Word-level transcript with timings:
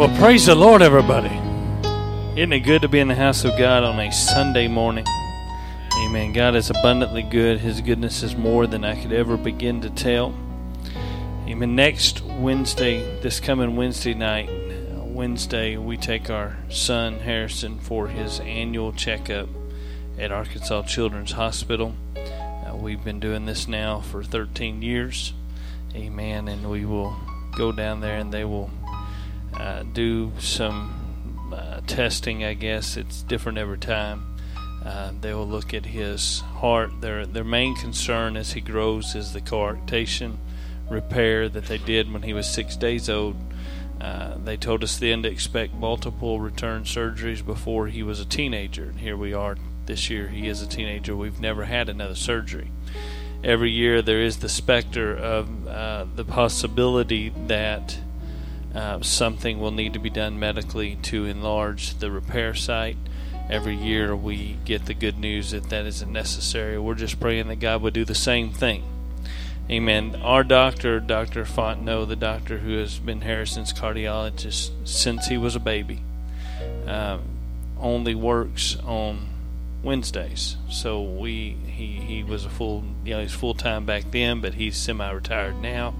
Well, 0.00 0.16
praise 0.16 0.46
the 0.46 0.54
Lord, 0.54 0.80
everybody. 0.80 1.28
Isn't 2.34 2.54
it 2.54 2.60
good 2.60 2.80
to 2.80 2.88
be 2.88 3.00
in 3.00 3.08
the 3.08 3.14
house 3.14 3.44
of 3.44 3.58
God 3.58 3.84
on 3.84 4.00
a 4.00 4.10
Sunday 4.10 4.66
morning? 4.66 5.04
Amen. 5.94 6.32
God 6.32 6.56
is 6.56 6.70
abundantly 6.70 7.22
good. 7.22 7.58
His 7.60 7.82
goodness 7.82 8.22
is 8.22 8.34
more 8.34 8.66
than 8.66 8.82
I 8.82 8.98
could 8.98 9.12
ever 9.12 9.36
begin 9.36 9.82
to 9.82 9.90
tell. 9.90 10.34
Amen. 11.46 11.76
Next 11.76 12.22
Wednesday, 12.22 13.20
this 13.20 13.40
coming 13.40 13.76
Wednesday 13.76 14.14
night, 14.14 14.48
Wednesday, 15.04 15.76
we 15.76 15.98
take 15.98 16.30
our 16.30 16.56
son 16.70 17.18
Harrison 17.18 17.78
for 17.78 18.08
his 18.08 18.40
annual 18.40 18.94
checkup 18.94 19.50
at 20.18 20.32
Arkansas 20.32 20.84
Children's 20.84 21.32
Hospital. 21.32 21.94
Uh, 22.16 22.74
we've 22.74 23.04
been 23.04 23.20
doing 23.20 23.44
this 23.44 23.68
now 23.68 24.00
for 24.00 24.24
13 24.24 24.80
years. 24.80 25.34
Amen. 25.94 26.48
And 26.48 26.70
we 26.70 26.86
will 26.86 27.14
go 27.54 27.70
down 27.70 28.00
there 28.00 28.16
and 28.16 28.32
they 28.32 28.46
will 28.46 28.70
uh, 29.54 29.82
do 29.92 30.32
some 30.38 31.50
uh, 31.54 31.80
testing. 31.86 32.44
I 32.44 32.54
guess 32.54 32.96
it's 32.96 33.22
different 33.22 33.58
every 33.58 33.78
time. 33.78 34.26
Uh, 34.84 35.12
they 35.20 35.34
will 35.34 35.46
look 35.46 35.74
at 35.74 35.86
his 35.86 36.40
heart. 36.40 37.00
Their 37.00 37.26
their 37.26 37.44
main 37.44 37.76
concern 37.76 38.36
as 38.36 38.52
he 38.52 38.60
grows 38.60 39.14
is 39.14 39.32
the 39.32 39.40
coarctation 39.40 40.38
repair 40.88 41.48
that 41.48 41.66
they 41.66 41.78
did 41.78 42.12
when 42.12 42.22
he 42.22 42.32
was 42.32 42.48
six 42.48 42.76
days 42.76 43.08
old. 43.08 43.36
Uh, 44.00 44.36
they 44.42 44.56
told 44.56 44.82
us 44.82 44.96
then 44.96 45.22
to 45.22 45.30
expect 45.30 45.74
multiple 45.74 46.40
return 46.40 46.84
surgeries 46.84 47.44
before 47.44 47.88
he 47.88 48.02
was 48.02 48.18
a 48.18 48.24
teenager. 48.24 48.84
And 48.84 48.98
here 48.98 49.16
we 49.16 49.34
are 49.34 49.56
this 49.84 50.08
year. 50.08 50.28
He 50.28 50.48
is 50.48 50.62
a 50.62 50.66
teenager. 50.66 51.14
We've 51.14 51.40
never 51.40 51.64
had 51.64 51.88
another 51.88 52.14
surgery. 52.14 52.70
Every 53.44 53.70
year 53.70 54.00
there 54.00 54.22
is 54.22 54.38
the 54.38 54.48
specter 54.48 55.14
of 55.14 55.68
uh, 55.68 56.06
the 56.14 56.24
possibility 56.24 57.32
that 57.46 57.98
uh, 58.74 59.00
something 59.02 59.58
will 59.58 59.70
need 59.70 59.92
to 59.94 59.98
be 59.98 60.10
done 60.10 60.38
medically 60.38 60.96
to 61.02 61.24
enlarge 61.24 61.94
the 61.98 62.10
repair 62.10 62.54
site. 62.54 62.96
Every 63.48 63.74
year 63.74 64.14
we 64.14 64.58
get 64.64 64.86
the 64.86 64.94
good 64.94 65.18
news 65.18 65.50
that 65.50 65.70
that 65.70 65.84
isn't 65.86 66.12
necessary. 66.12 66.78
We're 66.78 66.94
just 66.94 67.18
praying 67.18 67.48
that 67.48 67.56
God 67.56 67.82
would 67.82 67.94
do 67.94 68.04
the 68.04 68.14
same 68.14 68.52
thing. 68.52 68.84
Amen. 69.68 70.16
Our 70.22 70.44
doctor, 70.44 70.98
Dr. 71.00 71.44
Fontenot, 71.44 72.08
the 72.08 72.16
doctor 72.16 72.58
who 72.58 72.78
has 72.78 72.98
been 72.98 73.20
Harrison's 73.20 73.72
cardiologist 73.72 74.70
since 74.84 75.26
he 75.26 75.36
was 75.36 75.54
a 75.54 75.60
baby, 75.60 76.02
uh, 76.86 77.18
only 77.78 78.14
works 78.14 78.76
on 78.84 79.28
Wednesdays. 79.82 80.56
So 80.68 81.02
we 81.02 81.56
he 81.66 82.00
he 82.00 82.22
was 82.22 82.44
a 82.44 82.50
full 82.50 82.84
you 83.04 83.14
know 83.14 83.22
he's 83.22 83.32
full 83.32 83.54
time 83.54 83.86
back 83.86 84.10
then, 84.10 84.40
but 84.40 84.54
he's 84.54 84.76
semi 84.76 85.10
retired 85.10 85.60
now. 85.60 85.94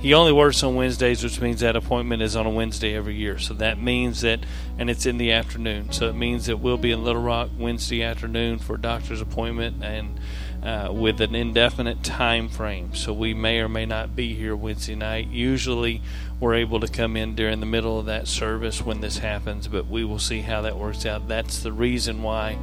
He 0.00 0.14
only 0.14 0.30
works 0.30 0.62
on 0.62 0.76
Wednesdays, 0.76 1.24
which 1.24 1.40
means 1.40 1.58
that 1.60 1.74
appointment 1.74 2.22
is 2.22 2.36
on 2.36 2.46
a 2.46 2.50
Wednesday 2.50 2.94
every 2.94 3.16
year. 3.16 3.36
So 3.36 3.52
that 3.54 3.82
means 3.82 4.20
that, 4.20 4.38
and 4.78 4.88
it's 4.88 5.06
in 5.06 5.18
the 5.18 5.32
afternoon. 5.32 5.90
So 5.90 6.08
it 6.08 6.14
means 6.14 6.46
that 6.46 6.58
we'll 6.58 6.76
be 6.76 6.92
in 6.92 7.02
Little 7.02 7.22
Rock 7.22 7.50
Wednesday 7.58 8.04
afternoon 8.04 8.60
for 8.60 8.76
a 8.76 8.80
doctor's 8.80 9.20
appointment 9.20 9.82
and 9.82 10.20
uh, 10.62 10.92
with 10.92 11.20
an 11.20 11.34
indefinite 11.34 12.04
time 12.04 12.48
frame. 12.48 12.94
So 12.94 13.12
we 13.12 13.34
may 13.34 13.58
or 13.58 13.68
may 13.68 13.86
not 13.86 14.14
be 14.14 14.34
here 14.34 14.54
Wednesday 14.54 14.94
night. 14.94 15.28
Usually 15.28 16.00
we're 16.38 16.54
able 16.54 16.78
to 16.78 16.88
come 16.88 17.16
in 17.16 17.34
during 17.34 17.58
the 17.58 17.66
middle 17.66 17.98
of 17.98 18.06
that 18.06 18.28
service 18.28 18.80
when 18.80 19.00
this 19.00 19.18
happens, 19.18 19.66
but 19.66 19.88
we 19.88 20.04
will 20.04 20.20
see 20.20 20.42
how 20.42 20.62
that 20.62 20.76
works 20.76 21.06
out. 21.06 21.26
That's 21.26 21.58
the 21.58 21.72
reason 21.72 22.22
why 22.22 22.56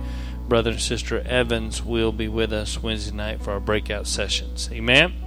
Brother 0.47 0.71
and 0.71 0.81
Sister 0.81 1.19
Evans 1.19 1.83
will 1.83 2.13
be 2.13 2.29
with 2.29 2.53
us 2.53 2.81
Wednesday 2.81 3.13
night 3.15 3.41
for 3.41 3.51
our 3.51 3.59
breakout 3.59 4.07
sessions. 4.07 4.69
Amen. 4.71 5.24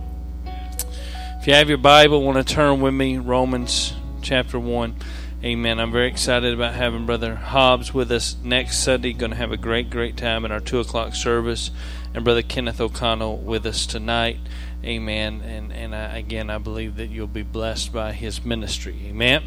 You 1.48 1.54
have 1.54 1.70
your 1.70 1.78
Bible, 1.78 2.22
want 2.22 2.46
to 2.46 2.54
turn 2.54 2.82
with 2.82 2.92
me, 2.92 3.16
Romans 3.16 3.94
chapter 4.20 4.60
1. 4.60 4.94
Amen. 5.42 5.80
I'm 5.80 5.90
very 5.90 6.08
excited 6.08 6.52
about 6.52 6.74
having 6.74 7.06
Brother 7.06 7.36
Hobbs 7.36 7.94
with 7.94 8.12
us 8.12 8.36
next 8.44 8.80
Sunday. 8.80 9.14
Going 9.14 9.30
to 9.30 9.36
have 9.38 9.50
a 9.50 9.56
great, 9.56 9.88
great 9.88 10.18
time 10.18 10.44
in 10.44 10.52
our 10.52 10.60
2 10.60 10.80
o'clock 10.80 11.14
service. 11.14 11.70
And 12.12 12.22
Brother 12.22 12.42
Kenneth 12.42 12.82
O'Connell 12.82 13.38
with 13.38 13.64
us 13.64 13.86
tonight. 13.86 14.40
Amen. 14.84 15.40
And, 15.40 15.72
and 15.72 15.94
I, 15.94 16.18
again, 16.18 16.50
I 16.50 16.58
believe 16.58 16.96
that 16.96 17.06
you'll 17.06 17.26
be 17.26 17.44
blessed 17.44 17.94
by 17.94 18.12
his 18.12 18.44
ministry. 18.44 19.04
Amen. 19.06 19.44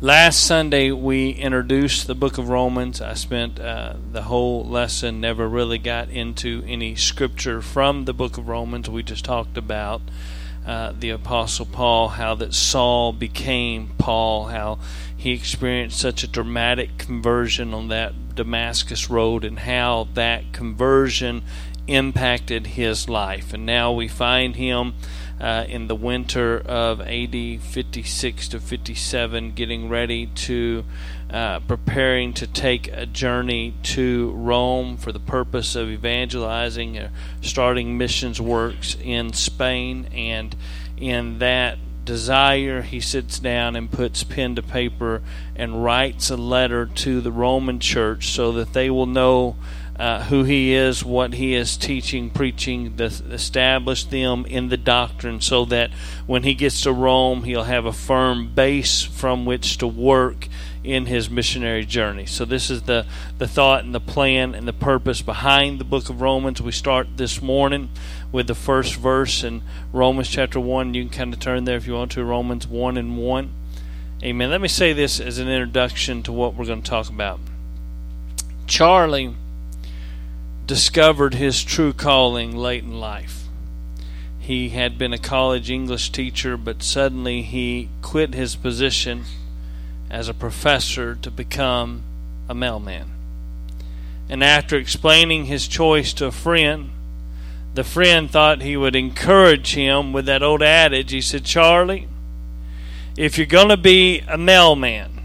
Last 0.00 0.46
Sunday, 0.46 0.92
we 0.92 1.30
introduced 1.30 2.06
the 2.06 2.14
book 2.14 2.38
of 2.38 2.48
Romans. 2.48 3.00
I 3.00 3.14
spent 3.14 3.58
uh, 3.58 3.94
the 4.12 4.22
whole 4.22 4.64
lesson, 4.64 5.20
never 5.20 5.48
really 5.48 5.78
got 5.78 6.08
into 6.08 6.62
any 6.68 6.94
scripture 6.94 7.60
from 7.60 8.04
the 8.04 8.12
book 8.12 8.38
of 8.38 8.46
Romans. 8.46 8.88
We 8.88 9.02
just 9.02 9.24
talked 9.24 9.56
about 9.56 10.02
uh, 10.66 10.92
the 10.98 11.10
Apostle 11.10 11.66
Paul, 11.66 12.08
how 12.08 12.34
that 12.34 12.52
Saul 12.52 13.12
became 13.12 13.90
Paul, 13.98 14.46
how 14.46 14.80
he 15.16 15.32
experienced 15.32 15.98
such 15.98 16.24
a 16.24 16.28
dramatic 16.28 16.98
conversion 16.98 17.72
on 17.72 17.88
that 17.88 18.34
Damascus 18.34 19.08
road, 19.08 19.44
and 19.44 19.60
how 19.60 20.08
that 20.14 20.52
conversion 20.52 21.42
impacted 21.86 22.66
his 22.66 23.08
life. 23.08 23.54
And 23.54 23.64
now 23.64 23.92
we 23.92 24.08
find 24.08 24.56
him 24.56 24.94
uh, 25.40 25.64
in 25.68 25.86
the 25.88 25.94
winter 25.94 26.58
of 26.58 27.00
AD 27.00 27.60
56 27.60 28.48
to 28.48 28.60
57, 28.60 29.52
getting 29.52 29.88
ready 29.88 30.26
to 30.26 30.84
uh, 31.30 31.60
preparing 31.60 32.32
to 32.34 32.46
take 32.46 32.88
a 32.88 33.04
journey 33.04 33.74
to 33.82 34.30
Rome 34.32 34.96
for 34.96 35.12
the 35.12 35.20
purpose 35.20 35.74
of 35.74 35.88
evangelizing, 35.88 36.98
uh, 36.98 37.10
starting 37.40 37.98
missions 37.98 38.40
works 38.40 38.96
in 39.02 39.32
Spain, 39.32 40.08
and 40.12 40.56
in 40.96 41.38
that 41.40 41.78
desire, 42.06 42.82
he 42.82 43.00
sits 43.00 43.38
down 43.38 43.76
and 43.76 43.90
puts 43.90 44.24
pen 44.24 44.54
to 44.54 44.62
paper 44.62 45.20
and 45.54 45.84
writes 45.84 46.30
a 46.30 46.36
letter 46.36 46.86
to 46.86 47.20
the 47.20 47.32
Roman 47.32 47.80
church 47.80 48.28
so 48.28 48.52
that 48.52 48.72
they 48.72 48.88
will 48.88 49.06
know 49.06 49.56
uh, 49.98 50.24
who 50.24 50.44
he 50.44 50.74
is, 50.74 51.04
what 51.04 51.34
he 51.34 51.54
is 51.54 51.76
teaching, 51.76 52.28
preaching, 52.28 52.96
the, 52.96 53.06
establish 53.30 54.04
them 54.04 54.44
in 54.46 54.68
the 54.68 54.76
doctrine 54.76 55.40
so 55.40 55.64
that 55.64 55.90
when 56.26 56.42
he 56.42 56.54
gets 56.54 56.82
to 56.82 56.92
Rome, 56.92 57.44
he'll 57.44 57.64
have 57.64 57.86
a 57.86 57.92
firm 57.92 58.52
base 58.54 59.02
from 59.02 59.46
which 59.46 59.78
to 59.78 59.86
work 59.86 60.48
in 60.84 61.06
his 61.06 61.30
missionary 61.30 61.84
journey. 61.84 62.26
So 62.26 62.44
this 62.44 62.70
is 62.70 62.82
the, 62.82 63.06
the 63.38 63.48
thought 63.48 63.84
and 63.84 63.94
the 63.94 64.00
plan 64.00 64.54
and 64.54 64.68
the 64.68 64.72
purpose 64.72 65.22
behind 65.22 65.80
the 65.80 65.84
book 65.84 66.10
of 66.10 66.20
Romans. 66.20 66.60
We 66.60 66.72
start 66.72 67.16
this 67.16 67.40
morning 67.40 67.88
with 68.30 68.46
the 68.46 68.54
first 68.54 68.96
verse 68.96 69.42
in 69.42 69.62
Romans 69.92 70.28
chapter 70.28 70.60
1. 70.60 70.94
You 70.94 71.04
can 71.04 71.10
kind 71.10 71.34
of 71.34 71.40
turn 71.40 71.64
there 71.64 71.76
if 71.76 71.86
you 71.86 71.94
want 71.94 72.12
to, 72.12 72.24
Romans 72.24 72.66
1 72.68 72.96
and 72.96 73.16
1. 73.16 73.50
Amen. 74.22 74.50
Let 74.50 74.60
me 74.60 74.68
say 74.68 74.92
this 74.92 75.20
as 75.20 75.38
an 75.38 75.48
introduction 75.48 76.22
to 76.24 76.32
what 76.32 76.54
we're 76.54 76.66
going 76.66 76.82
to 76.82 76.90
talk 76.90 77.08
about. 77.08 77.40
Charlie 78.66 79.34
discovered 80.66 81.34
his 81.34 81.62
true 81.62 81.92
calling 81.92 82.56
late 82.56 82.82
in 82.82 82.98
life. 82.98 83.44
He 84.40 84.70
had 84.70 84.98
been 84.98 85.12
a 85.12 85.18
college 85.18 85.70
English 85.70 86.10
teacher, 86.10 86.56
but 86.56 86.82
suddenly 86.82 87.42
he 87.42 87.88
quit 88.02 88.34
his 88.34 88.56
position 88.56 89.24
as 90.10 90.28
a 90.28 90.34
professor 90.34 91.14
to 91.16 91.30
become 91.30 92.02
a 92.48 92.54
mailman. 92.54 93.10
And 94.28 94.42
after 94.42 94.76
explaining 94.76 95.44
his 95.44 95.68
choice 95.68 96.12
to 96.14 96.26
a 96.26 96.32
friend, 96.32 96.90
the 97.74 97.84
friend 97.84 98.30
thought 98.30 98.62
he 98.62 98.76
would 98.76 98.96
encourage 98.96 99.74
him 99.74 100.12
with 100.12 100.26
that 100.26 100.42
old 100.42 100.62
adage. 100.62 101.12
He 101.12 101.20
said, 101.20 101.44
Charlie, 101.44 102.08
if 103.16 103.36
you're 103.38 103.46
going 103.46 103.68
to 103.68 103.76
be 103.76 104.20
a 104.28 104.38
mailman, 104.38 105.20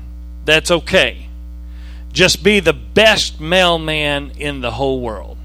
that's 0.45 0.69
okay. 0.69 1.27
Just 2.11 2.43
be 2.43 2.59
the 2.59 2.73
best 2.73 3.39
mailman 3.39 4.31
in 4.31 4.61
the 4.61 4.71
whole 4.71 5.01
world. 5.01 5.37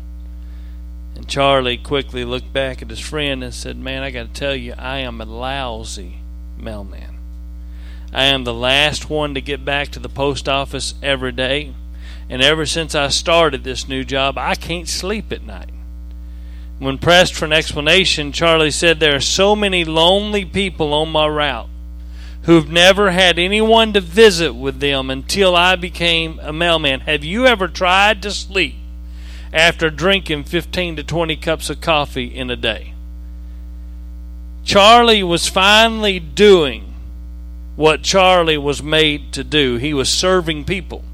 And 1.15 1.28
Charlie 1.28 1.77
quickly 1.77 2.25
looked 2.25 2.53
back 2.53 2.82
at 2.82 2.91
his 2.91 3.00
friend 3.00 3.43
and 3.43 3.54
said, 3.54 3.78
Man, 3.78 4.03
I 4.03 4.10
got 4.10 4.34
to 4.34 4.41
tell 4.41 4.54
you, 4.54 4.75
I 4.77 4.99
am 4.99 5.21
a 5.21 5.25
lousy 5.25 6.19
mailman. 6.59 7.19
I 8.12 8.25
am 8.25 8.44
the 8.44 8.54
last 8.54 9.09
one 9.09 9.34
to 9.34 9.41
get 9.41 9.65
back 9.65 9.89
to 9.91 9.98
the 9.98 10.09
post 10.09 10.48
office 10.48 10.95
every 11.03 11.33
day. 11.33 11.74
And 12.28 12.42
ever 12.42 12.66
since 12.66 12.95
I 12.95 13.09
started 13.09 13.63
this 13.63 13.89
new 13.89 14.04
job, 14.04 14.36
I 14.36 14.57
can't 14.57 14.89
sleep 14.89 15.33
at 15.33 15.45
night. 15.45 15.71
When 16.78 16.98
pressed 16.98 17.34
for 17.34 17.45
an 17.45 17.53
explanation, 17.53 18.33
Charlie 18.33 18.71
said, 18.71 18.98
There 18.98 19.16
are 19.16 19.21
so 19.21 19.57
many 19.57 19.84
lonely 19.84 20.45
people 20.45 20.92
on 20.92 21.10
my 21.10 21.27
route 21.27 21.68
who've 22.47 22.71
never 22.71 23.10
had 23.10 23.41
anyone 23.41 23.93
to 23.93 24.01
visit 24.01 24.54
with 24.54 24.78
them 24.78 25.10
until 25.10 25.57
I 25.57 25.75
became 25.75 26.39
a 26.41 26.53
mailman. 26.53 27.01
Have 27.01 27.25
you 27.25 27.45
ever 27.45 27.66
tried 27.66 28.22
to 28.22 28.31
sleep 28.31 28.77
after 29.53 29.91
drinking 29.91 30.45
15 30.45 30.97
to 30.97 31.03
20 31.03 31.37
cups 31.37 31.71
of 31.71 31.81
coffee 31.81 32.27
in 32.27 32.48
a 32.48 32.57
day? 32.57 32.95
Charlie 34.65 35.25
was 35.25 35.48
finally 35.48 36.21
doing 36.21 36.95
what 37.75 38.03
Charlie 38.03 38.59
was 38.59 38.81
made 38.81 39.33
to 39.33 39.42
do. 39.42 39.77
He 39.77 39.92
was 39.92 40.09
serving 40.09 40.65
people. 40.65 41.04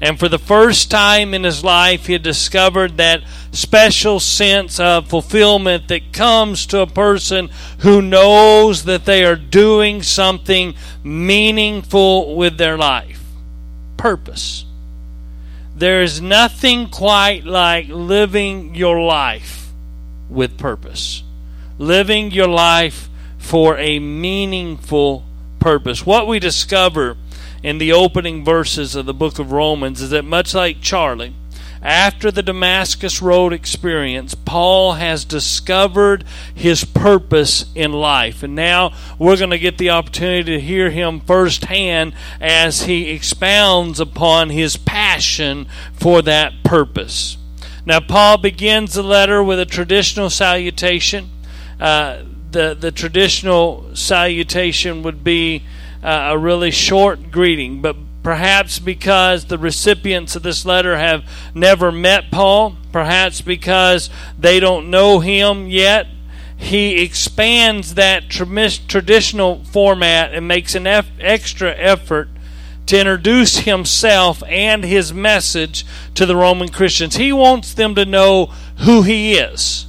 And 0.00 0.18
for 0.18 0.28
the 0.28 0.38
first 0.38 0.90
time 0.90 1.34
in 1.34 1.42
his 1.42 1.64
life, 1.64 2.06
he 2.06 2.12
had 2.12 2.22
discovered 2.22 2.96
that 2.98 3.22
special 3.50 4.20
sense 4.20 4.78
of 4.78 5.08
fulfillment 5.08 5.88
that 5.88 6.12
comes 6.12 6.66
to 6.66 6.80
a 6.80 6.86
person 6.86 7.50
who 7.80 8.00
knows 8.00 8.84
that 8.84 9.06
they 9.06 9.24
are 9.24 9.34
doing 9.34 10.02
something 10.02 10.74
meaningful 11.02 12.36
with 12.36 12.58
their 12.58 12.78
life. 12.78 13.20
Purpose. 13.96 14.64
There 15.74 16.02
is 16.02 16.20
nothing 16.20 16.88
quite 16.90 17.44
like 17.44 17.88
living 17.88 18.76
your 18.76 19.00
life 19.00 19.72
with 20.28 20.58
purpose. 20.58 21.24
Living 21.78 22.30
your 22.30 22.48
life 22.48 23.08
for 23.38 23.76
a 23.78 23.98
meaningful 23.98 25.24
purpose. 25.58 26.06
What 26.06 26.26
we 26.26 26.38
discover 26.38 27.16
in 27.62 27.78
the 27.78 27.92
opening 27.92 28.44
verses 28.44 28.94
of 28.94 29.06
the 29.06 29.14
book 29.14 29.38
of 29.38 29.52
Romans 29.52 30.00
is 30.00 30.10
that 30.10 30.24
much 30.24 30.54
like 30.54 30.80
Charlie, 30.80 31.34
after 31.82 32.30
the 32.30 32.42
Damascus 32.42 33.22
Road 33.22 33.52
experience, 33.52 34.34
Paul 34.34 34.94
has 34.94 35.24
discovered 35.24 36.24
his 36.52 36.84
purpose 36.84 37.66
in 37.74 37.92
life. 37.92 38.42
And 38.42 38.54
now 38.54 38.92
we're 39.18 39.36
going 39.36 39.50
to 39.50 39.58
get 39.58 39.78
the 39.78 39.90
opportunity 39.90 40.56
to 40.56 40.60
hear 40.60 40.90
him 40.90 41.20
firsthand 41.20 42.14
as 42.40 42.82
he 42.82 43.10
expounds 43.10 44.00
upon 44.00 44.50
his 44.50 44.76
passion 44.76 45.68
for 45.92 46.20
that 46.22 46.64
purpose. 46.64 47.36
Now, 47.86 48.00
Paul 48.00 48.38
begins 48.38 48.94
the 48.94 49.02
letter 49.02 49.42
with 49.42 49.60
a 49.60 49.66
traditional 49.66 50.30
salutation. 50.30 51.30
Uh, 51.80 52.22
the, 52.50 52.76
the 52.78 52.90
traditional 52.90 53.94
salutation 53.94 55.02
would 55.02 55.22
be 55.22 55.62
uh, 56.02 56.28
a 56.30 56.38
really 56.38 56.70
short 56.70 57.30
greeting, 57.30 57.80
but 57.80 57.96
perhaps 58.22 58.78
because 58.78 59.46
the 59.46 59.58
recipients 59.58 60.36
of 60.36 60.42
this 60.42 60.64
letter 60.64 60.96
have 60.96 61.24
never 61.54 61.90
met 61.90 62.30
Paul, 62.30 62.76
perhaps 62.92 63.40
because 63.40 64.10
they 64.38 64.60
don't 64.60 64.90
know 64.90 65.20
him 65.20 65.68
yet, 65.68 66.06
he 66.56 67.02
expands 67.02 67.94
that 67.94 68.28
traditional 68.28 69.64
format 69.64 70.34
and 70.34 70.48
makes 70.48 70.74
an 70.74 70.86
extra 70.86 71.72
effort 71.76 72.28
to 72.86 72.98
introduce 72.98 73.58
himself 73.58 74.42
and 74.48 74.82
his 74.82 75.12
message 75.12 75.86
to 76.14 76.26
the 76.26 76.34
Roman 76.34 76.68
Christians. 76.68 77.16
He 77.16 77.32
wants 77.32 77.74
them 77.74 77.94
to 77.94 78.04
know 78.04 78.46
who 78.78 79.02
he 79.02 79.34
is 79.34 79.86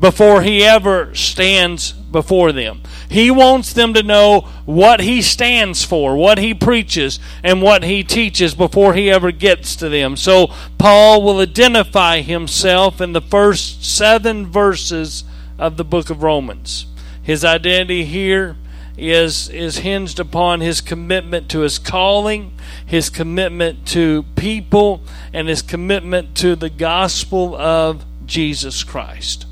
before 0.00 0.42
he 0.42 0.64
ever 0.64 1.14
stands 1.14 1.92
before 1.92 2.52
them. 2.52 2.80
He 3.10 3.30
wants 3.30 3.72
them 3.72 3.94
to 3.94 4.02
know 4.02 4.42
what 4.66 5.00
he 5.00 5.22
stands 5.22 5.84
for, 5.84 6.16
what 6.16 6.38
he 6.38 6.52
preaches, 6.52 7.18
and 7.42 7.62
what 7.62 7.82
he 7.82 8.04
teaches 8.04 8.54
before 8.54 8.94
he 8.94 9.10
ever 9.10 9.32
gets 9.32 9.76
to 9.76 9.88
them. 9.88 10.16
So 10.16 10.48
Paul 10.76 11.22
will 11.22 11.40
identify 11.40 12.20
himself 12.20 13.00
in 13.00 13.12
the 13.12 13.20
first 13.20 13.84
seven 13.84 14.46
verses 14.46 15.24
of 15.58 15.76
the 15.76 15.84
book 15.84 16.10
of 16.10 16.22
Romans. 16.22 16.86
His 17.22 17.44
identity 17.44 18.04
here 18.04 18.56
is 18.98 19.48
is 19.50 19.78
hinged 19.78 20.18
upon 20.18 20.60
his 20.60 20.80
commitment 20.80 21.48
to 21.48 21.60
his 21.60 21.78
calling, 21.78 22.52
his 22.84 23.08
commitment 23.08 23.86
to 23.86 24.24
people, 24.34 25.02
and 25.32 25.48
his 25.48 25.62
commitment 25.62 26.34
to 26.34 26.56
the 26.56 26.70
gospel 26.70 27.54
of 27.54 28.04
Jesus 28.26 28.82
Christ. 28.82 29.46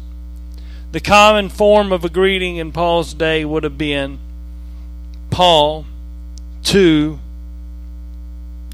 The 0.97 1.03
common 1.03 1.51
form 1.51 1.93
of 1.93 2.07
a 2.07 2.09
greeting 2.09 2.57
in 2.57 2.73
Paul's 2.73 3.13
day 3.13 3.45
would 3.45 3.65
have 3.65 3.77
been 3.77 4.19
Paul 5.29 5.85
to 6.63 7.19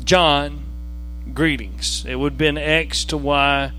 John 0.04 0.62
greetings. 1.34 2.04
It 2.06 2.14
would 2.14 2.34
have 2.34 2.38
been 2.38 2.56
X 2.56 3.04
to 3.06 3.16
Y 3.16 3.72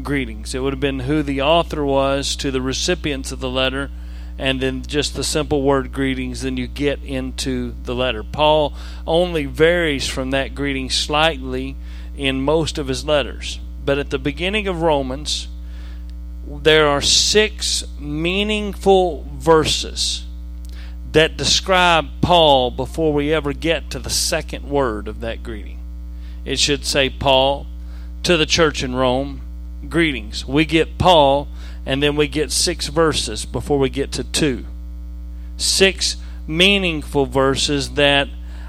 greetings. 0.00 0.54
It 0.54 0.60
would 0.60 0.74
have 0.74 0.78
been 0.78 1.00
who 1.00 1.24
the 1.24 1.42
author 1.42 1.84
was 1.84 2.36
to 2.36 2.52
the 2.52 2.62
recipients 2.62 3.32
of 3.32 3.40
the 3.40 3.50
letter, 3.50 3.90
and 4.38 4.60
then 4.60 4.82
just 4.82 5.16
the 5.16 5.24
simple 5.24 5.62
word 5.62 5.92
greetings. 5.92 6.42
Then 6.42 6.56
you 6.56 6.68
get 6.68 7.02
into 7.02 7.74
the 7.82 7.96
letter. 7.96 8.22
Paul 8.22 8.74
only 9.08 9.44
varies 9.46 10.06
from 10.06 10.30
that 10.30 10.54
greeting 10.54 10.88
slightly 10.88 11.74
in 12.16 12.42
most 12.42 12.78
of 12.78 12.86
his 12.86 13.04
letters. 13.04 13.58
But 13.84 13.98
at 13.98 14.10
the 14.10 14.20
beginning 14.20 14.68
of 14.68 14.82
Romans, 14.82 15.48
there 16.50 16.86
are 16.86 17.02
six 17.02 17.84
meaningful 17.98 19.26
verses 19.32 20.24
that 21.12 21.36
describe 21.36 22.06
Paul 22.20 22.70
before 22.70 23.12
we 23.12 23.32
ever 23.32 23.52
get 23.52 23.90
to 23.90 23.98
the 23.98 24.10
second 24.10 24.68
word 24.68 25.08
of 25.08 25.20
that 25.20 25.42
greeting. 25.42 25.78
It 26.44 26.58
should 26.58 26.84
say, 26.84 27.10
Paul 27.10 27.66
to 28.22 28.36
the 28.36 28.46
church 28.46 28.82
in 28.82 28.94
Rome, 28.94 29.40
greetings. 29.88 30.46
We 30.46 30.64
get 30.64 30.98
Paul, 30.98 31.48
and 31.86 32.02
then 32.02 32.16
we 32.16 32.28
get 32.28 32.50
six 32.50 32.88
verses 32.88 33.44
before 33.44 33.78
we 33.78 33.88
get 33.90 34.12
to 34.12 34.24
two. 34.24 34.64
Six 35.56 36.16
meaningful 36.46 37.26
verses 37.26 37.90
that 37.90 38.28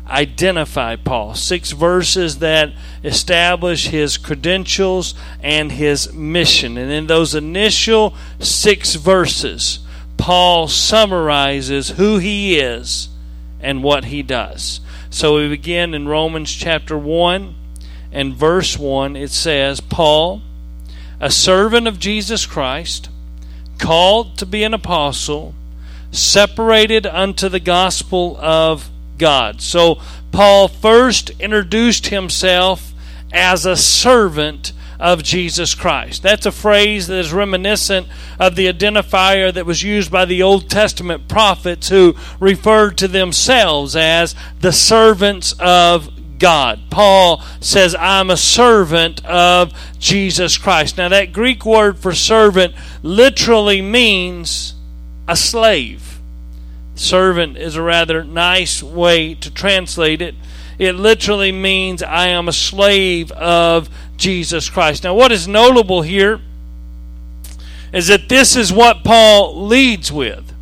identify 0.10 0.96
Paul. 0.96 1.36
Six 1.36 1.72
verses 1.72 2.40
that 2.40 2.72
establish 3.04 3.88
his 3.88 4.18
credentials 4.18 5.16
and 5.42 5.72
his 5.72 6.14
mission. 6.14 6.78
And 6.78 6.92
in 6.92 7.08
those 7.08 7.36
initial 7.36 8.14
six 8.40 8.96
verses, 8.96 9.80
Paul 10.18 10.68
summarizes 10.68 11.92
who 11.92 12.18
he 12.18 12.60
is 12.60 13.10
and 13.62 13.84
what 13.84 14.06
he 14.06 14.22
does. 14.22 14.82
So 15.10 15.38
we 15.38 15.50
begin 15.50 15.94
in 15.94 16.08
Romans 16.08 16.52
chapter 16.52 16.98
1 16.98 17.56
and 18.12 18.36
verse 18.36 18.78
1. 18.78 19.16
It 19.16 19.32
says, 19.32 19.80
Paul, 19.82 20.42
a 21.20 21.32
servant 21.32 21.88
of 21.88 22.00
Jesus 22.00 22.46
Christ, 22.46 23.10
called 23.78 24.38
to 24.38 24.46
be 24.46 24.64
an 24.64 24.74
apostle, 24.74 25.56
separated 26.12 27.06
unto 27.06 27.50
the 27.50 27.60
gospel 27.60 28.38
of 28.38 28.90
God. 29.20 29.62
So 29.62 30.02
Paul 30.32 30.68
first 30.68 31.30
introduced 31.40 32.08
himself 32.08 32.94
as 33.32 33.66
a 33.66 33.78
servant 33.78 34.74
of 35.00 35.24
Jesus 35.24 35.76
Christ. 35.76 36.24
That's 36.24 36.46
a 36.46 36.52
phrase 36.52 37.08
that 37.08 37.20
is 37.20 37.32
reminiscent 37.32 38.08
of 38.40 38.56
the 38.56 38.72
identifier 38.72 39.54
that 39.54 39.66
was 39.66 39.82
used 39.82 40.12
by 40.12 40.26
the 40.26 40.42
Old 40.42 40.70
Testament 40.70 41.28
prophets 41.28 41.88
who 41.90 42.16
referred 42.40 42.98
to 42.98 43.08
themselves 43.08 43.96
as 43.96 44.36
the 44.60 44.74
servants 44.74 45.54
of 45.60 46.10
God. 46.38 46.80
Paul 46.90 47.44
says, 47.62 47.96
I'm 47.96 48.30
a 48.30 48.38
servant 48.38 49.24
of 49.26 49.74
Jesus 50.00 50.58
Christ. 50.58 50.98
Now, 50.98 51.10
that 51.10 51.34
Greek 51.34 51.66
word 51.66 52.00
for 52.00 52.14
servant 52.14 52.74
literally 53.04 53.82
means 53.82 54.74
a 55.28 55.36
slave. 55.36 56.09
Servant 57.00 57.58
is 57.58 57.78
a 57.78 57.82
rather 57.82 58.26
nice 58.26 58.84
way 58.84 59.34
to 59.34 59.50
translate 59.50 60.22
it. 60.22 60.36
It 60.78 60.96
literally 60.96 61.52
means 61.52 62.04
I 62.04 62.28
am 62.28 62.50
a 62.50 62.54
slave 62.54 63.32
of 63.32 63.90
Jesus 64.18 64.70
Christ. 64.70 65.06
Now, 65.06 65.14
what 65.14 65.32
is 65.32 65.48
notable 65.48 66.02
here 66.02 66.42
is 67.94 68.08
that 68.08 68.28
this 68.28 68.58
is 68.58 68.74
what 68.74 69.06
Paul 69.06 69.66
leads 69.66 70.12
with. 70.12 70.54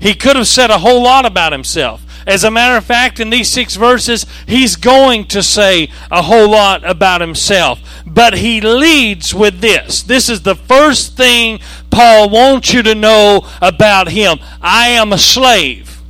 He 0.00 0.14
could 0.14 0.34
have 0.34 0.48
said 0.48 0.70
a 0.70 0.78
whole 0.78 1.04
lot 1.04 1.24
about 1.24 1.52
himself. 1.52 2.02
As 2.26 2.44
a 2.44 2.50
matter 2.50 2.76
of 2.76 2.84
fact, 2.84 3.20
in 3.20 3.30
these 3.30 3.48
six 3.48 3.76
verses, 3.76 4.26
he's 4.46 4.76
going 4.76 5.26
to 5.26 5.42
say 5.42 5.90
a 6.10 6.22
whole 6.22 6.50
lot 6.50 6.88
about 6.88 7.20
himself. 7.20 7.80
But 8.06 8.38
he 8.38 8.60
leads 8.60 9.34
with 9.34 9.60
this. 9.60 10.02
This 10.02 10.28
is 10.28 10.42
the 10.42 10.54
first 10.54 11.16
thing 11.16 11.60
Paul 11.90 12.30
wants 12.30 12.72
you 12.72 12.82
to 12.82 12.94
know 12.94 13.46
about 13.60 14.08
him. 14.08 14.38
I 14.60 14.88
am 14.88 15.12
a 15.12 15.18
slave 15.18 16.00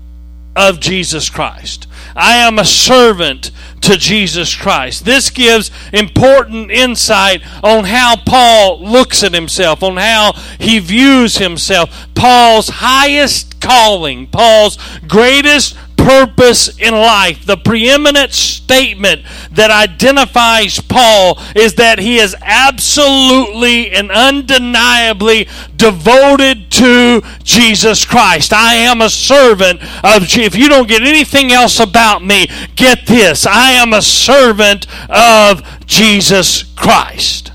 of 0.57 0.81
Jesus 0.81 1.31
Christ. 1.31 1.87
I 2.17 2.37
am 2.37 2.59
a 2.59 2.64
servant 2.64 3.50
to 3.83 3.97
Jesus 3.97 4.55
Christ. 4.55 5.05
This 5.05 5.31
gives 5.31 5.71
important 5.93 6.71
insight 6.71 7.43
on 7.62 7.85
how 7.85 8.17
Paul 8.17 8.81
looks 8.81 9.23
at 9.23 9.33
himself, 9.33 9.83
on 9.83 9.97
how 9.97 10.33
he 10.59 10.79
views 10.79 11.38
himself. 11.38 12.09
Paul's 12.14 12.69
highest 12.69 13.61
calling, 13.61 14.26
Paul's 14.26 14.79
greatest 15.07 15.76
purpose 16.04 16.78
in 16.78 16.95
life. 16.95 17.45
The 17.45 17.57
preeminent 17.57 18.33
statement 18.33 19.23
that 19.52 19.71
identifies 19.71 20.80
Paul 20.80 21.38
is 21.54 21.75
that 21.75 21.99
he 21.99 22.16
is 22.16 22.35
absolutely 22.40 23.90
and 23.90 24.11
undeniably 24.11 25.49
devoted 25.76 26.71
to 26.73 27.23
Jesus 27.42 28.04
Christ. 28.04 28.52
I 28.52 28.75
am 28.75 29.00
a 29.00 29.11
servant 29.11 29.83
of 30.04 30.25
if 30.38 30.57
you 30.57 30.69
don't 30.69 30.88
get 30.88 31.02
anything 31.02 31.52
else 31.52 31.80
about 31.80 32.25
me, 32.25 32.49
get 32.76 33.07
this. 33.07 33.47
I 33.47 33.73
am 33.73 33.92
a 33.92 34.02
servant 34.02 34.87
of 35.09 35.62
Jesus 35.87 36.62
Christ. 36.62 37.52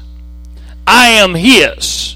I 0.88 1.10
am 1.10 1.36
his. 1.36 2.16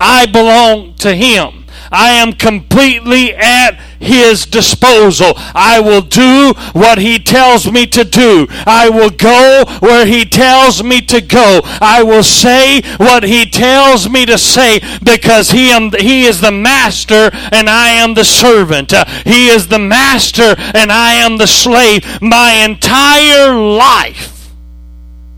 I 0.00 0.26
belong 0.26 0.94
to 0.96 1.14
him. 1.14 1.64
I 1.90 2.10
am 2.12 2.32
completely 2.32 3.34
at 3.34 3.78
his 4.00 4.46
disposal. 4.46 5.32
I 5.36 5.80
will 5.80 6.02
do 6.02 6.54
what 6.72 6.98
he 6.98 7.18
tells 7.18 7.70
me 7.70 7.86
to 7.88 8.04
do. 8.04 8.46
I 8.66 8.88
will 8.88 9.10
go 9.10 9.64
where 9.80 10.06
he 10.06 10.24
tells 10.24 10.82
me 10.82 11.00
to 11.02 11.20
go. 11.20 11.60
I 11.80 12.02
will 12.02 12.22
say 12.22 12.82
what 12.96 13.24
he 13.24 13.46
tells 13.46 14.08
me 14.08 14.26
to 14.26 14.38
say 14.38 14.80
because 15.02 15.50
he 15.50 15.70
am 15.70 15.90
he 15.92 16.26
is 16.26 16.40
the 16.40 16.52
master 16.52 17.30
and 17.52 17.68
I 17.68 17.90
am 17.90 18.14
the 18.14 18.24
servant. 18.24 18.92
Uh, 18.92 19.04
he 19.24 19.48
is 19.48 19.68
the 19.68 19.78
master 19.78 20.54
and 20.74 20.90
I 20.92 21.14
am 21.14 21.38
the 21.38 21.46
slave. 21.46 22.20
My 22.20 22.52
entire 22.52 23.54
life 23.54 24.52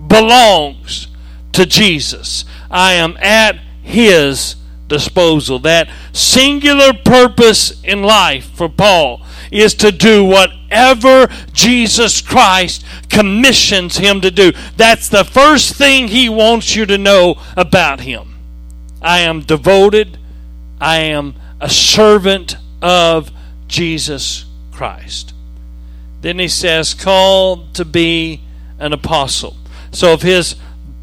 belongs 0.07 1.09
to 1.53 1.67
Jesus. 1.67 2.45
I 2.71 2.95
am 2.95 3.17
at 3.19 3.59
his 3.83 4.57
disposal. 4.89 5.59
That 5.61 5.89
singular 6.13 6.93
purpose 6.93 7.83
in 7.85 8.03
life 8.03 8.51
for 8.55 8.69
Paul 8.69 9.23
is 9.53 9.75
to 9.75 9.93
do 9.93 10.25
whatever 10.25 11.29
Jesus 11.53 12.21
Christ 12.21 12.85
commissions 13.09 13.99
him 13.99 14.21
to 14.21 14.31
do. 14.31 14.53
That's 14.77 15.09
the 15.09 15.25
first 15.25 15.75
thing 15.75 16.09
he 16.09 16.29
wants 16.29 16.75
you 16.75 16.87
to 16.87 16.99
know 16.99 17.41
about 17.57 18.01
him. 18.01 18.35
I 19.01 19.21
am 19.21 19.43
devoted, 19.43 20.19
I 20.81 20.99
am 20.99 21.35
a 21.61 21.71
servant 21.71 22.57
of 22.83 23.31
Jesus 23.67 24.45
Christ. 24.73 25.35
Then 26.21 26.39
he 26.39 26.49
says, 26.49 26.95
called 26.95 27.75
to 27.75 27.85
be 27.85 28.41
an 28.79 28.93
apostle. 28.93 29.57
So 29.93 30.13
if 30.13 30.23
his 30.23 30.57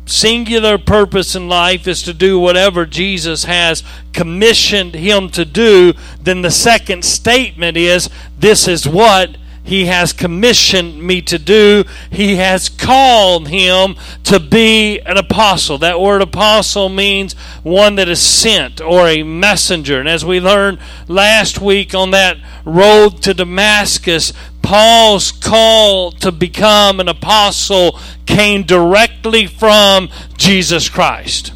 singular 0.05 0.77
purpose 0.77 1.35
in 1.35 1.47
life 1.47 1.87
is 1.87 2.03
to 2.03 2.13
do 2.13 2.39
whatever 2.39 2.85
Jesus 2.85 3.45
has 3.45 3.83
commissioned 4.13 4.95
him 4.95 5.29
to 5.29 5.45
do, 5.45 5.93
then 6.21 6.41
the 6.41 6.51
second 6.51 7.03
statement 7.03 7.75
is 7.77 8.09
this 8.37 8.67
is 8.67 8.87
what 8.87 9.37
he 9.65 9.85
has 9.85 10.13
commissioned 10.13 11.01
me 11.01 11.23
to 11.23 11.39
do. 11.39 11.85
He 12.11 12.35
has 12.35 12.69
called 12.69 13.47
him 13.47 13.95
to 14.25 14.39
be 14.39 14.99
an 14.99 15.17
apostle. 15.17 15.79
That 15.79 15.99
word 15.99 16.21
apostle 16.21 16.87
means 16.87 17.33
one 17.63 17.95
that 17.95 18.07
is 18.07 18.21
sent 18.21 18.79
or 18.79 19.07
a 19.07 19.23
messenger. 19.23 19.99
And 19.99 20.07
as 20.07 20.23
we 20.23 20.39
learned 20.39 20.77
last 21.07 21.59
week 21.59 21.95
on 21.95 22.11
that 22.11 22.37
road 22.63 23.23
to 23.23 23.33
Damascus, 23.33 24.33
Paul's 24.61 25.31
call 25.31 26.11
to 26.11 26.31
become 26.31 26.99
an 26.99 27.07
apostle 27.07 27.99
came 28.27 28.63
directly 28.63 29.47
from 29.47 30.09
Jesus 30.37 30.89
Christ. 30.89 31.54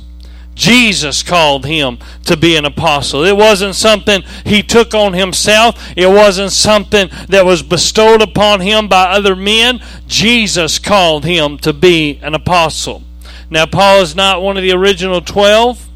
Jesus 0.60 1.24
called 1.24 1.66
him 1.66 2.00
to 2.26 2.36
be 2.36 2.58
an 2.58 2.66
apostle. 2.66 3.24
It 3.24 3.38
wasn't 3.38 3.76
something 3.76 4.24
he 4.44 4.62
took 4.62 4.94
on 4.94 5.14
himself. 5.14 5.94
It 5.96 6.10
wasn't 6.10 6.52
something 6.52 7.10
that 7.30 7.46
was 7.46 7.64
bestowed 7.64 8.22
upon 8.22 8.60
him 8.60 8.90
by 8.90 9.06
other 9.06 9.38
men. 9.38 9.80
Jesus 10.06 10.78
called 10.78 11.24
him 11.24 11.58
to 11.60 11.72
be 11.72 12.20
an 12.22 12.36
apostle. 12.36 13.04
Now, 13.50 13.68
Paul 13.68 14.02
is 14.02 14.18
not 14.18 14.42
one 14.42 14.58
of 14.58 14.64
the 14.64 14.74
original 14.74 15.22
12. 15.22 15.89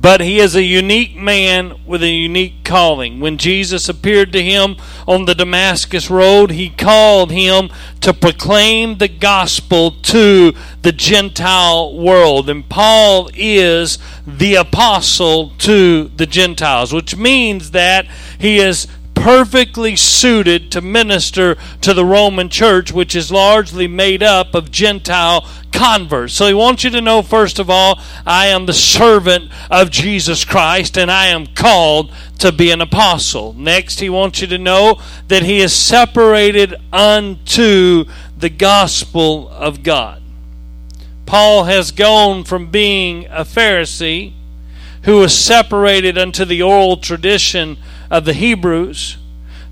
But 0.00 0.20
he 0.20 0.38
is 0.38 0.54
a 0.54 0.62
unique 0.62 1.16
man 1.16 1.80
with 1.86 2.02
a 2.02 2.10
unique 2.10 2.64
calling. 2.64 3.18
When 3.18 3.38
Jesus 3.38 3.88
appeared 3.88 4.32
to 4.32 4.42
him 4.42 4.76
on 5.06 5.24
the 5.24 5.34
Damascus 5.34 6.10
road, 6.10 6.50
he 6.50 6.68
called 6.68 7.30
him 7.30 7.70
to 8.02 8.12
proclaim 8.12 8.98
the 8.98 9.08
gospel 9.08 9.90
to 9.90 10.52
the 10.82 10.92
Gentile 10.92 11.96
world. 11.96 12.50
And 12.50 12.68
Paul 12.68 13.30
is 13.34 13.98
the 14.26 14.56
apostle 14.56 15.50
to 15.58 16.08
the 16.08 16.26
Gentiles, 16.26 16.92
which 16.92 17.16
means 17.16 17.70
that 17.70 18.06
he 18.38 18.58
is 18.58 18.86
perfectly 19.16 19.96
suited 19.96 20.70
to 20.70 20.80
minister 20.80 21.56
to 21.80 21.92
the 21.92 22.04
Roman 22.04 22.48
church, 22.48 22.92
which 22.92 23.16
is 23.16 23.32
largely 23.32 23.88
made 23.88 24.22
up 24.22 24.54
of 24.54 24.70
Gentile 24.70 25.44
converts. 25.72 26.34
So 26.34 26.46
he 26.46 26.54
wants 26.54 26.84
you 26.84 26.90
to 26.90 27.00
know, 27.00 27.22
first 27.22 27.58
of 27.58 27.68
all, 27.68 28.00
I 28.24 28.46
am 28.46 28.66
the 28.66 28.72
servant 28.72 29.50
of 29.70 29.90
Jesus 29.90 30.44
Christ 30.44 30.96
and 30.96 31.10
I 31.10 31.26
am 31.26 31.46
called 31.46 32.12
to 32.38 32.52
be 32.52 32.70
an 32.70 32.80
apostle. 32.80 33.52
Next, 33.54 33.98
he 33.98 34.08
wants 34.08 34.40
you 34.40 34.46
to 34.46 34.58
know 34.58 35.00
that 35.28 35.42
he 35.42 35.58
is 35.58 35.72
separated 35.72 36.74
unto 36.92 38.04
the 38.38 38.50
gospel 38.50 39.48
of 39.48 39.82
God. 39.82 40.22
Paul 41.24 41.64
has 41.64 41.90
gone 41.90 42.44
from 42.44 42.70
being 42.70 43.26
a 43.26 43.44
Pharisee 43.44 44.34
who 45.02 45.18
was 45.18 45.36
separated 45.36 46.16
unto 46.16 46.44
the 46.44 46.62
oral 46.62 46.96
tradition 46.96 47.78
of 48.10 48.24
the 48.24 48.32
Hebrews 48.32 49.16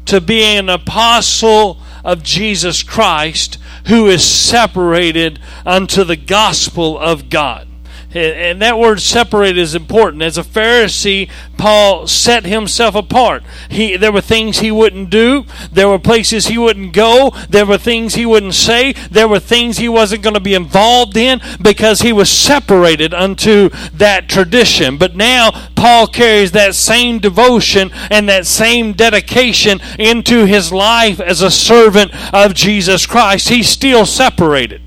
to 0.07 0.21
be 0.21 0.43
an 0.43 0.69
apostle 0.69 1.79
of 2.05 2.23
Jesus 2.23 2.83
Christ 2.83 3.59
who 3.87 4.07
is 4.07 4.25
separated 4.25 5.39
unto 5.65 6.05
the 6.05 6.17
gospel 6.17 6.99
of 6.99 7.31
God. 7.31 7.69
And 8.15 8.63
that 8.63 8.79
word 8.79 9.01
separate 9.01 9.59
is 9.59 9.75
important. 9.75 10.23
As 10.23 10.39
a 10.39 10.45
Pharisee, 10.45 11.29
Paul 11.59 12.07
set 12.07 12.47
himself 12.47 12.95
apart. 12.95 13.43
He, 13.69 13.97
there 13.97 14.13
were 14.13 14.21
things 14.21 14.59
he 14.59 14.71
wouldn't 14.71 15.11
do. 15.11 15.45
There 15.73 15.89
were 15.89 15.99
places 15.99 16.47
he 16.47 16.57
wouldn't 16.57 16.93
go. 16.93 17.33
There 17.49 17.67
were 17.67 17.79
things 17.79 18.15
he 18.15 18.25
wouldn't 18.25 18.55
say. 18.55 18.93
There 19.11 19.27
were 19.27 19.41
things 19.41 19.79
he 19.79 19.89
wasn't 19.89 20.23
going 20.23 20.35
to 20.35 20.41
be 20.41 20.55
involved 20.55 21.17
in 21.17 21.41
because 21.61 22.03
he 22.03 22.13
was 22.13 22.31
separated 22.31 23.13
unto 23.13 23.71
that 23.93 24.29
tradition. 24.29 24.97
But 24.97 25.17
now, 25.17 25.51
Paul 25.75 26.07
carries 26.07 26.53
that 26.53 26.77
same 26.77 27.19
devotion 27.19 27.91
and 28.11 28.29
that 28.29 28.47
same 28.47 28.93
dedication 28.93 29.81
into 29.99 30.47
his 30.47 30.73
life 30.73 31.19
as 31.19 31.43
a 31.43 31.51
servant 31.51 32.13
of 32.33 32.55
Jesus 32.55 33.07
Christ. 33.07 33.49
He's 33.49 33.69
still 33.69 34.07
separated. 34.07 34.84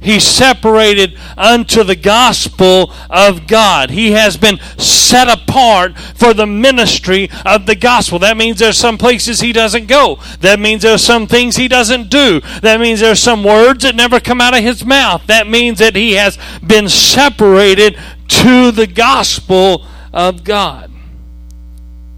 He's 0.00 0.26
separated 0.26 1.18
unto 1.36 1.84
the 1.84 1.94
gospel 1.94 2.90
of 3.10 3.46
God. 3.46 3.90
He 3.90 4.12
has 4.12 4.38
been 4.38 4.58
set 4.78 5.28
apart 5.28 5.98
for 5.98 6.32
the 6.32 6.46
ministry 6.46 7.28
of 7.44 7.66
the 7.66 7.74
gospel. 7.74 8.18
That 8.18 8.38
means 8.38 8.58
there's 8.58 8.78
some 8.78 8.96
places 8.96 9.40
he 9.40 9.52
doesn't 9.52 9.88
go. 9.88 10.18
That 10.40 10.58
means 10.58 10.82
there's 10.82 11.04
some 11.04 11.26
things 11.26 11.56
he 11.56 11.68
doesn't 11.68 12.08
do. 12.08 12.40
That 12.62 12.80
means 12.80 13.00
there's 13.00 13.20
some 13.20 13.44
words 13.44 13.84
that 13.84 13.94
never 13.94 14.20
come 14.20 14.40
out 14.40 14.56
of 14.56 14.62
his 14.62 14.86
mouth. 14.86 15.26
That 15.26 15.46
means 15.46 15.78
that 15.80 15.94
he 15.96 16.14
has 16.14 16.38
been 16.66 16.88
separated 16.88 17.98
to 18.28 18.70
the 18.70 18.86
gospel 18.86 19.84
of 20.14 20.44
God. 20.44 20.90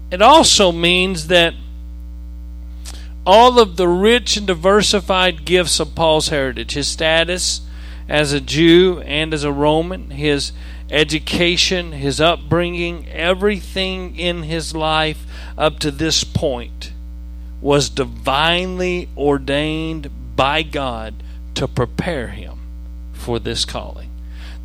It 0.09 0.21
also 0.21 0.71
means 0.71 1.27
that 1.27 1.53
all 3.25 3.59
of 3.59 3.75
the 3.75 3.87
rich 3.87 4.37
and 4.37 4.47
diversified 4.47 5.43
gifts 5.43 5.79
of 5.81 5.95
Paul's 5.95 6.29
heritage, 6.29 6.73
his 6.73 6.87
status, 6.87 7.61
as 8.07 8.33
a 8.33 8.41
Jew 8.41 9.01
and 9.05 9.33
as 9.33 9.43
a 9.43 9.51
Roman, 9.51 10.09
his 10.11 10.51
education, 10.89 11.91
his 11.93 12.21
upbringing, 12.21 13.07
everything 13.09 14.15
in 14.17 14.43
his 14.43 14.75
life 14.75 15.25
up 15.57 15.79
to 15.79 15.91
this 15.91 16.23
point 16.23 16.91
was 17.61 17.89
divinely 17.89 19.09
ordained 19.17 20.09
by 20.35 20.63
God 20.63 21.15
to 21.55 21.67
prepare 21.67 22.27
him 22.29 22.59
for 23.13 23.39
this 23.39 23.65
calling. 23.65 24.09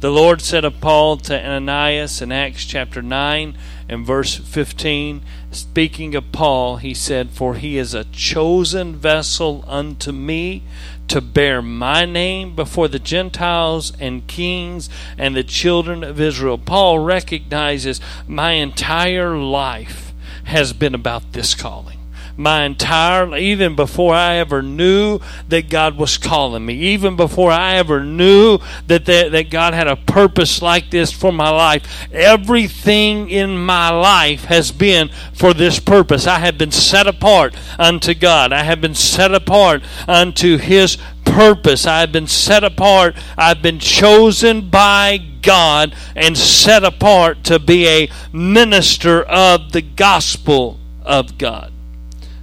The 0.01 0.11
Lord 0.13 0.41
said 0.41 0.65
of 0.65 0.81
Paul 0.81 1.17
to 1.17 1.45
Ananias 1.45 2.23
in 2.23 2.31
Acts 2.31 2.65
chapter 2.65 3.03
9 3.03 3.59
and 3.89 4.07
verse 4.07 4.37
15, 4.37 5.23
speaking 5.51 6.15
of 6.15 6.31
Paul, 6.31 6.77
he 6.77 6.95
said, 6.95 7.31
For 7.31 7.57
he 7.57 7.77
is 7.79 7.95
a 7.95 8.05
chosen 8.05 8.95
vessel 8.95 9.65
unto 9.67 10.13
me 10.13 10.63
to 11.09 11.21
bear 11.21 11.61
my 11.61 12.05
name 12.05 12.55
before 12.55 12.87
the 12.87 13.01
Gentiles 13.01 13.93
and 13.99 14.29
kings 14.29 14.89
and 15.19 15.35
the 15.35 15.43
children 15.43 16.05
of 16.05 16.21
Israel. 16.21 16.59
Paul 16.59 17.01
recognizes 17.01 18.01
my 18.29 18.53
entire 18.53 19.37
life 19.37 20.13
has 20.45 20.73
been 20.73 20.95
about 20.95 21.33
this 21.33 21.57
calling 21.57 21.98
my 22.39 22.63
entire 22.63 23.37
even 23.37 23.75
before 23.75 24.15
I 24.15 24.37
ever 24.37 24.63
knew 24.63 25.19
that 25.49 25.69
God 25.69 25.99
was 25.99 26.17
calling 26.17 26.65
me, 26.65 26.75
even 26.75 27.17
before 27.17 27.51
I 27.51 27.75
ever 27.75 28.05
knew 28.05 28.59
that 28.87 29.05
that, 29.07 29.33
that 29.33 29.51
God 29.51 29.75
had 29.75 29.89
a 29.89 29.97
purpose 29.97 30.63
like 30.63 30.91
this 30.91 31.13
for 31.13 31.33
my 31.33 31.51
life. 31.51 32.09
Everything 32.13 33.29
in 33.29 33.59
my 33.59 33.91
life 33.91 34.45
has 34.45 34.71
been 34.71 35.11
for 35.35 35.53
this 35.53 35.81
purpose. 35.81 36.29
I 36.29 36.39
have 36.39 36.57
been 36.57 36.71
set 36.71 37.09
apart 37.09 37.55
unto 37.77 38.15
God. 38.15 38.53
I 38.53 38.63
have 38.63 38.81
been 38.81 38.95
set 38.95 39.35
apart 39.35 39.83
unto 40.07 40.59
his 40.59 40.97
purpose. 41.25 41.87
I 41.87 42.01
have 42.01 42.13
been 42.13 42.29
set 42.29 42.63
apart. 42.63 43.17
I've 43.37 43.63
been 43.63 43.81
chosen 43.81 44.71
by 44.71 45.19
God 45.43 45.93
and 46.15 46.39
set 46.39 46.85
apart 46.85 47.43
to 47.45 47.59
be 47.59 47.87
a 47.89 48.11
minister 48.33 49.23
of 49.23 49.73
the 49.73 49.83
gospel 49.83 50.79
of 51.03 51.37
God. 51.37 51.73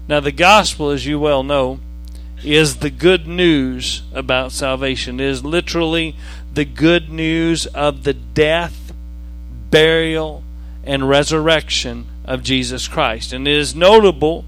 Now, 0.07 0.19
the 0.19 0.31
gospel, 0.31 0.91
as 0.91 1.05
you 1.05 1.19
well 1.19 1.43
know, 1.43 1.79
is 2.43 2.77
the 2.77 2.91
good 2.91 3.27
news 3.27 4.03
about 4.13 4.51
salvation. 4.51 5.19
It 5.19 5.25
is 5.25 5.43
literally 5.43 6.15
the 6.53 6.65
good 6.65 7.09
news 7.09 7.65
of 7.67 8.03
the 8.03 8.13
death, 8.13 8.93
burial, 9.71 10.43
and 10.83 11.09
resurrection 11.09 12.05
of 12.24 12.43
Jesus 12.43 12.88
Christ. 12.88 13.33
And 13.33 13.47
it 13.47 13.55
is 13.55 13.75
notable 13.75 14.45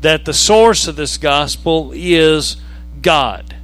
that 0.00 0.24
the 0.24 0.34
source 0.34 0.86
of 0.86 0.96
this 0.96 1.16
gospel 1.16 1.92
is 1.94 2.56
God. 3.00 3.56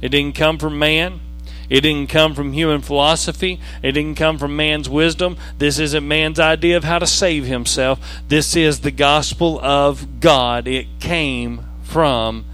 It 0.00 0.10
didn't 0.10 0.36
come 0.36 0.58
from 0.58 0.78
man. 0.78 1.20
It 1.68 1.80
didn't 1.80 2.08
come 2.08 2.34
from 2.34 2.52
human 2.52 2.80
philosophy. 2.80 3.60
It 3.82 3.92
didn't 3.92 4.16
come 4.16 4.38
from 4.38 4.56
man's 4.56 4.88
wisdom. 4.88 5.36
This 5.58 5.78
isn't 5.78 6.06
man's 6.06 6.38
idea 6.38 6.76
of 6.76 6.84
how 6.84 6.98
to 6.98 7.06
save 7.06 7.46
himself. 7.46 8.22
This 8.28 8.56
is 8.56 8.80
the 8.80 8.90
gospel 8.90 9.60
of 9.60 10.20
God. 10.20 10.68
It 10.68 10.86
came 11.00 11.64
from 11.82 12.44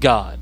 God. 0.00 0.38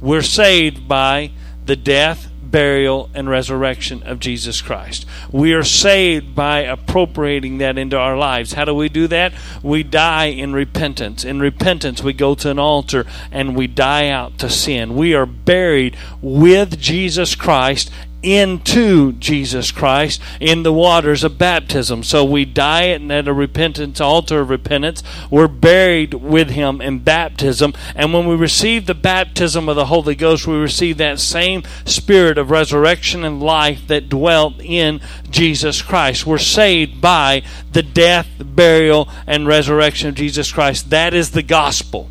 We're 0.00 0.22
saved 0.22 0.88
by 0.88 1.30
the 1.64 1.76
death, 1.76 2.28
burial, 2.52 3.10
and 3.14 3.28
resurrection 3.28 4.02
of 4.04 4.20
Jesus 4.20 4.60
Christ. 4.60 5.06
We 5.32 5.54
are 5.54 5.64
saved 5.64 6.36
by 6.36 6.60
appropriating 6.60 7.58
that 7.58 7.78
into 7.78 7.98
our 7.98 8.16
lives. 8.16 8.52
How 8.52 8.64
do 8.64 8.74
we 8.74 8.88
do 8.88 9.08
that? 9.08 9.32
We 9.62 9.82
die 9.82 10.26
in 10.26 10.52
repentance. 10.52 11.24
In 11.24 11.40
repentance, 11.40 12.02
we 12.02 12.12
go 12.12 12.36
to 12.36 12.50
an 12.50 12.58
altar 12.58 13.06
and 13.32 13.56
we 13.56 13.66
die 13.66 14.08
out 14.08 14.38
to 14.38 14.50
sin. 14.50 14.94
We 14.94 15.14
are 15.14 15.26
buried 15.26 15.96
with 16.20 16.78
Jesus 16.78 17.34
Christ 17.34 17.90
into 18.22 19.12
Jesus 19.12 19.72
Christ 19.72 20.20
in 20.40 20.62
the 20.62 20.72
waters 20.72 21.24
of 21.24 21.38
baptism. 21.38 22.02
So 22.02 22.24
we 22.24 22.44
die 22.44 22.88
at 22.88 23.28
a 23.28 23.32
repentance 23.32 24.00
altar 24.00 24.40
of 24.40 24.50
repentance. 24.50 25.02
We're 25.30 25.48
buried 25.48 26.14
with 26.14 26.50
him 26.50 26.80
in 26.80 27.00
baptism. 27.00 27.74
And 27.94 28.12
when 28.12 28.26
we 28.26 28.36
receive 28.36 28.86
the 28.86 28.94
baptism 28.94 29.68
of 29.68 29.76
the 29.76 29.86
Holy 29.86 30.14
Ghost, 30.14 30.46
we 30.46 30.56
receive 30.56 30.98
that 30.98 31.20
same 31.20 31.62
spirit 31.84 32.38
of 32.38 32.50
resurrection 32.50 33.24
and 33.24 33.42
life 33.42 33.86
that 33.88 34.08
dwelt 34.08 34.60
in 34.60 35.00
Jesus 35.28 35.82
Christ. 35.82 36.26
We're 36.26 36.38
saved 36.38 37.00
by 37.00 37.42
the 37.72 37.82
death, 37.82 38.28
burial, 38.38 39.08
and 39.26 39.46
resurrection 39.46 40.10
of 40.10 40.14
Jesus 40.14 40.52
Christ. 40.52 40.90
That 40.90 41.14
is 41.14 41.32
the 41.32 41.42
gospel. 41.42 42.08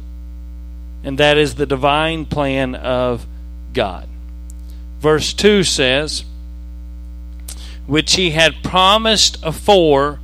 And 1.04 1.18
that 1.18 1.38
is 1.38 1.56
the 1.56 1.66
divine 1.66 2.26
plan 2.26 2.76
of 2.76 3.26
God 3.74 4.11
verse 5.02 5.34
2 5.34 5.64
says, 5.64 6.24
which 7.88 8.14
he 8.14 8.32
had 8.32 8.64
promised 8.64 9.38
afore 9.44 10.20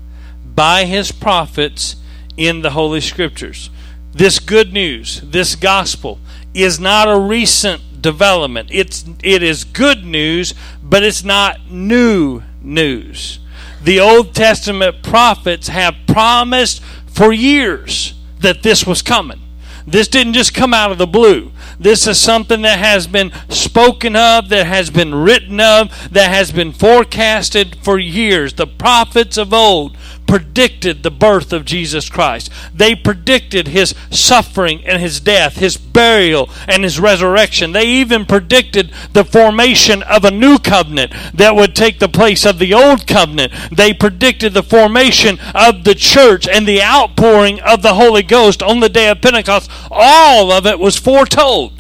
by 0.56 0.86
his 0.86 1.12
prophets 1.12 1.96
in 2.38 2.62
the 2.62 2.70
Holy 2.70 3.02
Scriptures. 3.02 3.70
This 4.14 4.40
good 4.40 4.72
news, 4.72 5.22
this 5.22 5.56
gospel, 5.56 6.20
is 6.54 6.80
not 6.80 7.10
a 7.10 7.20
recent 7.20 8.02
development. 8.02 8.70
It's 8.72 9.04
it 9.24 9.44
is 9.44 9.64
good 9.64 10.06
news, 10.06 10.54
but 10.82 11.04
it's 11.04 11.24
not 11.24 11.70
new 11.70 12.44
news. 12.62 13.40
The 13.84 14.00
Old 14.00 14.34
Testament 14.34 15.04
prophets 15.04 15.68
have 15.68 15.96
promised 16.08 16.82
for 17.08 17.32
years 17.34 18.14
that 18.40 18.64
this 18.64 18.86
was 18.86 19.02
coming. 19.02 19.42
This 19.86 20.08
didn't 20.08 20.34
just 20.34 20.54
come 20.54 20.74
out 20.74 20.92
of 20.92 20.98
the 20.98 21.08
blue. 21.08 21.52
This 21.80 22.08
is 22.08 22.20
something 22.20 22.64
that 22.64 22.80
has 22.80 23.06
been 23.06 23.32
spoken 23.50 24.16
of, 24.16 24.50
that 24.50 24.66
has 24.66 24.90
been 24.90 25.14
written 25.14 25.60
of, 25.60 26.12
that 26.12 26.30
has 26.30 26.52
been 26.52 26.72
forecasted 26.72 27.78
for 27.84 28.00
years. 28.00 28.54
The 28.54 28.68
prophets 28.68 29.38
of 29.38 29.54
old 29.54 29.96
predicted 30.28 31.02
the 31.04 31.12
birth 31.12 31.54
of 31.54 31.66
Jesus 31.66 32.10
Christ. 32.10 32.52
They 32.74 32.96
predicted 32.96 33.70
his 33.70 33.96
suffering 34.12 34.86
and 34.86 35.02
his 35.02 35.20
death, 35.20 35.58
his 35.58 35.78
burial 35.78 36.50
and 36.68 36.84
his 36.84 37.00
resurrection. 37.00 37.72
They 37.72 37.88
even 37.88 38.26
predicted 38.26 38.92
the 39.14 39.26
formation 39.26 40.04
of 40.04 40.26
a 40.26 40.32
new 40.32 40.60
covenant 40.60 41.14
that 41.34 41.56
would 41.56 41.76
take 41.76 42.00
the 42.00 42.10
place 42.10 42.46
of 42.46 42.60
the 42.60 42.74
old 42.74 43.08
covenant. 43.08 43.54
They 43.72 43.94
predicted 43.94 44.54
the 44.54 44.64
formation 44.64 45.40
of 45.56 45.84
the 45.84 45.96
church 45.96 46.48
and 46.48 46.68
the 46.68 46.84
outpouring 46.84 47.60
of 47.62 47.82
the 47.82 47.96
Holy 47.96 48.24
Ghost 48.24 48.62
on 48.62 48.80
the 48.80 48.90
day 48.90 49.10
of 49.10 49.22
Pentecost. 49.22 49.72
All 49.90 50.52
of 50.52 50.66
it 50.66 50.80
was 50.80 50.98
foretold. 50.98 51.77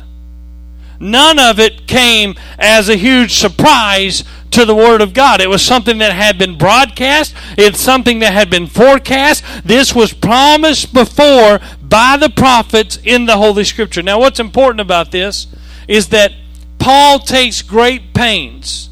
None 1.00 1.39
of 1.39 1.60
it 1.60 1.88
came 1.88 2.36
as 2.58 2.89
a 2.89 2.96
huge 2.96 3.36
surprise 3.36 4.24
to 4.51 4.66
the 4.66 4.75
Word 4.75 5.01
of 5.01 5.13
God. 5.13 5.42
It 5.42 5.50
was 5.50 5.62
something 5.62 6.00
that 6.00 6.13
had 6.13 6.38
been 6.38 6.58
broadcast, 6.58 7.36
it's 7.58 7.80
something 7.80 8.20
that 8.20 8.34
had 8.34 8.50
been 8.50 8.68
forecast. 8.68 9.44
This 9.63 9.94
was 9.94 10.13
promised 10.13 10.94
before 10.94 11.60
by 11.82 12.18
the 12.18 12.30
prophets 12.30 12.98
in 13.04 13.25
the 13.25 13.38
Holy 13.38 13.63
Scripture. 13.63 14.01
Now, 14.01 14.20
what's 14.20 14.39
important 14.39 14.82
about 14.82 15.12
this 15.12 15.48
is 15.88 16.10
that 16.10 16.34
Paul 16.80 17.20
takes 17.20 17.62
great 17.62 18.13
pains 18.13 18.89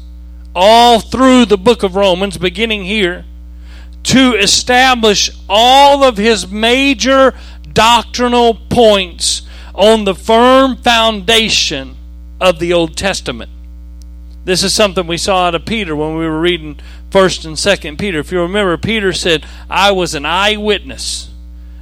all 0.54 1.00
through 1.00 1.44
the 1.44 1.58
book 1.58 1.82
of 1.82 1.96
Romans, 1.96 2.38
beginning 2.38 2.84
here, 2.84 3.24
to 4.04 4.34
establish 4.36 5.30
all 5.48 6.04
of 6.04 6.16
his 6.16 6.48
major 6.48 7.34
doctrinal 7.72 8.54
points 8.54 9.42
on 9.74 10.04
the 10.04 10.14
firm 10.14 10.76
foundation 10.76 11.95
of 12.40 12.58
the 12.58 12.72
Old 12.72 12.96
Testament. 12.96 13.50
This 14.44 14.62
is 14.62 14.72
something 14.72 15.06
we 15.06 15.18
saw 15.18 15.48
out 15.48 15.54
of 15.54 15.66
Peter 15.66 15.96
when 15.96 16.16
we 16.16 16.24
were 16.24 16.40
reading 16.40 16.78
1st 17.10 17.44
and 17.46 17.56
2nd 17.56 17.98
Peter. 17.98 18.20
If 18.20 18.30
you 18.30 18.40
remember, 18.40 18.76
Peter 18.76 19.12
said, 19.12 19.44
I 19.68 19.90
was 19.90 20.14
an 20.14 20.24
eyewitness 20.24 21.30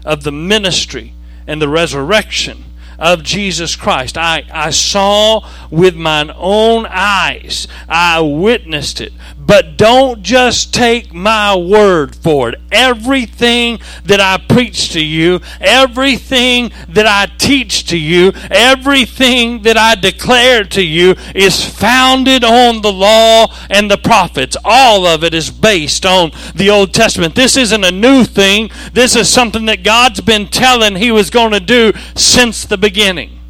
of 0.04 0.22
the 0.22 0.32
ministry 0.32 1.12
and 1.46 1.60
the 1.60 1.68
resurrection 1.68 2.64
of 2.98 3.22
Jesus 3.22 3.76
Christ. 3.76 4.16
I, 4.16 4.44
I 4.52 4.70
saw 4.70 5.46
with 5.70 5.94
mine 5.94 6.30
own 6.34 6.86
eyes. 6.88 7.66
I 7.88 8.20
witnessed 8.20 9.00
it. 9.00 9.12
But 9.46 9.76
don't 9.76 10.22
just 10.22 10.72
take 10.72 11.12
my 11.12 11.54
word 11.54 12.16
for 12.16 12.48
it. 12.50 12.60
Everything 12.72 13.78
that 14.04 14.20
I 14.20 14.38
preach 14.38 14.92
to 14.92 15.04
you, 15.04 15.40
everything 15.60 16.72
that 16.88 17.06
I 17.06 17.26
teach 17.36 17.86
to 17.88 17.98
you, 17.98 18.32
everything 18.50 19.62
that 19.62 19.76
I 19.76 19.96
declare 19.96 20.64
to 20.64 20.82
you 20.82 21.14
is 21.34 21.62
founded 21.62 22.42
on 22.42 22.80
the 22.80 22.92
law 22.92 23.54
and 23.68 23.90
the 23.90 23.98
prophets. 23.98 24.56
All 24.64 25.06
of 25.06 25.22
it 25.22 25.34
is 25.34 25.50
based 25.50 26.06
on 26.06 26.32
the 26.54 26.70
Old 26.70 26.94
Testament. 26.94 27.34
This 27.34 27.58
isn't 27.58 27.84
a 27.84 27.90
new 27.90 28.24
thing. 28.24 28.70
This 28.94 29.14
is 29.14 29.28
something 29.28 29.66
that 29.66 29.84
God's 29.84 30.22
been 30.22 30.46
telling 30.46 30.96
He 30.96 31.10
was 31.10 31.28
going 31.28 31.52
to 31.52 31.60
do 31.60 31.92
since 32.14 32.64
the 32.64 32.78
beginning. 32.78 33.40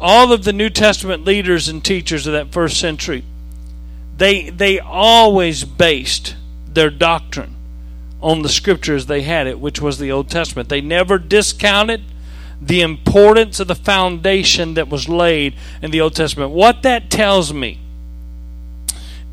All 0.00 0.32
of 0.32 0.44
the 0.44 0.52
New 0.52 0.70
Testament 0.70 1.24
leaders 1.24 1.68
and 1.68 1.84
teachers 1.84 2.28
of 2.28 2.32
that 2.34 2.52
first 2.52 2.78
century 2.78 3.24
they 4.20 4.50
they 4.50 4.78
always 4.78 5.64
based 5.64 6.36
their 6.68 6.90
doctrine 6.90 7.56
on 8.20 8.42
the 8.42 8.50
scriptures 8.50 9.06
they 9.06 9.22
had 9.22 9.46
it, 9.46 9.58
which 9.58 9.80
was 9.80 9.98
the 9.98 10.12
Old 10.12 10.28
Testament. 10.28 10.68
They 10.68 10.82
never 10.82 11.18
discounted 11.18 12.02
the 12.60 12.82
importance 12.82 13.58
of 13.60 13.68
the 13.68 13.74
foundation 13.74 14.74
that 14.74 14.88
was 14.88 15.08
laid 15.08 15.54
in 15.80 15.90
the 15.90 16.02
Old 16.02 16.14
Testament. 16.14 16.50
What 16.50 16.82
that 16.82 17.10
tells 17.10 17.54
me, 17.54 17.80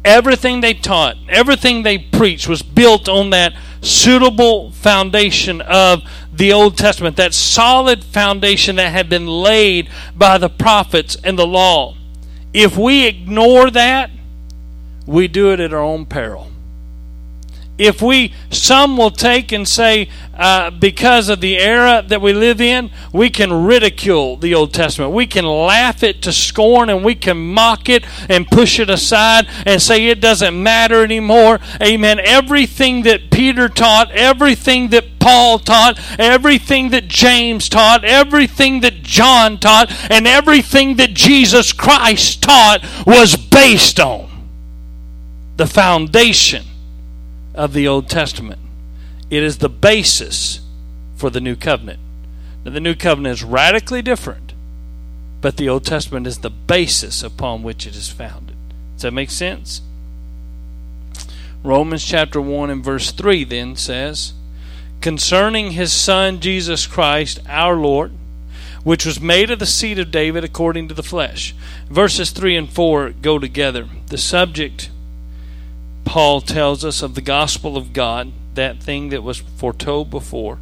everything 0.05 0.61
they 0.61 0.73
taught, 0.73 1.17
everything 1.27 1.83
they 1.83 1.97
preached 1.97 2.47
was 2.47 2.61
built 2.61 3.09
on 3.09 3.31
that 3.31 3.53
suitable 3.81 4.71
foundation 4.71 5.59
of 5.59 6.01
the 6.31 6.53
Old 6.53 6.77
Testament, 6.77 7.17
that 7.17 7.33
solid 7.33 8.05
foundation 8.05 8.77
that 8.77 8.93
had 8.93 9.09
been 9.09 9.27
laid 9.27 9.89
by 10.15 10.37
the 10.37 10.49
prophets 10.49 11.17
and 11.25 11.37
the 11.37 11.45
law. 11.45 11.97
If 12.53 12.77
we 12.77 13.05
ignore 13.05 13.69
that, 13.71 14.11
we 15.07 15.27
do 15.27 15.51
it 15.51 15.59
at 15.59 15.73
our 15.73 15.81
own 15.81 16.05
peril. 16.05 16.51
If 17.77 18.01
we, 18.01 18.33
some 18.49 18.97
will 18.97 19.11
take 19.11 19.51
and 19.51 19.67
say, 19.67 20.09
uh, 20.33 20.71
because 20.71 21.29
of 21.29 21.41
the 21.41 21.57
era 21.57 22.03
that 22.07 22.21
we 22.21 22.33
live 22.33 22.59
in, 22.59 22.89
we 23.13 23.29
can 23.29 23.65
ridicule 23.65 24.35
the 24.35 24.55
Old 24.55 24.73
Testament. 24.73 25.13
We 25.13 25.27
can 25.27 25.45
laugh 25.45 26.01
it 26.01 26.23
to 26.23 26.33
scorn 26.33 26.89
and 26.89 27.05
we 27.05 27.13
can 27.13 27.37
mock 27.37 27.87
it 27.87 28.03
and 28.29 28.47
push 28.47 28.79
it 28.79 28.89
aside 28.89 29.47
and 29.65 29.79
say 29.79 30.07
it 30.07 30.19
doesn't 30.19 30.61
matter 30.61 31.03
anymore. 31.03 31.59
Amen. 31.79 32.19
Everything 32.19 33.03
that 33.03 33.29
Peter 33.29 33.69
taught, 33.69 34.11
everything 34.11 34.89
that 34.89 35.19
Paul 35.19 35.59
taught, 35.59 35.99
everything 36.17 36.89
that 36.89 37.07
James 37.07 37.69
taught, 37.69 38.03
everything 38.03 38.79
that 38.79 39.03
John 39.03 39.59
taught, 39.59 39.91
and 40.09 40.25
everything 40.25 40.95
that 40.95 41.13
Jesus 41.13 41.73
Christ 41.73 42.41
taught 42.41 42.83
was 43.05 43.35
based 43.35 43.99
on 43.99 44.26
the 45.57 45.67
foundation 45.67 46.63
of 47.55 47.73
the 47.73 47.87
Old 47.87 48.07
Testament. 48.09 48.59
It 49.31 49.41
is 49.41 49.57
the 49.57 49.69
basis 49.69 50.61
for 51.15 51.31
the 51.31 51.41
New 51.41 51.55
Covenant. 51.55 51.99
Now, 52.63 52.71
the 52.71 52.79
New 52.79 52.93
Covenant 52.93 53.33
is 53.33 53.43
radically 53.43 54.03
different, 54.03 54.53
but 55.41 55.57
the 55.57 55.67
Old 55.67 55.83
Testament 55.83 56.27
is 56.27 56.39
the 56.39 56.51
basis 56.51 57.23
upon 57.23 57.63
which 57.63 57.87
it 57.87 57.95
is 57.95 58.07
founded. 58.07 58.55
Does 58.95 59.01
that 59.01 59.13
make 59.13 59.31
sense? 59.31 59.81
Romans 61.63 62.05
chapter 62.05 62.39
1 62.39 62.69
and 62.69 62.83
verse 62.83 63.11
3 63.11 63.43
then 63.43 63.75
says, 63.75 64.33
Concerning 65.01 65.71
his 65.71 65.91
Son 65.91 66.39
Jesus 66.39 66.85
Christ, 66.85 67.39
our 67.47 67.75
Lord, 67.75 68.11
which 68.83 69.05
was 69.07 69.19
made 69.19 69.49
of 69.49 69.57
the 69.57 69.65
seed 69.65 69.97
of 69.97 70.11
David 70.11 70.43
according 70.43 70.87
to 70.87 70.93
the 70.93 71.03
flesh. 71.03 71.55
Verses 71.89 72.29
3 72.29 72.55
and 72.55 72.69
4 72.69 73.09
go 73.09 73.39
together. 73.39 73.87
The 74.07 74.17
subject 74.17 74.91
Paul 76.07 76.39
tells 76.39 76.85
us 76.85 77.01
of 77.01 77.15
the 77.15 77.21
gospel 77.21 77.75
of 77.75 77.91
God, 77.91 78.31
that 78.53 78.81
thing 78.81 79.09
that 79.09 79.23
was 79.23 79.39
foretold 79.39 80.09
before, 80.09 80.57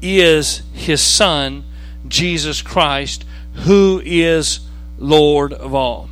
is 0.00 0.62
his 0.72 1.00
Son, 1.00 1.64
Jesus 2.06 2.62
Christ, 2.62 3.24
who 3.64 4.00
is 4.04 4.60
Lord 4.96 5.52
of 5.52 5.74
all. 5.74 6.08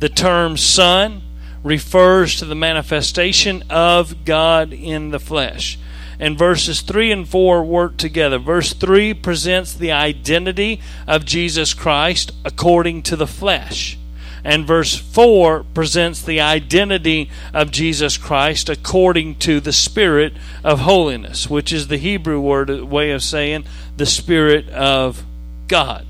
The 0.00 0.10
term 0.10 0.58
Son 0.58 1.22
refers 1.64 2.38
to 2.38 2.44
the 2.44 2.54
manifestation 2.54 3.64
of 3.70 4.26
God 4.26 4.74
in 4.74 5.10
the 5.10 5.18
flesh. 5.18 5.78
And 6.20 6.36
verses 6.36 6.82
3 6.82 7.10
and 7.10 7.26
4 7.26 7.64
work 7.64 7.96
together. 7.96 8.38
Verse 8.38 8.74
3 8.74 9.14
presents 9.14 9.72
the 9.72 9.92
identity 9.92 10.78
of 11.06 11.24
Jesus 11.24 11.72
Christ 11.72 12.32
according 12.44 13.02
to 13.04 13.16
the 13.16 13.26
flesh. 13.26 13.96
And 14.44 14.66
verse 14.66 14.96
4 14.96 15.64
presents 15.72 16.20
the 16.20 16.40
identity 16.40 17.30
of 17.54 17.70
Jesus 17.70 18.16
Christ 18.16 18.68
according 18.68 19.36
to 19.36 19.60
the 19.60 19.72
Spirit 19.72 20.32
of 20.64 20.80
holiness, 20.80 21.48
which 21.48 21.72
is 21.72 21.86
the 21.86 21.96
Hebrew 21.96 22.40
word 22.40 22.70
uh, 22.70 22.84
way 22.84 23.12
of 23.12 23.22
saying 23.22 23.64
the 23.96 24.06
Spirit 24.06 24.68
of 24.70 25.24
God. 25.68 26.06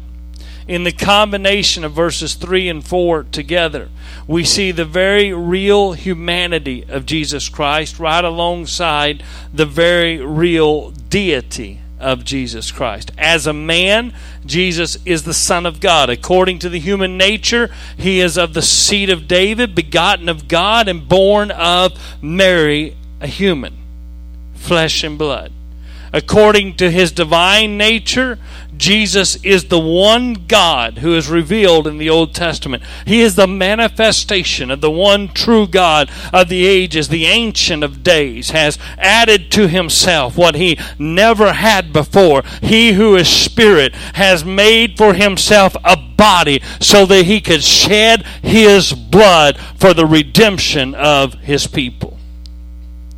In 0.66 0.84
the 0.84 0.92
combination 0.92 1.84
of 1.84 1.92
verses 1.92 2.34
3 2.34 2.68
and 2.68 2.86
4 2.86 3.24
together, 3.24 3.90
we 4.26 4.44
see 4.44 4.70
the 4.70 4.84
very 4.84 5.32
real 5.32 5.92
humanity 5.92 6.86
of 6.88 7.04
Jesus 7.04 7.48
Christ 7.50 7.98
right 7.98 8.24
alongside 8.24 9.22
the 9.52 9.66
very 9.66 10.24
real 10.24 10.90
deity 10.90 11.81
of 12.02 12.24
Jesus 12.24 12.70
Christ. 12.70 13.12
As 13.16 13.46
a 13.46 13.52
man, 13.52 14.12
Jesus 14.44 14.98
is 15.06 15.22
the 15.22 15.32
Son 15.32 15.64
of 15.64 15.80
God. 15.80 16.10
According 16.10 16.58
to 16.60 16.68
the 16.68 16.80
human 16.80 17.16
nature, 17.16 17.70
he 17.96 18.20
is 18.20 18.36
of 18.36 18.54
the 18.54 18.62
seed 18.62 19.08
of 19.08 19.28
David, 19.28 19.74
begotten 19.74 20.28
of 20.28 20.48
God, 20.48 20.88
and 20.88 21.08
born 21.08 21.50
of 21.50 21.92
Mary, 22.20 22.96
a 23.20 23.26
human, 23.26 23.76
flesh 24.54 25.04
and 25.04 25.16
blood. 25.16 25.52
According 26.12 26.76
to 26.76 26.90
his 26.90 27.10
divine 27.10 27.78
nature, 27.78 28.38
Jesus 28.82 29.36
is 29.44 29.66
the 29.66 29.78
one 29.78 30.46
God 30.48 30.98
who 30.98 31.14
is 31.14 31.30
revealed 31.30 31.86
in 31.86 31.98
the 31.98 32.10
Old 32.10 32.34
Testament. 32.34 32.82
He 33.06 33.20
is 33.20 33.36
the 33.36 33.46
manifestation 33.46 34.72
of 34.72 34.80
the 34.80 34.90
one 34.90 35.28
true 35.28 35.68
God 35.68 36.10
of 36.32 36.48
the 36.48 36.66
ages, 36.66 37.06
the 37.06 37.26
Ancient 37.26 37.84
of 37.84 38.02
Days, 38.02 38.50
has 38.50 38.80
added 38.98 39.52
to 39.52 39.68
himself 39.68 40.36
what 40.36 40.56
he 40.56 40.80
never 40.98 41.52
had 41.52 41.92
before. 41.92 42.42
He 42.60 42.94
who 42.94 43.14
is 43.14 43.28
Spirit 43.28 43.94
has 44.14 44.44
made 44.44 44.98
for 44.98 45.14
himself 45.14 45.76
a 45.84 45.96
body 45.96 46.60
so 46.80 47.06
that 47.06 47.26
he 47.26 47.40
could 47.40 47.62
shed 47.62 48.26
his 48.42 48.92
blood 48.92 49.58
for 49.76 49.94
the 49.94 50.06
redemption 50.06 50.96
of 50.96 51.34
his 51.34 51.68
people. 51.68 52.11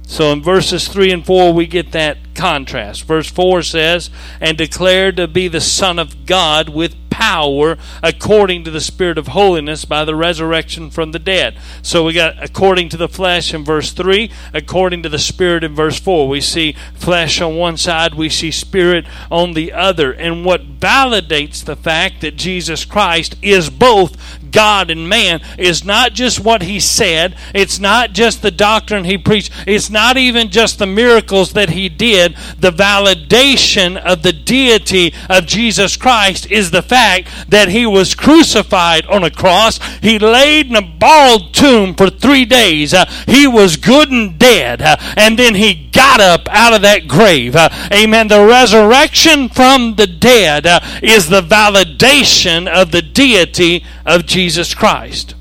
So 0.07 0.33
in 0.33 0.43
verses 0.43 0.87
3 0.89 1.11
and 1.11 1.27
4, 1.27 1.53
we 1.53 1.67
get 1.67 1.93
that 1.93 2.19
contrast. 2.35 3.05
Verse 3.05 3.31
4 3.31 3.63
says, 3.63 4.11
And 4.41 4.59
declared 4.59 5.17
to 5.17 5.27
be 5.27 5.49
the 5.49 5.61
Son 5.61 5.99
of 5.99 6.27
God 6.27 6.69
with 6.69 6.95
power 7.15 7.79
according 8.03 8.65
to 8.65 8.73
the 8.73 8.81
Spirit 8.81 9.17
of 9.17 9.29
holiness 9.29 9.85
by 9.85 10.05
the 10.05 10.17
resurrection 10.17 10.91
from 10.91 11.13
the 11.13 11.19
dead. 11.21 11.57
So 11.81 12.05
we 12.05 12.13
got 12.13 12.43
according 12.43 12.89
to 12.89 12.97
the 12.97 13.09
flesh 13.09 13.55
in 13.55 13.65
verse 13.65 13.93
3, 13.93 14.33
according 14.53 15.05
to 15.05 15.09
the 15.09 15.19
Spirit 15.21 15.63
in 15.63 15.77
verse 15.77 15.99
4. 16.01 16.29
We 16.29 16.41
see 16.41 16.75
flesh 16.95 17.41
on 17.41 17.55
one 17.55 17.77
side, 17.77 18.15
we 18.15 18.29
see 18.29 18.51
Spirit 18.51 19.07
on 19.31 19.53
the 19.53 19.73
other. 19.73 20.13
And 20.13 20.45
what 20.45 20.81
validates 20.81 21.65
the 21.65 21.77
fact 21.77 22.21
that 22.23 22.35
Jesus 22.35 22.85
Christ 22.85 23.37
is 23.41 23.71
both 23.71 24.43
God 24.55 24.89
and 24.89 25.09
man 25.09 25.43
is 25.59 25.85
not 25.85 26.13
just 26.13 26.39
what 26.39 26.63
he 26.63 26.79
said, 26.79 27.37
it's 27.53 27.81
not 27.81 28.13
just 28.13 28.41
the 28.41 28.53
doctrine 28.53 29.05
he 29.05 29.19
preached, 29.19 29.53
it's 29.67 29.91
not 29.91 30.17
even 30.17 30.51
just 30.51 30.79
the 30.79 30.87
miracles 30.87 31.53
that 31.55 31.71
he 31.71 31.89
did. 31.89 32.37
The 32.59 32.71
validation 32.71 33.97
of 33.97 34.23
the 34.23 34.33
deity 34.33 35.13
of 35.29 35.47
Jesus 35.47 35.97
Christ 35.97 36.51
is 36.51 36.71
the 36.71 36.83
fact 36.83 37.29
that 37.49 37.69
he 37.69 37.85
was 37.85 38.15
crucified 38.15 39.05
on 39.07 39.25
a 39.25 39.31
cross. 39.31 39.81
He 40.01 40.21
laid 40.21 40.69
in 40.69 40.77
a 40.77 40.83
borrowed 40.83 41.53
tomb 41.53 41.95
for 41.97 42.09
three 42.09 42.45
days. 42.45 42.95
Uh, 42.95 43.07
he 43.27 43.49
was 43.49 43.77
good 43.77 44.11
and 44.11 44.39
dead, 44.39 44.81
uh, 44.81 44.97
and 45.17 45.37
then 45.37 45.57
he 45.57 45.75
got 45.75 46.21
up 46.21 46.49
out 46.51 46.73
of 46.73 46.83
that 46.83 47.09
grave. 47.09 47.57
Uh, 47.57 47.69
amen. 47.93 48.29
The 48.29 48.47
resurrection 48.47 49.49
from 49.49 49.97
the 49.97 50.07
dead 50.07 50.67
uh, 50.67 50.81
is 51.03 51.29
the 51.29 51.41
validation 51.41 52.69
of 52.69 52.93
the 52.93 53.03
deity 53.03 53.85
of 54.07 54.27
Jesus 54.27 54.44
Christ. 54.75 55.35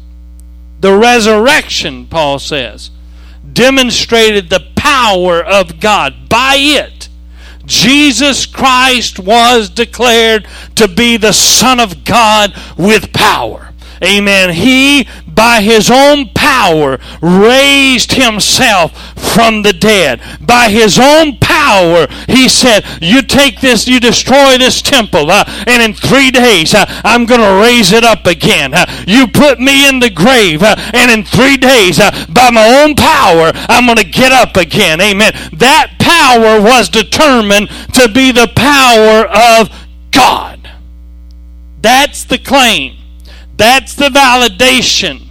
The 0.79 0.97
resurrection, 0.97 2.07
Paul 2.07 2.39
says, 2.39 2.91
demonstrated 3.51 4.49
the 4.49 4.65
power 4.75 5.41
of 5.41 5.79
God. 5.79 6.29
By 6.29 6.55
it, 6.57 7.09
Jesus 7.65 8.45
Christ 8.45 9.19
was 9.19 9.69
declared 9.69 10.47
to 10.75 10.87
be 10.87 11.17
the 11.17 11.31
Son 11.31 11.79
of 11.79 12.03
God 12.03 12.53
with 12.77 13.13
power. 13.13 13.69
Amen. 14.03 14.53
He 14.53 15.07
by 15.33 15.61
his 15.61 15.89
own 15.91 16.29
power 16.29 16.99
raised 17.21 18.13
himself 18.13 19.13
from 19.33 19.63
the 19.63 19.73
dead. 19.73 20.21
By 20.39 20.69
his 20.69 20.99
own 20.99 21.37
power, 21.37 22.07
he 22.27 22.47
said, 22.47 22.85
You 23.01 23.21
take 23.21 23.59
this, 23.61 23.87
you 23.87 23.99
destroy 23.99 24.57
this 24.57 24.81
temple, 24.81 25.31
uh, 25.31 25.45
and 25.67 25.81
in 25.81 25.93
three 25.93 26.31
days, 26.31 26.73
uh, 26.73 26.85
I'm 27.03 27.25
going 27.25 27.41
to 27.41 27.61
raise 27.61 27.91
it 27.91 28.03
up 28.03 28.25
again. 28.25 28.73
Uh, 28.73 28.85
you 29.07 29.27
put 29.27 29.59
me 29.59 29.87
in 29.87 29.99
the 29.99 30.09
grave, 30.09 30.61
uh, 30.61 30.75
and 30.93 31.09
in 31.09 31.23
three 31.23 31.57
days, 31.57 31.99
uh, 31.99 32.11
by 32.29 32.51
my 32.51 32.83
own 32.83 32.95
power, 32.95 33.51
I'm 33.69 33.85
going 33.85 33.97
to 33.97 34.03
get 34.03 34.31
up 34.31 34.55
again. 34.55 35.01
Amen. 35.01 35.33
That 35.53 35.95
power 35.99 36.61
was 36.61 36.89
determined 36.89 37.69
to 37.93 38.07
be 38.09 38.31
the 38.31 38.51
power 38.55 39.25
of 39.27 39.69
God. 40.11 40.69
That's 41.81 42.23
the 42.23 42.37
claim. 42.37 42.97
That's 43.57 43.95
the 43.95 44.09
validation 44.09 45.22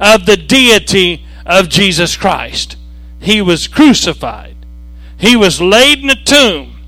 of 0.00 0.26
the 0.26 0.36
deity 0.36 1.24
of 1.44 1.68
Jesus 1.68 2.16
Christ. 2.16 2.76
He 3.20 3.42
was 3.42 3.68
crucified, 3.68 4.56
he 5.16 5.36
was 5.36 5.60
laid 5.60 5.98
in 5.98 6.10
a 6.10 6.24
tomb, 6.24 6.80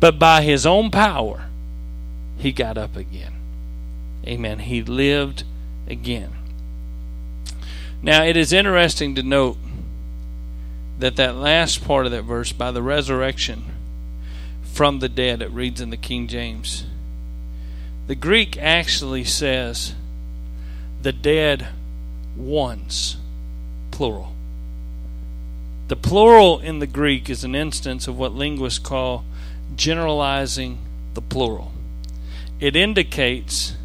but 0.00 0.18
by 0.18 0.42
his 0.42 0.66
own 0.66 0.90
power, 0.90 1.46
he 2.36 2.52
got 2.52 2.76
up 2.76 2.96
again. 2.96 3.32
Amen. 4.26 4.58
He 4.60 4.82
lived 4.82 5.44
again. 5.86 6.32
Now, 8.02 8.22
it 8.24 8.36
is 8.36 8.52
interesting 8.52 9.14
to 9.14 9.22
note 9.22 9.56
that 10.98 11.16
that 11.16 11.36
last 11.36 11.84
part 11.84 12.06
of 12.06 12.12
that 12.12 12.22
verse, 12.22 12.52
by 12.52 12.70
the 12.70 12.82
resurrection 12.82 13.64
from 14.62 14.98
the 14.98 15.08
dead, 15.08 15.40
it 15.40 15.50
reads 15.50 15.80
in 15.80 15.90
the 15.90 15.96
King 15.96 16.26
James. 16.26 16.84
The 18.06 18.14
Greek 18.14 18.58
actually 18.58 19.24
says 19.24 19.94
the 21.00 21.12
dead 21.12 21.68
ones, 22.36 23.16
plural. 23.90 24.32
The 25.88 25.96
plural 25.96 26.60
in 26.60 26.78
the 26.78 26.86
Greek 26.86 27.28
is 27.28 27.44
an 27.44 27.54
instance 27.54 28.08
of 28.08 28.18
what 28.18 28.32
linguists 28.32 28.78
call 28.78 29.24
generalizing 29.76 30.78
the 31.14 31.20
plural. 31.20 31.72
It 32.60 32.74
indicates 32.74 33.76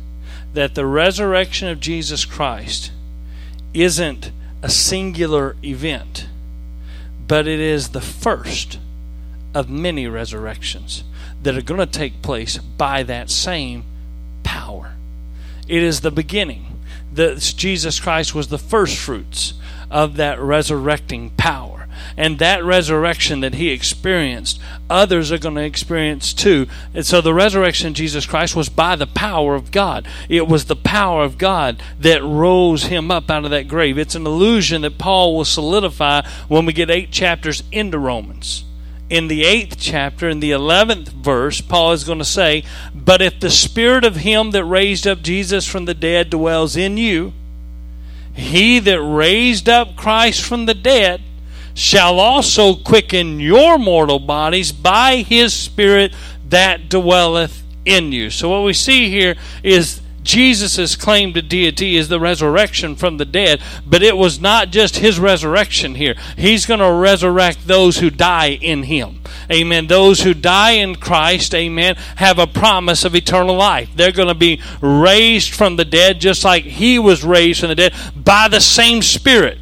that 0.53 0.75
the 0.75 0.85
resurrection 0.85 1.67
of 1.67 1.79
Jesus 1.79 2.25
Christ 2.25 2.91
isn't 3.73 4.31
a 4.61 4.69
singular 4.69 5.55
event, 5.63 6.27
but 7.27 7.47
it 7.47 7.59
is 7.59 7.89
the 7.89 8.01
first 8.01 8.79
of 9.53 9.69
many 9.69 10.07
resurrections 10.07 11.03
that 11.43 11.57
are 11.57 11.61
going 11.61 11.79
to 11.79 11.85
take 11.85 12.21
place 12.21 12.57
by 12.57 13.03
that 13.03 13.29
same 13.29 13.83
power. 14.43 14.93
It 15.67 15.83
is 15.83 16.01
the 16.01 16.11
beginning 16.11 16.68
that 17.19 17.53
Jesus 17.57 17.99
Christ 17.99 18.33
was 18.33 18.47
the 18.47 18.57
first 18.57 18.97
fruits 18.97 19.53
of 19.91 20.15
that 20.15 20.39
resurrecting 20.39 21.31
power. 21.31 21.87
And 22.15 22.39
that 22.39 22.63
resurrection 22.63 23.41
that 23.41 23.55
he 23.55 23.71
experienced, 23.71 24.57
others 24.89 25.29
are 25.29 25.37
going 25.37 25.55
to 25.55 25.63
experience 25.63 26.33
too. 26.33 26.67
And 26.93 27.05
so 27.05 27.19
the 27.19 27.33
resurrection 27.33 27.89
of 27.89 27.93
Jesus 27.95 28.25
Christ 28.25 28.55
was 28.55 28.69
by 28.69 28.95
the 28.95 29.05
power 29.05 29.55
of 29.55 29.71
God. 29.71 30.07
It 30.29 30.47
was 30.47 30.65
the 30.65 30.77
power 30.77 31.25
of 31.25 31.37
God 31.37 31.83
that 31.99 32.23
rose 32.23 32.83
him 32.83 33.11
up 33.11 33.29
out 33.29 33.43
of 33.43 33.51
that 33.51 33.67
grave. 33.67 33.97
It's 33.97 34.15
an 34.15 34.25
illusion 34.25 34.83
that 34.83 34.97
Paul 34.97 35.35
will 35.35 35.43
solidify 35.43 36.21
when 36.47 36.65
we 36.65 36.71
get 36.71 36.89
eight 36.89 37.11
chapters 37.11 37.63
into 37.69 37.99
Romans 37.99 38.63
in 39.09 39.27
the 39.27 39.43
eighth 39.43 39.77
chapter, 39.79 40.29
in 40.29 40.39
the 40.39 40.51
eleventh 40.51 41.09
verse, 41.09 41.61
Paul 41.61 41.93
is 41.93 42.03
going 42.03 42.19
to 42.19 42.25
say, 42.25 42.63
But 42.93 43.21
if 43.21 43.39
the 43.39 43.49
spirit 43.49 44.05
of 44.05 44.17
him 44.17 44.51
that 44.51 44.63
raised 44.63 45.07
up 45.07 45.21
Jesus 45.21 45.67
from 45.67 45.85
the 45.85 45.93
dead 45.93 46.29
dwells 46.29 46.75
in 46.75 46.97
you, 46.97 47.33
he 48.33 48.79
that 48.79 49.01
raised 49.01 49.67
up 49.67 49.95
Christ 49.95 50.43
from 50.43 50.65
the 50.65 50.73
dead 50.73 51.21
shall 51.73 52.19
also 52.19 52.75
quicken 52.75 53.39
your 53.39 53.77
mortal 53.77 54.19
bodies 54.19 54.71
by 54.71 55.17
his 55.17 55.53
spirit 55.53 56.13
that 56.47 56.89
dwelleth 56.89 57.63
in 57.85 58.11
you. 58.11 58.29
So 58.29 58.49
what 58.49 58.65
we 58.65 58.73
see 58.73 59.09
here 59.09 59.35
is 59.63 60.01
Jesus' 60.29 60.95
claim 60.95 61.33
to 61.33 61.41
deity 61.41 61.97
is 61.97 62.07
the 62.07 62.19
resurrection 62.19 62.95
from 62.95 63.17
the 63.17 63.25
dead, 63.25 63.61
but 63.85 64.03
it 64.03 64.15
was 64.15 64.39
not 64.39 64.69
just 64.69 64.97
his 64.97 65.19
resurrection 65.19 65.95
here. 65.95 66.15
He's 66.37 66.65
going 66.65 66.79
to 66.79 66.91
resurrect 66.91 67.67
those 67.67 67.97
who 67.97 68.09
die 68.09 68.49
in 68.49 68.83
him. 68.83 69.21
Amen. 69.51 69.87
Those 69.87 70.21
who 70.21 70.33
die 70.33 70.71
in 70.71 70.95
Christ, 70.95 71.53
amen, 71.55 71.95
have 72.17 72.39
a 72.39 72.47
promise 72.47 73.05
of 73.05 73.15
eternal 73.15 73.55
life. 73.55 73.89
They're 73.95 74.11
going 74.11 74.27
to 74.27 74.35
be 74.35 74.61
raised 74.81 75.53
from 75.53 75.75
the 75.75 75.85
dead 75.85 76.21
just 76.21 76.43
like 76.43 76.63
he 76.63 76.99
was 76.99 77.23
raised 77.23 77.61
from 77.61 77.69
the 77.69 77.75
dead 77.75 77.93
by 78.15 78.47
the 78.47 78.61
same 78.61 79.01
Spirit. 79.01 79.58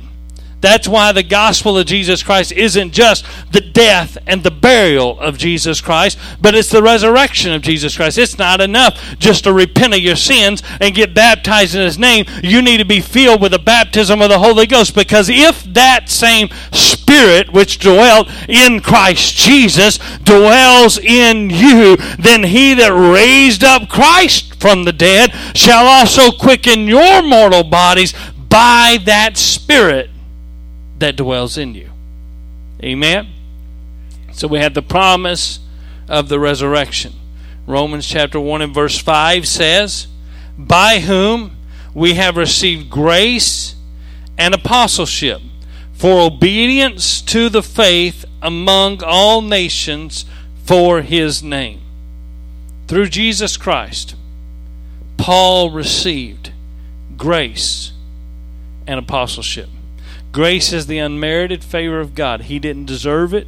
That's 0.59 0.87
why 0.87 1.11
the 1.11 1.23
gospel 1.23 1.77
of 1.77 1.85
Jesus 1.85 2.23
Christ 2.23 2.51
isn't 2.51 2.91
just 2.91 3.25
the 3.51 3.61
death 3.61 4.17
and 4.25 4.43
the 4.43 4.51
burial 4.51 5.19
of 5.19 5.37
Jesus 5.37 5.81
Christ, 5.81 6.17
but 6.41 6.55
it's 6.55 6.71
the 6.71 6.81
resurrection 6.81 7.51
of 7.51 7.61
Jesus 7.61 7.95
Christ. 7.95 8.17
It's 8.17 8.39
not 8.39 8.59
enough 8.59 8.99
just 9.19 9.43
to 9.43 9.53
repent 9.53 9.93
of 9.93 9.99
your 9.99 10.15
sins 10.15 10.63
and 10.81 10.95
get 10.95 11.13
baptized 11.13 11.75
in 11.75 11.81
His 11.81 11.99
name. 11.99 12.25
You 12.41 12.63
need 12.63 12.77
to 12.77 12.85
be 12.85 13.01
filled 13.01 13.41
with 13.41 13.51
the 13.51 13.59
baptism 13.59 14.19
of 14.19 14.29
the 14.29 14.39
Holy 14.39 14.65
Ghost 14.65 14.95
because 14.95 15.29
if 15.29 15.63
that 15.73 16.09
same 16.09 16.49
Spirit 16.71 17.53
which 17.53 17.77
dwelt 17.77 18.27
in 18.49 18.79
Christ 18.79 19.35
Jesus 19.35 19.99
dwells 20.23 20.97
in 20.97 21.51
you, 21.51 21.97
then 22.17 22.43
He 22.43 22.73
that 22.73 22.93
raised 22.93 23.63
up 23.63 23.89
Christ 23.89 24.59
from 24.59 24.85
the 24.85 24.93
dead 24.93 25.33
shall 25.55 25.85
also 25.85 26.31
quicken 26.31 26.87
your 26.87 27.21
mortal 27.21 27.63
bodies 27.63 28.13
by 28.49 28.97
that 29.05 29.37
Spirit 29.37 30.09
that 30.99 31.15
dwells 31.15 31.57
in 31.57 31.75
you. 31.75 31.89
Amen. 32.83 33.27
So 34.31 34.47
we 34.47 34.59
have 34.59 34.73
the 34.73 34.81
promise 34.81 35.59
of 36.07 36.29
the 36.29 36.39
resurrection. 36.39 37.13
Romans 37.65 38.07
chapter 38.07 38.39
1 38.39 38.61
and 38.61 38.73
verse 38.73 38.97
5 38.97 39.47
says, 39.47 40.07
By 40.57 40.99
whom 40.99 41.57
we 41.93 42.13
have 42.13 42.37
received 42.37 42.89
grace 42.89 43.75
and 44.37 44.53
apostleship 44.53 45.41
for 45.93 46.21
obedience 46.21 47.21
to 47.23 47.49
the 47.49 47.63
faith 47.63 48.23
among 48.41 49.03
all 49.03 49.41
nations 49.41 50.25
for 50.63 51.01
his 51.01 51.41
name. 51.41 51.81
Through 52.87 53.07
Jesus 53.09 53.57
Christ, 53.57 54.15
Paul 55.17 55.71
received 55.71 56.51
grace 57.17 57.91
and 58.85 58.99
apostleship. 58.99 59.69
Grace 60.31 60.71
is 60.73 60.87
the 60.87 60.99
unmerited 60.99 61.63
favor 61.63 61.99
of 61.99 62.15
God. 62.15 62.41
He 62.41 62.59
didn't 62.59 62.85
deserve 62.85 63.33
it, 63.33 63.47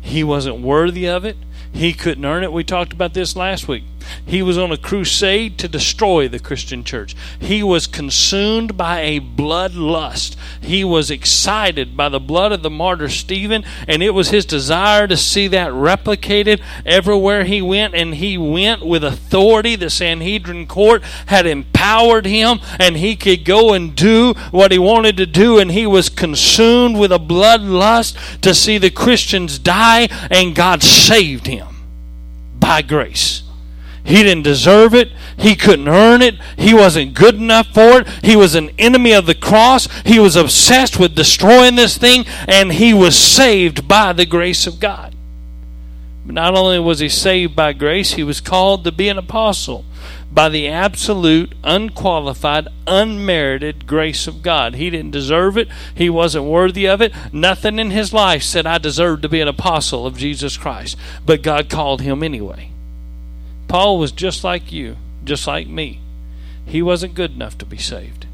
he 0.00 0.22
wasn't 0.22 0.60
worthy 0.60 1.06
of 1.06 1.24
it, 1.24 1.36
he 1.72 1.92
couldn't 1.92 2.24
earn 2.24 2.44
it. 2.44 2.52
We 2.52 2.64
talked 2.64 2.92
about 2.92 3.14
this 3.14 3.36
last 3.36 3.68
week. 3.68 3.84
He 4.24 4.42
was 4.42 4.58
on 4.58 4.72
a 4.72 4.76
crusade 4.76 5.58
to 5.58 5.68
destroy 5.68 6.28
the 6.28 6.38
Christian 6.38 6.84
church. 6.84 7.14
He 7.40 7.62
was 7.62 7.86
consumed 7.86 8.76
by 8.76 9.00
a 9.00 9.20
bloodlust. 9.20 10.36
He 10.60 10.84
was 10.84 11.10
excited 11.10 11.96
by 11.96 12.08
the 12.08 12.20
blood 12.20 12.52
of 12.52 12.62
the 12.62 12.70
martyr 12.70 13.08
Stephen, 13.08 13.64
and 13.86 14.02
it 14.02 14.10
was 14.10 14.30
his 14.30 14.44
desire 14.44 15.06
to 15.06 15.16
see 15.16 15.48
that 15.48 15.70
replicated 15.72 16.60
everywhere 16.84 17.44
he 17.44 17.62
went. 17.62 17.94
And 17.94 18.14
he 18.14 18.36
went 18.36 18.84
with 18.84 19.04
authority. 19.04 19.76
The 19.76 19.90
Sanhedrin 19.90 20.66
court 20.66 21.02
had 21.26 21.46
empowered 21.46 22.26
him, 22.26 22.60
and 22.78 22.96
he 22.96 23.16
could 23.16 23.44
go 23.44 23.72
and 23.72 23.94
do 23.94 24.34
what 24.50 24.72
he 24.72 24.78
wanted 24.78 25.16
to 25.18 25.26
do. 25.26 25.58
And 25.58 25.70
he 25.70 25.86
was 25.86 26.08
consumed 26.08 26.98
with 26.98 27.12
a 27.12 27.18
bloodlust 27.18 28.40
to 28.40 28.54
see 28.54 28.78
the 28.78 28.90
Christians 28.90 29.58
die, 29.58 30.08
and 30.30 30.54
God 30.54 30.82
saved 30.82 31.46
him 31.46 31.66
by 32.58 32.82
grace. 32.82 33.42
He 34.06 34.22
didn't 34.22 34.44
deserve 34.44 34.94
it. 34.94 35.10
He 35.36 35.56
couldn't 35.56 35.88
earn 35.88 36.22
it. 36.22 36.36
He 36.56 36.72
wasn't 36.72 37.14
good 37.14 37.34
enough 37.34 37.66
for 37.74 38.00
it. 38.00 38.08
He 38.22 38.36
was 38.36 38.54
an 38.54 38.70
enemy 38.78 39.12
of 39.12 39.26
the 39.26 39.34
cross. 39.34 39.88
He 40.04 40.20
was 40.20 40.36
obsessed 40.36 40.98
with 40.98 41.16
destroying 41.16 41.74
this 41.74 41.98
thing, 41.98 42.24
and 42.46 42.72
he 42.72 42.94
was 42.94 43.18
saved 43.18 43.88
by 43.88 44.12
the 44.12 44.24
grace 44.24 44.66
of 44.66 44.78
God. 44.78 45.14
Not 46.24 46.54
only 46.54 46.78
was 46.78 47.00
he 47.00 47.08
saved 47.08 47.54
by 47.56 47.72
grace, 47.72 48.14
he 48.14 48.22
was 48.22 48.40
called 48.40 48.84
to 48.84 48.92
be 48.92 49.08
an 49.08 49.18
apostle 49.18 49.84
by 50.32 50.48
the 50.50 50.68
absolute, 50.68 51.54
unqualified, 51.64 52.68
unmerited 52.86 53.86
grace 53.86 54.26
of 54.26 54.42
God. 54.42 54.74
He 54.74 54.90
didn't 54.90 55.12
deserve 55.12 55.56
it. 55.56 55.68
He 55.94 56.10
wasn't 56.10 56.44
worthy 56.44 56.86
of 56.86 57.00
it. 57.00 57.12
Nothing 57.32 57.78
in 57.78 57.90
his 57.90 58.12
life 58.12 58.42
said, 58.42 58.66
I 58.66 58.78
deserve 58.78 59.22
to 59.22 59.28
be 59.28 59.40
an 59.40 59.48
apostle 59.48 60.06
of 60.06 60.18
Jesus 60.18 60.56
Christ. 60.56 60.96
But 61.24 61.42
God 61.42 61.70
called 61.70 62.02
him 62.02 62.22
anyway. 62.22 62.70
Paul 63.68 63.98
was 63.98 64.12
just 64.12 64.44
like 64.44 64.70
you, 64.72 64.96
just 65.24 65.46
like 65.46 65.66
me. 65.66 66.00
He 66.64 66.82
wasn't 66.82 67.14
good 67.14 67.32
enough 67.32 67.58
to 67.58 67.66
be 67.66 67.78
saved. 67.78 68.25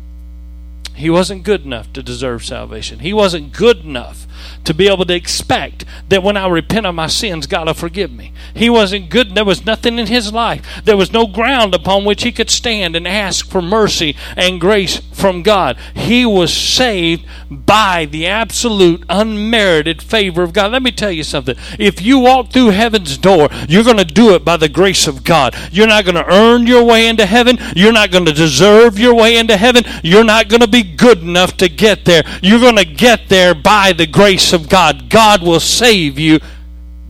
He 0.94 1.10
wasn't 1.10 1.42
good 1.42 1.64
enough 1.64 1.92
to 1.94 2.02
deserve 2.02 2.44
salvation. 2.44 3.00
He 3.00 3.12
wasn't 3.12 3.52
good 3.52 3.78
enough 3.78 4.26
to 4.64 4.74
be 4.74 4.88
able 4.88 5.04
to 5.06 5.14
expect 5.14 5.84
that 6.08 6.22
when 6.22 6.36
I 6.36 6.46
repent 6.48 6.86
of 6.86 6.94
my 6.94 7.06
sins, 7.06 7.46
God 7.46 7.66
will 7.66 7.74
forgive 7.74 8.12
me. 8.12 8.32
He 8.54 8.70
wasn't 8.70 9.10
good. 9.10 9.34
There 9.34 9.44
was 9.44 9.64
nothing 9.64 9.98
in 9.98 10.06
his 10.06 10.32
life. 10.32 10.82
There 10.84 10.96
was 10.96 11.12
no 11.12 11.26
ground 11.26 11.74
upon 11.74 12.04
which 12.04 12.22
he 12.22 12.32
could 12.32 12.50
stand 12.50 12.94
and 12.94 13.06
ask 13.06 13.48
for 13.48 13.62
mercy 13.62 14.16
and 14.36 14.60
grace 14.60 14.98
from 15.12 15.42
God. 15.42 15.76
He 15.94 16.24
was 16.26 16.52
saved 16.52 17.26
by 17.50 18.06
the 18.06 18.26
absolute 18.26 19.04
unmerited 19.08 20.02
favor 20.02 20.42
of 20.42 20.52
God. 20.52 20.72
Let 20.72 20.82
me 20.82 20.92
tell 20.92 21.12
you 21.12 21.24
something. 21.24 21.56
If 21.78 22.02
you 22.02 22.18
walk 22.18 22.50
through 22.50 22.70
heaven's 22.70 23.18
door, 23.18 23.48
you're 23.68 23.84
going 23.84 23.96
to 23.98 24.04
do 24.04 24.34
it 24.34 24.44
by 24.44 24.56
the 24.56 24.68
grace 24.68 25.06
of 25.06 25.24
God. 25.24 25.56
You're 25.70 25.86
not 25.86 26.04
going 26.04 26.14
to 26.16 26.32
earn 26.32 26.66
your 26.66 26.84
way 26.84 27.06
into 27.08 27.26
heaven. 27.26 27.58
You're 27.74 27.92
not 27.92 28.10
going 28.10 28.26
to 28.26 28.32
deserve 28.32 28.98
your 28.98 29.14
way 29.14 29.36
into 29.36 29.56
heaven. 29.56 29.84
You're 30.02 30.24
not 30.24 30.48
going 30.48 30.60
to 30.60 30.68
be 30.68 30.81
good 30.82 31.22
enough 31.22 31.56
to 31.58 31.68
get 31.68 32.04
there. 32.04 32.22
You're 32.42 32.60
going 32.60 32.76
to 32.76 32.84
get 32.84 33.28
there 33.28 33.54
by 33.54 33.92
the 33.92 34.06
grace 34.06 34.52
of 34.52 34.68
God. 34.68 35.08
God 35.08 35.42
will 35.42 35.60
save 35.60 36.18
you 36.18 36.40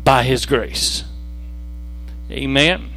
by 0.04 0.22
His 0.22 0.46
grace. 0.46 1.04
Amen. 2.30 2.90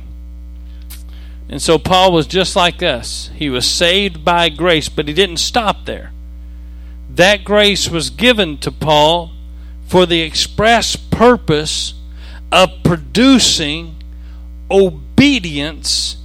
And 1.49 1.61
so 1.61 1.77
Paul 1.77 2.11
was 2.11 2.27
just 2.27 2.55
like 2.55 2.81
us. 2.81 3.29
He 3.35 3.49
was 3.49 3.69
saved 3.69 4.25
by 4.25 4.49
grace, 4.49 4.89
but 4.89 5.07
he 5.07 5.13
didn't 5.13 5.37
stop 5.37 5.85
there. 5.85 6.11
That 7.09 7.43
grace 7.43 7.89
was 7.89 8.09
given 8.09 8.57
to 8.59 8.71
Paul 8.71 9.31
for 9.87 10.05
the 10.05 10.21
express 10.21 10.95
purpose 10.95 11.93
of 12.51 12.83
producing 12.83 13.95
obedience 14.71 16.17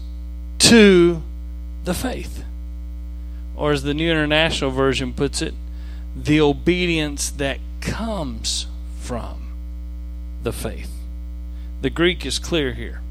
to 0.59 1.23
the 1.85 1.95
faith. 1.95 2.40
Or 3.61 3.73
as 3.73 3.83
the 3.83 3.93
New 3.93 4.11
International 4.11 4.71
Version 4.71 5.13
puts 5.13 5.43
it, 5.43 5.53
the 6.17 6.41
obedience 6.41 7.29
that 7.29 7.59
comes 7.83 8.67
from 8.99 9.53
the 10.43 10.51
faith. 10.51 10.91
The 11.83 11.91
Greek 11.91 12.25
is 12.25 12.39
clear 12.39 12.73
here. 12.73 13.03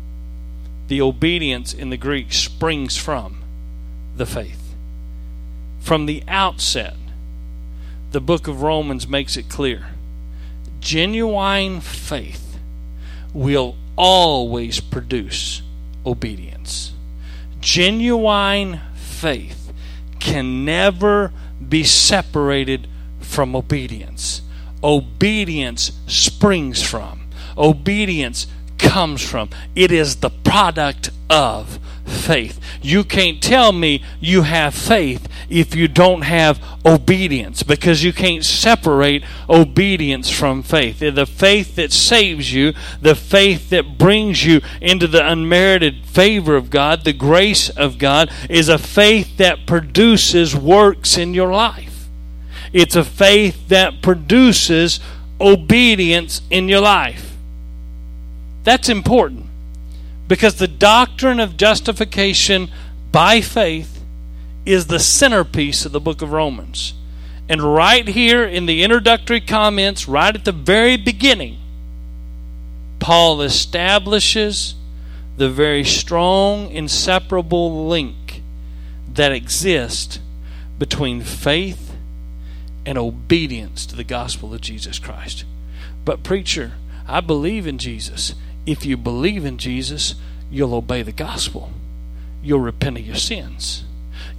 The 0.87 1.01
obedience 1.01 1.71
in 1.71 1.91
the 1.91 1.97
Greek 1.97 2.33
springs 2.33 2.97
from 2.97 3.43
the 4.17 4.25
faith. 4.25 4.73
From 5.81 6.07
the 6.07 6.23
outset, 6.27 6.95
the 8.09 8.19
book 8.19 8.47
of 8.47 8.63
Romans 8.63 9.07
makes 9.07 9.37
it 9.37 9.49
clear. 9.49 9.89
Genuine 10.79 11.79
faith 11.79 12.57
will 13.35 13.75
always 13.95 14.79
produce 14.79 15.61
obedience. 16.07 16.93
Genuine 17.61 18.81
faith 18.95 19.58
can 20.19 20.65
never 20.65 21.31
be 21.67 21.83
separated 21.83 22.87
from 23.19 23.55
obedience. 23.55 24.41
Obedience 24.83 25.91
springs 26.07 26.81
from, 26.81 27.27
obedience 27.57 28.47
comes 28.77 29.21
from. 29.21 29.49
It 29.75 29.91
is 29.91 30.17
the 30.17 30.29
product 30.29 31.09
of 31.29 31.79
faith. 32.11 32.59
You 32.81 33.03
can't 33.03 33.41
tell 33.41 33.71
me 33.71 34.03
you 34.19 34.43
have 34.43 34.73
faith 34.73 35.27
if 35.49 35.75
you 35.75 35.87
don't 35.87 36.21
have 36.21 36.61
obedience 36.85 37.63
because 37.63 38.03
you 38.03 38.13
can't 38.13 38.45
separate 38.45 39.23
obedience 39.49 40.29
from 40.29 40.63
faith. 40.63 40.99
The 40.99 41.25
faith 41.25 41.75
that 41.75 41.91
saves 41.91 42.53
you, 42.53 42.73
the 43.01 43.15
faith 43.15 43.69
that 43.71 43.97
brings 43.97 44.45
you 44.45 44.61
into 44.81 45.07
the 45.07 45.27
unmerited 45.27 46.05
favor 46.05 46.55
of 46.55 46.69
God, 46.69 47.03
the 47.03 47.13
grace 47.13 47.69
of 47.69 47.97
God, 47.97 48.31
is 48.49 48.69
a 48.69 48.77
faith 48.77 49.37
that 49.37 49.65
produces 49.65 50.55
works 50.55 51.17
in 51.17 51.33
your 51.33 51.51
life. 51.51 52.07
It's 52.71 52.95
a 52.95 53.03
faith 53.03 53.67
that 53.69 54.01
produces 54.01 54.99
obedience 55.41 56.41
in 56.49 56.69
your 56.69 56.81
life. 56.81 57.35
That's 58.63 58.89
important 58.89 59.48
because 60.29 60.55
the 60.55 60.67
doctrine 60.67 61.39
of 61.39 61.57
justification 61.57 62.69
by 63.11 63.41
faith 63.41 64.01
is 64.63 64.85
the 64.85 64.99
centerpiece 64.99 65.85
of 65.85 65.91
the 65.91 65.99
book 65.99 66.21
of 66.21 66.31
Romans. 66.31 66.93
And 67.49 67.61
right 67.61 68.07
here 68.07 68.43
in 68.43 68.67
the 68.67 68.83
introductory 68.83 69.41
comments, 69.41 70.07
right 70.07 70.33
at 70.33 70.45
the 70.45 70.51
very 70.51 70.97
beginning, 70.97 71.57
Paul 72.99 73.41
establishes 73.41 74.75
the 75.37 75.49
very 75.49 75.83
strong, 75.83 76.69
inseparable 76.69 77.87
link 77.87 78.43
that 79.11 79.31
exists 79.31 80.19
between 80.77 81.23
faith 81.23 81.95
and 82.85 82.99
obedience 82.99 83.87
to 83.87 83.95
the 83.95 84.03
gospel 84.03 84.53
of 84.53 84.61
Jesus 84.61 84.99
Christ. 84.99 85.43
But, 86.05 86.21
preacher, 86.21 86.73
I 87.07 87.21
believe 87.21 87.65
in 87.65 87.79
Jesus. 87.79 88.35
If 88.69 88.85
you 88.85 88.97
believe 88.97 89.45
in 89.45 89.57
Jesus, 89.57 90.15
you'll 90.51 90.75
obey 90.75 91.01
the 91.01 91.11
gospel, 91.11 91.71
you'll 92.43 92.59
repent 92.59 92.97
of 92.97 93.05
your 93.05 93.15
sins 93.15 93.83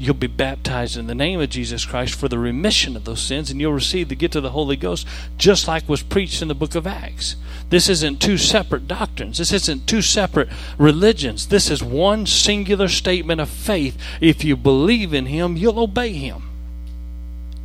you'll 0.01 0.15
be 0.15 0.27
baptized 0.27 0.97
in 0.97 1.07
the 1.07 1.15
name 1.15 1.41
of 1.41 1.51
Jesus 1.51 1.85
Christ 1.85 2.15
for 2.15 2.27
the 2.27 2.39
remission 2.39 2.97
of 2.97 3.05
those 3.05 3.21
sins, 3.21 3.51
and 3.51 3.61
you'll 3.61 3.75
receive 3.75 4.09
the 4.09 4.15
gift 4.15 4.35
of 4.35 4.43
the 4.43 4.51
Holy 4.51 4.77
Ghost, 4.77 5.07
just 5.37 5.69
like 5.69 5.89
was 5.89 6.03
preached 6.03 6.41
in 6.41 6.49
the 6.49 6.55
book 6.55 6.75
of 6.75 6.87
Acts. 6.87 7.37
This 7.69 7.89
isn't 7.89 8.21
two 8.21 8.39
separate 8.39 8.89
doctrines. 8.89 9.37
This 9.37 9.53
isn't 9.53 9.87
two 9.87 10.01
separate 10.01 10.49
religions. 10.79 11.49
This 11.49 11.71
is 11.71 11.83
one 11.83 12.25
singular 12.25 12.89
statement 12.89 13.43
of 13.43 13.51
faith. 13.51 14.01
If 14.23 14.43
you 14.43 14.57
believe 14.57 15.13
in 15.13 15.27
Him, 15.27 15.59
you'll 15.59 15.79
obey 15.79 16.15
Him. 16.15 16.45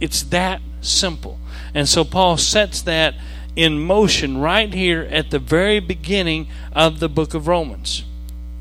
It's 0.01 0.21
that 0.23 0.62
simple. 0.82 1.39
And 1.73 1.88
so 1.88 2.04
Paul 2.04 2.36
sets 2.36 2.82
that 2.82 3.15
in 3.55 3.79
motion 3.79 4.37
right 4.37 4.73
here 4.73 5.07
at 5.11 5.31
the 5.31 5.39
very 5.39 5.79
beginning 5.79 6.47
of 6.73 6.99
the 6.99 7.09
book 7.09 7.33
of 7.33 7.47
Romans. 7.47 8.03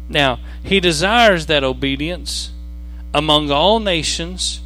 Now, 0.09 0.39
he 0.63 0.81
desires 0.81 1.47
that 1.47 1.65
obedience 1.65 2.53
among 3.13 3.51
all 3.51 3.81
nations 3.81 4.61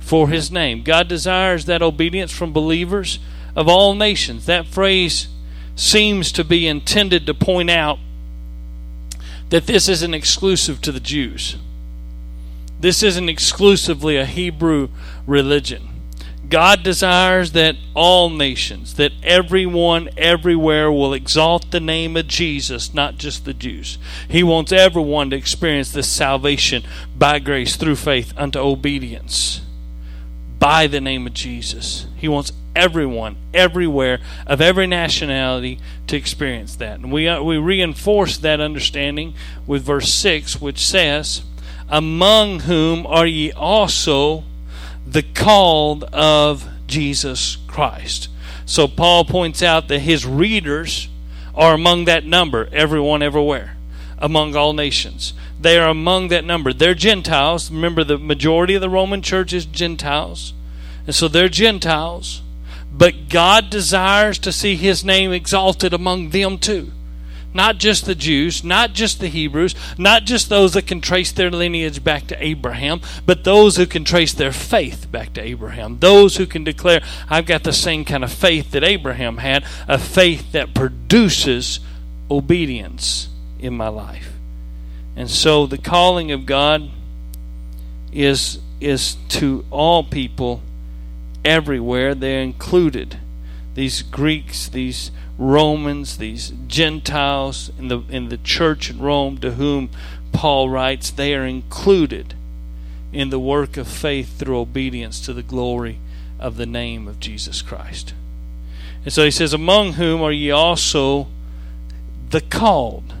for 0.00 0.28
his 0.28 0.50
name. 0.50 0.82
God 0.82 1.08
desires 1.08 1.66
that 1.66 1.82
obedience 1.82 2.32
from 2.32 2.52
believers 2.52 3.18
of 3.54 3.68
all 3.68 3.94
nations. 3.94 4.46
That 4.46 4.66
phrase 4.66 5.28
seems 5.76 6.32
to 6.32 6.44
be 6.44 6.66
intended 6.66 7.26
to 7.26 7.34
point 7.34 7.70
out 7.70 7.98
that 9.50 9.66
this 9.66 9.88
isn't 9.88 10.14
exclusive 10.14 10.80
to 10.82 10.92
the 10.92 11.00
Jews. 11.00 11.56
This 12.80 13.02
isn't 13.02 13.28
exclusively 13.28 14.16
a 14.16 14.24
Hebrew 14.24 14.88
religion. 15.26 15.88
God 16.48 16.82
desires 16.82 17.52
that 17.52 17.76
all 17.94 18.30
nations, 18.30 18.94
that 18.94 19.12
everyone 19.22 20.08
everywhere 20.16 20.90
will 20.90 21.12
exalt 21.12 21.70
the 21.70 21.80
name 21.80 22.16
of 22.16 22.26
Jesus, 22.26 22.94
not 22.94 23.18
just 23.18 23.44
the 23.44 23.52
Jews. 23.52 23.98
He 24.28 24.42
wants 24.42 24.72
everyone 24.72 25.30
to 25.30 25.36
experience 25.36 25.92
this 25.92 26.08
salvation 26.08 26.84
by 27.16 27.38
grace 27.38 27.76
through 27.76 27.96
faith 27.96 28.32
unto 28.36 28.58
obedience 28.58 29.60
by 30.58 30.86
the 30.86 31.00
name 31.00 31.26
of 31.26 31.34
Jesus. 31.34 32.06
He 32.16 32.28
wants 32.28 32.52
everyone, 32.74 33.36
everywhere, 33.52 34.20
of 34.46 34.60
every 34.60 34.86
nationality 34.86 35.78
to 36.06 36.16
experience 36.16 36.76
that. 36.76 37.00
And 37.00 37.12
we, 37.12 37.28
uh, 37.28 37.42
we 37.42 37.58
reinforce 37.58 38.38
that 38.38 38.60
understanding 38.60 39.34
with 39.66 39.82
verse 39.82 40.12
6, 40.12 40.60
which 40.60 40.86
says, 40.86 41.42
Among 41.90 42.60
whom 42.60 43.06
are 43.06 43.26
ye 43.26 43.52
also 43.52 44.44
the 45.12 45.22
called 45.22 46.04
of 46.04 46.68
Jesus 46.86 47.56
Christ. 47.66 48.28
So 48.66 48.86
Paul 48.86 49.24
points 49.24 49.62
out 49.62 49.88
that 49.88 50.00
his 50.00 50.26
readers 50.26 51.08
are 51.54 51.74
among 51.74 52.04
that 52.04 52.24
number, 52.24 52.68
everyone 52.72 53.22
everywhere, 53.22 53.76
among 54.18 54.54
all 54.54 54.72
nations. 54.72 55.32
They 55.60 55.78
are 55.78 55.88
among 55.88 56.28
that 56.28 56.44
number. 56.44 56.72
They're 56.72 56.94
Gentiles. 56.94 57.70
Remember, 57.70 58.04
the 58.04 58.18
majority 58.18 58.74
of 58.74 58.80
the 58.80 58.90
Roman 58.90 59.22
church 59.22 59.52
is 59.52 59.64
Gentiles. 59.64 60.52
And 61.06 61.14
so 61.14 61.26
they're 61.26 61.48
Gentiles. 61.48 62.42
But 62.92 63.28
God 63.28 63.70
desires 63.70 64.38
to 64.40 64.52
see 64.52 64.76
his 64.76 65.04
name 65.04 65.32
exalted 65.32 65.92
among 65.92 66.30
them 66.30 66.58
too. 66.58 66.92
Not 67.58 67.78
just 67.78 68.06
the 68.06 68.14
Jews, 68.14 68.62
not 68.62 68.92
just 68.92 69.18
the 69.18 69.26
Hebrews, 69.26 69.74
not 69.98 70.22
just 70.22 70.48
those 70.48 70.74
that 70.74 70.86
can 70.86 71.00
trace 71.00 71.32
their 71.32 71.50
lineage 71.50 72.04
back 72.04 72.28
to 72.28 72.40
Abraham, 72.40 73.00
but 73.26 73.42
those 73.42 73.76
who 73.76 73.84
can 73.84 74.04
trace 74.04 74.32
their 74.32 74.52
faith 74.52 75.10
back 75.10 75.34
to 75.34 75.42
Abraham. 75.42 75.98
Those 75.98 76.36
who 76.36 76.46
can 76.46 76.62
declare, 76.62 77.02
I've 77.28 77.46
got 77.46 77.64
the 77.64 77.72
same 77.72 78.04
kind 78.04 78.22
of 78.22 78.32
faith 78.32 78.70
that 78.70 78.84
Abraham 78.84 79.38
had, 79.38 79.64
a 79.88 79.98
faith 79.98 80.52
that 80.52 80.72
produces 80.72 81.80
obedience 82.30 83.28
in 83.58 83.76
my 83.76 83.88
life. 83.88 84.34
And 85.16 85.28
so 85.28 85.66
the 85.66 85.78
calling 85.78 86.30
of 86.30 86.46
God 86.46 86.88
is 88.12 88.60
is 88.80 89.16
to 89.30 89.64
all 89.72 90.04
people 90.04 90.62
everywhere. 91.44 92.14
They're 92.14 92.40
included. 92.40 93.18
These 93.74 94.02
Greeks, 94.02 94.68
these 94.68 95.10
Romans, 95.38 96.18
these 96.18 96.52
Gentiles 96.66 97.70
in 97.78 97.88
the 97.88 98.00
in 98.08 98.28
the 98.28 98.38
church 98.38 98.90
in 98.90 98.98
Rome 98.98 99.38
to 99.38 99.52
whom 99.52 99.88
Paul 100.32 100.68
writes, 100.68 101.10
they 101.10 101.34
are 101.34 101.46
included 101.46 102.34
in 103.12 103.30
the 103.30 103.38
work 103.38 103.76
of 103.76 103.88
faith 103.88 104.38
through 104.38 104.58
obedience 104.58 105.20
to 105.20 105.32
the 105.32 105.42
glory 105.42 105.98
of 106.38 106.56
the 106.56 106.66
name 106.66 107.08
of 107.08 107.20
Jesus 107.20 107.62
Christ. 107.62 108.14
And 109.04 109.12
so 109.12 109.24
he 109.24 109.30
says, 109.30 109.52
Among 109.52 109.94
whom 109.94 110.22
are 110.22 110.32
ye 110.32 110.50
also 110.50 111.28
the 112.30 112.40
called 112.40 113.14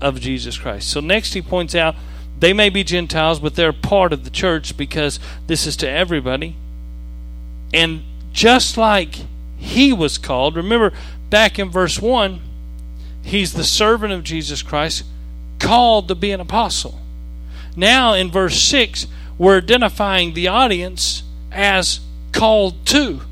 of 0.00 0.20
Jesus 0.20 0.58
Christ. 0.58 0.88
So 0.90 1.00
next 1.00 1.32
he 1.34 1.40
points 1.40 1.74
out 1.74 1.94
they 2.38 2.52
may 2.52 2.68
be 2.68 2.84
Gentiles, 2.84 3.40
but 3.40 3.54
they're 3.54 3.72
part 3.72 4.12
of 4.12 4.24
the 4.24 4.30
church 4.30 4.76
because 4.76 5.18
this 5.46 5.66
is 5.66 5.76
to 5.78 5.88
everybody. 5.88 6.56
And 7.72 8.02
just 8.32 8.76
like 8.76 9.16
he 9.56 9.92
was 9.92 10.18
called. 10.18 10.56
Remember, 10.56 10.92
back 11.30 11.58
in 11.58 11.70
verse 11.70 12.00
1, 12.00 12.40
he's 13.22 13.52
the 13.52 13.64
servant 13.64 14.12
of 14.12 14.24
Jesus 14.24 14.62
Christ, 14.62 15.04
called 15.58 16.08
to 16.08 16.14
be 16.14 16.30
an 16.30 16.40
apostle. 16.40 17.00
Now, 17.74 18.14
in 18.14 18.30
verse 18.30 18.58
6, 18.60 19.06
we're 19.38 19.58
identifying 19.58 20.34
the 20.34 20.48
audience 20.48 21.22
as 21.52 22.00
called 22.32 22.86
to. 22.86 23.22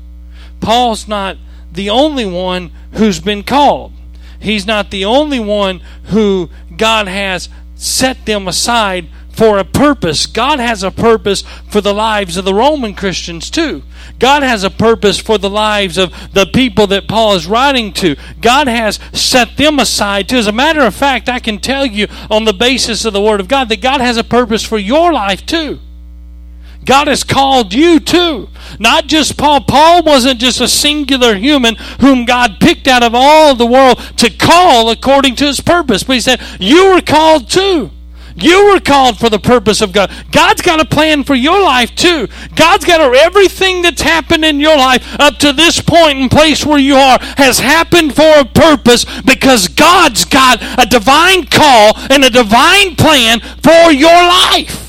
Paul's 0.59 1.07
not 1.07 1.37
the 1.71 1.89
only 1.89 2.25
one 2.25 2.71
who's 2.93 3.19
been 3.19 3.43
called. 3.43 3.91
He's 4.39 4.65
not 4.65 4.91
the 4.91 5.05
only 5.05 5.39
one 5.39 5.81
who 6.05 6.49
God 6.75 7.07
has 7.07 7.49
set 7.75 8.25
them 8.25 8.47
aside 8.47 9.07
for 9.35 9.57
a 9.57 9.65
purpose. 9.65 10.25
God 10.25 10.59
has 10.59 10.81
a 10.81 10.91
purpose 10.91 11.43
for 11.69 11.81
the 11.81 11.93
lives 11.93 12.37
of 12.37 12.45
the 12.45 12.53
Roman 12.53 12.95
Christians 12.95 13.49
too. 13.49 13.83
God 14.17 14.43
has 14.43 14.63
a 14.63 14.69
purpose 14.69 15.19
for 15.19 15.37
the 15.37 15.49
lives 15.49 15.97
of 15.97 16.13
the 16.33 16.45
people 16.45 16.87
that 16.87 17.07
Paul 17.07 17.35
is 17.35 17.45
writing 17.45 17.91
to. 17.93 18.15
God 18.39 18.67
has 18.67 18.99
set 19.13 19.57
them 19.57 19.79
aside 19.79 20.29
too. 20.29 20.37
As 20.37 20.47
a 20.47 20.53
matter 20.53 20.81
of 20.81 20.95
fact, 20.95 21.27
I 21.27 21.39
can 21.39 21.59
tell 21.59 21.85
you 21.85 22.07
on 22.31 22.45
the 22.45 22.53
basis 22.53 23.03
of 23.03 23.13
the 23.13 23.21
Word 23.21 23.39
of 23.41 23.47
God 23.47 23.69
that 23.69 23.81
God 23.81 23.99
has 23.99 24.17
a 24.17 24.23
purpose 24.23 24.63
for 24.63 24.77
your 24.77 25.11
life 25.11 25.45
too. 25.45 25.79
God 26.85 27.07
has 27.07 27.23
called 27.23 27.73
you 27.73 27.99
too. 27.99 28.47
Not 28.79 29.07
just 29.07 29.37
Paul. 29.37 29.61
Paul 29.61 30.03
wasn't 30.03 30.39
just 30.39 30.61
a 30.61 30.67
singular 30.67 31.35
human 31.35 31.75
whom 31.99 32.25
God 32.25 32.59
picked 32.59 32.87
out 32.87 33.01
of 33.01 33.13
all 33.15 33.55
the 33.55 33.65
world 33.65 33.97
to 34.17 34.29
call 34.29 34.89
according 34.91 35.35
to 35.37 35.45
his 35.45 35.59
purpose. 35.59 36.03
But 36.03 36.13
he 36.13 36.19
said, 36.19 36.39
You 36.59 36.91
were 36.91 37.01
called 37.01 37.49
too. 37.49 37.89
You 38.35 38.67
were 38.67 38.79
called 38.81 39.17
for 39.17 39.29
the 39.29 39.39
purpose 39.39 39.81
of 39.81 39.93
God. 39.93 40.11
God's 40.31 40.61
got 40.61 40.81
a 40.81 40.85
plan 40.85 41.23
for 41.23 41.35
your 41.35 41.61
life 41.61 41.95
too. 41.95 42.27
God's 42.55 42.83
got 42.83 42.99
a, 42.99 43.17
everything 43.17 43.81
that's 43.81 44.01
happened 44.01 44.43
in 44.43 44.59
your 44.59 44.77
life 44.77 45.15
up 45.19 45.37
to 45.37 45.53
this 45.53 45.79
point 45.79 46.19
and 46.19 46.29
place 46.29 46.65
where 46.65 46.77
you 46.77 46.95
are 46.95 47.17
has 47.37 47.59
happened 47.59 48.15
for 48.15 48.39
a 48.39 48.45
purpose 48.45 49.05
because 49.21 49.69
God's 49.69 50.25
got 50.25 50.61
a 50.61 50.85
divine 50.85 51.45
call 51.45 51.93
and 52.09 52.23
a 52.23 52.29
divine 52.29 52.95
plan 52.95 53.39
for 53.39 53.91
your 53.91 54.11
life. 54.11 54.84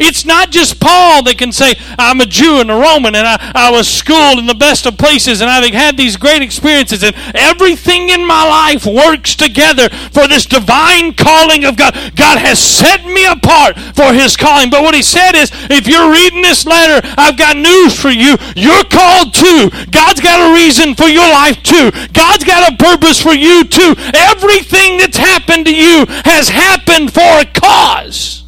It's 0.00 0.24
not 0.24 0.50
just 0.50 0.80
Paul 0.80 1.22
that 1.24 1.36
can 1.36 1.52
say, 1.52 1.74
I'm 1.98 2.20
a 2.20 2.26
Jew 2.26 2.60
and 2.60 2.70
a 2.70 2.74
Roman 2.74 3.14
and 3.14 3.28
I, 3.28 3.52
I 3.54 3.70
was 3.70 3.86
schooled 3.86 4.38
in 4.38 4.46
the 4.46 4.54
best 4.54 4.86
of 4.86 4.96
places 4.96 5.42
and 5.42 5.50
I've 5.50 5.68
had 5.74 5.98
these 5.98 6.16
great 6.16 6.40
experiences 6.40 7.02
and 7.02 7.14
everything 7.34 8.08
in 8.08 8.24
my 8.24 8.48
life 8.48 8.86
works 8.86 9.36
together 9.36 9.90
for 10.10 10.26
this 10.26 10.46
divine 10.46 11.12
calling 11.12 11.64
of 11.64 11.76
God. 11.76 11.92
God 12.16 12.38
has 12.38 12.58
set 12.58 13.04
me 13.04 13.26
apart 13.26 13.78
for 13.94 14.14
his 14.16 14.36
calling. 14.36 14.70
But 14.70 14.82
what 14.82 14.94
he 14.94 15.02
said 15.02 15.36
is, 15.36 15.52
if 15.68 15.86
you're 15.86 16.10
reading 16.10 16.40
this 16.40 16.64
letter, 16.64 17.06
I've 17.18 17.36
got 17.36 17.56
news 17.56 17.92
for 17.92 18.08
you. 18.08 18.40
You're 18.56 18.88
called 18.88 19.34
too. 19.34 19.68
God's 19.92 20.24
got 20.24 20.48
a 20.48 20.54
reason 20.54 20.94
for 20.94 21.12
your 21.12 21.28
life 21.28 21.62
too. 21.62 21.92
God's 22.14 22.44
got 22.44 22.72
a 22.72 22.76
purpose 22.76 23.20
for 23.20 23.34
you 23.34 23.64
too. 23.64 23.94
Everything 24.14 24.96
that's 24.96 25.18
happened 25.18 25.66
to 25.66 25.76
you 25.76 26.06
has 26.24 26.48
happened 26.48 27.12
for 27.12 27.20
a 27.20 27.44
cause 27.44 28.39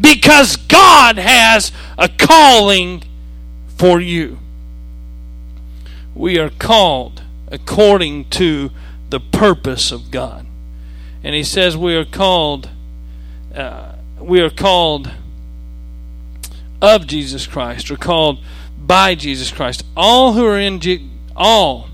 because 0.00 0.56
God 0.56 1.18
has 1.18 1.72
a 1.96 2.08
calling 2.08 3.02
for 3.76 4.00
you. 4.00 4.38
We 6.14 6.38
are 6.38 6.50
called 6.50 7.22
according 7.50 8.30
to 8.30 8.70
the 9.10 9.20
purpose 9.20 9.90
of 9.90 10.10
God. 10.10 10.46
And 11.22 11.34
he 11.34 11.44
says 11.44 11.76
we 11.76 11.94
are 11.94 12.04
called 12.04 12.70
uh, 13.54 13.94
we 14.20 14.40
are 14.40 14.50
called 14.50 15.10
of 16.82 17.06
Jesus 17.06 17.46
Christ 17.46 17.90
or 17.90 17.96
called 17.96 18.38
by 18.78 19.14
Jesus 19.14 19.50
Christ. 19.50 19.84
All 19.96 20.34
who 20.34 20.46
are 20.46 20.58
in 20.58 20.80
Je- 20.80 21.08
all 21.34 21.88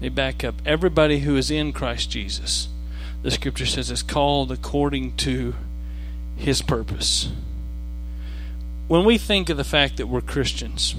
they 0.00 0.08
back 0.08 0.44
up 0.44 0.56
everybody 0.66 1.20
who 1.20 1.36
is 1.36 1.50
in 1.50 1.72
Christ 1.72 2.10
Jesus. 2.10 2.68
The 3.22 3.30
scripture 3.30 3.66
says 3.66 3.90
is 3.90 4.02
called 4.02 4.52
according 4.52 5.16
to 5.18 5.54
His 6.36 6.62
purpose. 6.62 7.30
When 8.88 9.04
we 9.04 9.18
think 9.18 9.48
of 9.48 9.56
the 9.56 9.64
fact 9.64 9.96
that 9.96 10.08
we're 10.08 10.20
Christians, 10.20 10.94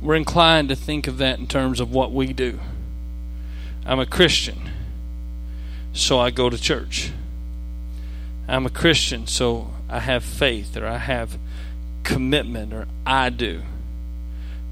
we're 0.00 0.14
inclined 0.14 0.68
to 0.68 0.76
think 0.76 1.06
of 1.06 1.18
that 1.18 1.38
in 1.38 1.46
terms 1.46 1.80
of 1.80 1.92
what 1.92 2.12
we 2.12 2.32
do. 2.32 2.60
I'm 3.84 4.00
a 4.00 4.06
Christian, 4.06 4.70
so 5.92 6.18
I 6.18 6.30
go 6.30 6.50
to 6.50 6.58
church. 6.58 7.10
I'm 8.48 8.66
a 8.66 8.70
Christian, 8.70 9.26
so 9.26 9.70
I 9.88 10.00
have 10.00 10.24
faith 10.24 10.76
or 10.76 10.86
I 10.86 10.98
have 10.98 11.38
commitment 12.04 12.72
or 12.72 12.86
I 13.06 13.30
do. 13.30 13.62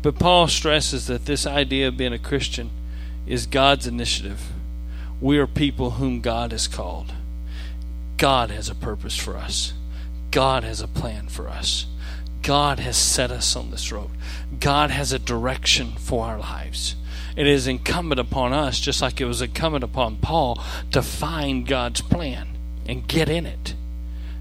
But 0.03 0.19
Paul 0.19 0.49
stresses 0.49 1.07
that 1.07 1.27
this 1.27 1.47
idea 1.47 1.89
of 1.89 1.97
being 1.97 2.13
a 2.13 2.19
Christian 2.19 2.71
is 3.27 3.47
God's 3.47 3.87
initiative. 3.87 4.51
We 5.21 5.39
are 5.39 5.47
people 5.47 5.93
whom 5.93 6.21
God 6.21 6.53
has 6.53 6.67
called. 6.67 7.13
God 8.21 8.51
has 8.51 8.69
a 8.69 8.75
purpose 8.75 9.17
for 9.17 9.35
us. 9.35 9.73
God 10.31 10.63
has 10.63 10.83
a 10.83 10.87
plan 10.87 11.29
for 11.29 11.49
us. 11.49 11.87
God 12.43 12.79
has 12.79 12.99
set 12.99 13.31
us 13.31 13.57
on 13.57 13.71
this 13.71 13.91
road. 13.91 14.11
God 14.61 14.91
has 14.91 15.11
a 15.11 15.19
direction 15.19 15.93
for 15.93 16.27
our 16.27 16.39
lives. 16.39 16.97
It 17.35 17.47
is 17.47 17.67
incumbent 17.67 18.21
upon 18.21 18.53
us, 18.53 18.79
just 18.79 19.01
like 19.01 19.23
it 19.23 19.25
was 19.25 19.41
incumbent 19.41 19.85
upon 19.85 20.19
Paul, 20.19 20.63
to 20.91 21.01
find 21.01 21.67
God's 21.67 22.03
plan 22.03 22.49
and 22.87 23.09
get 23.09 23.31
in 23.31 23.47
it. 23.47 23.75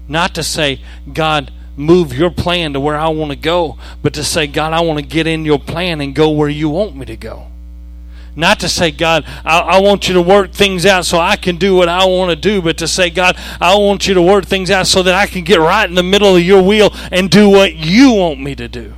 Not 0.06 0.34
to 0.34 0.42
say, 0.42 0.82
God, 1.14 1.50
move 1.74 2.12
your 2.12 2.30
plan 2.30 2.74
to 2.74 2.80
where 2.80 2.98
I 2.98 3.08
want 3.08 3.30
to 3.30 3.36
go, 3.36 3.78
but 4.02 4.12
to 4.12 4.22
say, 4.22 4.46
God, 4.46 4.74
I 4.74 4.82
want 4.82 4.98
to 4.98 5.06
get 5.06 5.26
in 5.26 5.46
your 5.46 5.58
plan 5.58 6.02
and 6.02 6.14
go 6.14 6.28
where 6.28 6.50
you 6.50 6.68
want 6.68 6.96
me 6.96 7.06
to 7.06 7.16
go. 7.16 7.49
Not 8.40 8.60
to 8.60 8.68
say, 8.68 8.90
God, 8.90 9.24
I, 9.44 9.60
I, 9.60 9.80
want 9.80 10.08
you 10.08 10.14
to 10.14 10.22
work 10.22 10.52
things 10.52 10.84
out 10.84 11.06
so 11.06 11.18
I 11.18 11.36
can 11.36 11.56
do 11.56 11.74
what 11.74 11.88
I 11.88 12.04
want 12.06 12.30
to 12.30 12.36
do, 12.36 12.60
but 12.60 12.78
to 12.78 12.88
say, 12.88 13.10
God, 13.10 13.36
I 13.60 13.76
want 13.76 14.08
you 14.08 14.14
to 14.14 14.22
work 14.22 14.46
things 14.46 14.70
out 14.70 14.86
so 14.86 15.02
that 15.02 15.14
I 15.14 15.26
can 15.26 15.44
get 15.44 15.60
right 15.60 15.88
in 15.88 15.94
the 15.94 16.02
middle 16.02 16.34
of 16.34 16.42
your 16.42 16.62
wheel 16.62 16.90
and 17.12 17.30
do 17.30 17.48
what 17.48 17.74
you 17.74 18.12
want 18.14 18.40
me 18.40 18.54
to 18.56 18.66
do. 18.66 18.94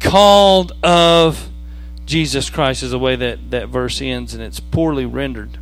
Called 0.00 0.72
of 0.82 1.48
Jesus 2.04 2.50
Christ 2.50 2.82
is 2.82 2.90
the 2.90 2.98
way 2.98 3.14
that 3.16 3.50
that 3.50 3.68
verse 3.68 4.00
ends, 4.02 4.34
and 4.34 4.42
it's 4.42 4.60
poorly 4.60 5.06
rendered. 5.06 5.58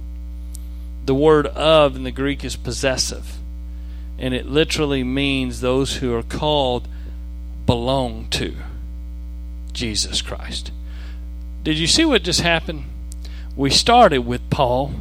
The 1.05 1.14
word 1.14 1.47
of 1.49 1.97
in 1.97 2.05
the 2.05 2.11
Greek 2.12 2.45
is 2.45 2.57
possessive 2.57 3.39
and 4.22 4.35
it 4.35 4.47
literally 4.47 5.03
means 5.03 5.61
those 5.61 5.97
who 5.97 6.14
are 6.14 6.22
called 6.22 6.87
belong 7.66 8.28
to 8.30 8.55
Jesus 9.72 10.22
Christ. 10.22 10.70
Did 11.63 11.79
you 11.79 11.87
see 11.87 12.05
what 12.05 12.23
just 12.23 12.41
happened? 12.41 12.85
We 13.57 13.71
started 13.71 14.21
with 14.21 14.49
Paul, 14.51 14.95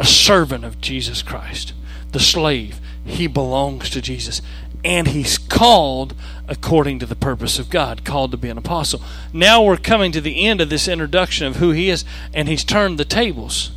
a 0.00 0.04
servant 0.04 0.64
of 0.64 0.80
Jesus 0.80 1.22
Christ, 1.22 1.72
the 2.12 2.20
slave. 2.20 2.80
He 3.04 3.26
belongs 3.26 3.90
to 3.90 4.00
Jesus. 4.00 4.42
And 4.84 5.08
he's 5.08 5.38
called 5.38 6.14
according 6.48 6.98
to 6.98 7.06
the 7.06 7.14
purpose 7.14 7.58
of 7.58 7.70
God, 7.70 8.04
called 8.04 8.32
to 8.32 8.36
be 8.36 8.48
an 8.48 8.58
apostle. 8.58 9.00
Now 9.32 9.62
we're 9.62 9.76
coming 9.76 10.10
to 10.12 10.20
the 10.20 10.44
end 10.44 10.60
of 10.60 10.70
this 10.70 10.88
introduction 10.88 11.46
of 11.46 11.56
who 11.56 11.70
he 11.70 11.88
is, 11.88 12.04
and 12.34 12.48
he's 12.48 12.64
turned 12.64 12.98
the 12.98 13.04
tables. 13.04 13.70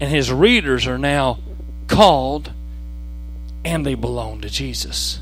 And 0.00 0.10
his 0.10 0.32
readers 0.32 0.86
are 0.86 0.98
now 0.98 1.38
called 1.88 2.52
and 3.64 3.84
they 3.84 3.94
belong 3.94 4.40
to 4.42 4.50
Jesus. 4.50 5.20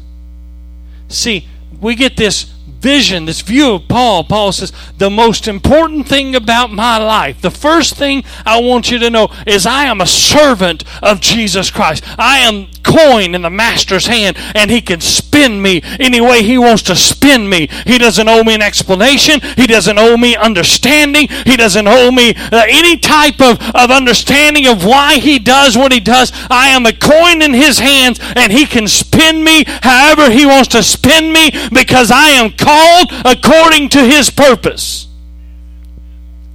See, 1.08 1.48
we 1.80 1.94
get 1.94 2.16
this 2.16 2.52
vision, 2.82 3.24
this 3.24 3.40
view 3.40 3.74
of 3.74 3.88
Paul. 3.88 4.24
Paul 4.24 4.52
says, 4.52 4.72
The 4.98 5.08
most 5.08 5.46
important 5.46 6.08
thing 6.08 6.34
about 6.34 6.70
my 6.70 6.98
life, 6.98 7.40
the 7.40 7.50
first 7.50 7.94
thing 7.94 8.24
I 8.44 8.60
want 8.60 8.90
you 8.90 8.98
to 8.98 9.08
know 9.08 9.28
is 9.46 9.64
I 9.64 9.84
am 9.84 10.00
a 10.00 10.06
servant 10.06 10.84
of 11.02 11.20
Jesus 11.20 11.70
Christ. 11.70 12.04
I 12.18 12.40
am 12.40 12.68
coin 12.82 13.34
in 13.34 13.42
the 13.42 13.50
master's 13.50 14.06
hand 14.06 14.36
and 14.54 14.70
he 14.70 14.80
can 14.80 15.00
spin 15.00 15.62
me 15.62 15.80
any 15.98 16.20
way 16.20 16.42
he 16.42 16.58
wants 16.58 16.82
to 16.82 16.96
spin 16.96 17.48
me. 17.48 17.68
He 17.86 17.98
doesn't 17.98 18.28
owe 18.28 18.42
me 18.42 18.54
an 18.54 18.62
explanation. 18.62 19.40
He 19.56 19.66
doesn't 19.66 19.98
owe 19.98 20.16
me 20.16 20.36
understanding. 20.36 21.28
He 21.46 21.56
doesn't 21.56 21.86
owe 21.86 22.10
me 22.10 22.34
uh, 22.34 22.64
any 22.68 22.98
type 22.98 23.40
of, 23.40 23.60
of 23.74 23.90
understanding 23.90 24.66
of 24.66 24.84
why 24.84 25.14
he 25.14 25.38
does 25.38 25.76
what 25.76 25.92
he 25.92 26.00
does. 26.00 26.32
I 26.50 26.68
am 26.68 26.86
a 26.86 26.92
coin 26.92 27.42
in 27.42 27.54
his 27.54 27.78
hands 27.78 28.18
and 28.36 28.52
he 28.52 28.66
can 28.66 28.88
spin 28.88 29.42
me 29.44 29.64
however 29.66 30.30
he 30.30 30.44
wants 30.46 30.68
to 30.68 30.82
spin 30.82 31.32
me 31.32 31.52
because 31.72 32.10
I 32.10 32.30
am 32.30 32.52
called 32.72 33.08
according 33.24 33.88
to 33.90 34.04
his 34.04 34.30
purpose. 34.30 35.08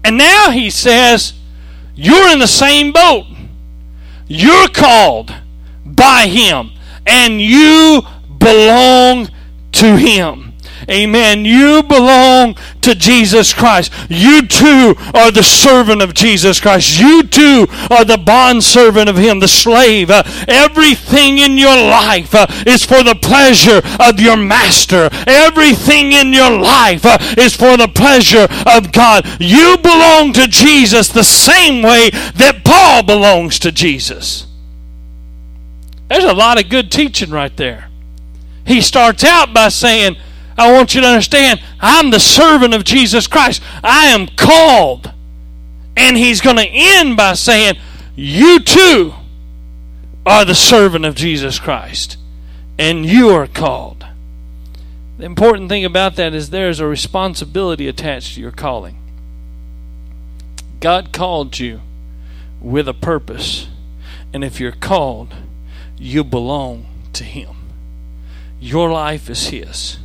And 0.03 0.17
now 0.17 0.51
he 0.51 0.69
says, 0.69 1.33
You're 1.95 2.29
in 2.29 2.39
the 2.39 2.47
same 2.47 2.91
boat. 2.91 3.25
You're 4.27 4.69
called 4.69 5.33
by 5.85 6.27
Him, 6.27 6.71
and 7.05 7.41
you 7.41 8.01
belong 8.37 9.29
to 9.73 9.97
Him. 9.97 10.46
Amen. 10.89 11.43
You 11.43 11.83
belong 11.83 12.55
to 12.81 12.95
Jesus 12.95 13.53
Christ. 13.53 13.91
You 14.09 14.47
too 14.47 14.95
are 15.13 15.31
the 15.31 15.43
servant 15.43 16.01
of 16.01 16.13
Jesus 16.13 16.61
Christ. 16.61 16.97
You 16.97 17.23
too 17.23 17.67
are 17.91 18.05
the 18.05 18.17
bond 18.17 18.63
servant 18.63 19.09
of 19.09 19.17
Him, 19.17 19.41
the 19.41 19.49
slave. 19.49 20.09
Uh, 20.09 20.23
everything 20.47 21.39
in 21.39 21.57
your 21.57 21.75
life 21.75 22.33
uh, 22.33 22.47
is 22.65 22.85
for 22.85 23.03
the 23.03 23.15
pleasure 23.15 23.81
of 23.99 24.21
your 24.21 24.37
master. 24.37 25.09
Everything 25.27 26.13
in 26.13 26.31
your 26.31 26.57
life 26.57 27.05
uh, 27.05 27.17
is 27.37 27.53
for 27.53 27.75
the 27.75 27.89
pleasure 27.89 28.47
of 28.65 28.93
God. 28.93 29.27
You 29.41 29.77
belong 29.77 30.31
to 30.33 30.47
Jesus 30.47 31.09
the 31.09 31.23
same 31.23 31.83
way 31.83 32.11
that 32.11 32.61
Paul 32.63 33.03
belongs 33.03 33.59
to 33.59 33.73
Jesus. 33.73 34.47
There's 36.07 36.23
a 36.23 36.33
lot 36.33 36.61
of 36.61 36.69
good 36.69 36.89
teaching 36.89 37.31
right 37.31 37.55
there. 37.57 37.89
He 38.65 38.79
starts 38.79 39.25
out 39.25 39.53
by 39.53 39.67
saying, 39.67 40.15
I 40.57 40.71
want 40.71 40.95
you 40.95 41.01
to 41.01 41.07
understand, 41.07 41.61
I'm 41.79 42.09
the 42.09 42.19
servant 42.19 42.73
of 42.73 42.83
Jesus 42.83 43.27
Christ. 43.27 43.61
I 43.83 44.07
am 44.07 44.27
called. 44.27 45.11
And 45.95 46.17
he's 46.17 46.41
going 46.41 46.57
to 46.57 46.67
end 46.67 47.15
by 47.15 47.33
saying, 47.33 47.75
You 48.15 48.59
too 48.59 49.13
are 50.25 50.45
the 50.45 50.55
servant 50.55 51.05
of 51.05 51.15
Jesus 51.15 51.59
Christ. 51.59 52.17
And 52.79 53.05
you 53.05 53.29
are 53.29 53.47
called. 53.47 54.05
The 55.17 55.25
important 55.25 55.69
thing 55.69 55.85
about 55.85 56.15
that 56.15 56.33
is 56.33 56.49
there 56.49 56.69
is 56.69 56.79
a 56.79 56.87
responsibility 56.87 57.87
attached 57.87 58.35
to 58.35 58.41
your 58.41 58.51
calling. 58.51 58.97
God 60.79 61.11
called 61.11 61.57
you 61.57 61.81
with 62.61 62.87
a 62.87 62.93
purpose. 62.93 63.67
And 64.33 64.43
if 64.43 64.59
you're 64.59 64.71
called, 64.71 65.33
you 65.97 66.23
belong 66.23 66.85
to 67.13 67.23
Him. 67.23 67.55
Your 68.59 68.91
life 68.91 69.29
is 69.29 69.47
His. 69.47 69.97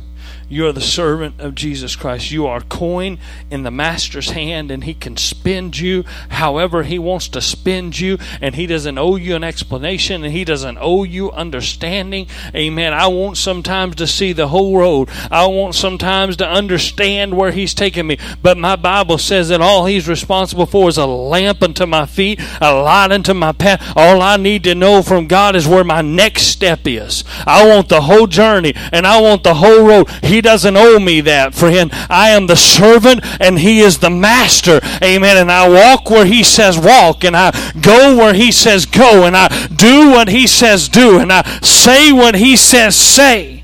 You 0.53 0.67
are 0.67 0.71
the 0.71 0.81
servant 0.81 1.41
of 1.41 1.55
Jesus 1.55 1.95
Christ. 1.95 2.29
You 2.29 2.45
are 2.45 2.61
coin 2.61 3.17
in 3.49 3.63
the 3.63 3.71
master's 3.71 4.29
hand, 4.29 4.69
and 4.69 4.83
he 4.83 4.93
can 4.93 5.17
spend 5.17 5.79
you 5.79 6.03
however 6.29 6.83
he 6.83 6.99
wants 6.99 7.27
to 7.29 7.41
spend 7.41 7.99
you, 7.99 8.19
and 8.39 8.53
he 8.53 8.67
doesn't 8.67 8.99
owe 8.99 9.15
you 9.15 9.35
an 9.35 9.43
explanation, 9.43 10.23
and 10.23 10.31
he 10.31 10.45
doesn't 10.45 10.77
owe 10.79 11.05
you 11.05 11.31
understanding. 11.31 12.27
Amen. 12.53 12.93
I 12.93 13.07
want 13.07 13.37
sometimes 13.37 13.95
to 13.95 14.05
see 14.05 14.31
the 14.31 14.49
whole 14.49 14.77
road. 14.77 15.09
I 15.31 15.47
want 15.47 15.73
sometimes 15.73 16.37
to 16.37 16.47
understand 16.47 17.35
where 17.35 17.51
he's 17.51 17.73
taking 17.73 18.05
me. 18.05 18.19
But 18.43 18.59
my 18.59 18.75
Bible 18.75 19.17
says 19.17 19.49
that 19.49 19.59
all 19.59 19.87
he's 19.87 20.07
responsible 20.07 20.67
for 20.67 20.87
is 20.87 20.99
a 20.99 21.07
lamp 21.07 21.63
unto 21.63 21.87
my 21.87 22.05
feet, 22.05 22.39
a 22.61 22.71
light 22.71 23.11
unto 23.11 23.33
my 23.33 23.53
path. 23.53 23.81
All 23.95 24.21
I 24.21 24.37
need 24.37 24.65
to 24.65 24.75
know 24.75 25.01
from 25.01 25.25
God 25.25 25.55
is 25.55 25.67
where 25.67 25.83
my 25.83 26.03
next 26.03 26.43
step 26.43 26.81
is. 26.85 27.23
I 27.47 27.67
want 27.67 27.89
the 27.89 28.01
whole 28.01 28.27
journey, 28.27 28.73
and 28.91 29.07
I 29.07 29.19
want 29.19 29.43
the 29.43 29.55
whole 29.55 29.83
road. 29.83 30.07
He 30.21 30.42
doesn't 30.43 30.77
owe 30.77 30.99
me 30.99 31.21
that, 31.21 31.55
friend. 31.55 31.89
I 32.09 32.29
am 32.29 32.45
the 32.45 32.55
servant 32.55 33.21
and 33.41 33.57
He 33.57 33.79
is 33.79 33.97
the 33.97 34.11
master. 34.11 34.79
Amen. 35.01 35.37
And 35.37 35.51
I 35.51 35.67
walk 35.67 36.09
where 36.09 36.25
He 36.25 36.43
says 36.43 36.77
walk, 36.77 37.23
and 37.23 37.35
I 37.35 37.51
go 37.81 38.15
where 38.15 38.33
He 38.33 38.51
says 38.51 38.85
go, 38.85 39.25
and 39.25 39.35
I 39.35 39.67
do 39.67 40.11
what 40.11 40.27
He 40.27 40.45
says 40.45 40.87
do, 40.87 41.17
and 41.17 41.33
I 41.33 41.41
say 41.61 42.11
what 42.11 42.35
He 42.35 42.55
says 42.55 42.95
say. 42.95 43.63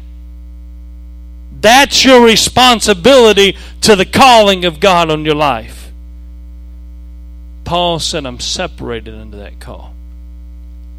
That's 1.61 2.05
your 2.05 2.23
responsibility 2.23 3.57
to 3.81 3.95
the 3.95 4.05
calling 4.05 4.63
of 4.65 4.79
God 4.79 5.11
on 5.11 5.25
your 5.25 5.35
life. 5.35 5.91
Paul 7.65 7.99
said, 7.99 8.25
I'm 8.25 8.39
separated 8.39 9.13
under 9.13 9.37
that 9.37 9.59
call. 9.59 9.93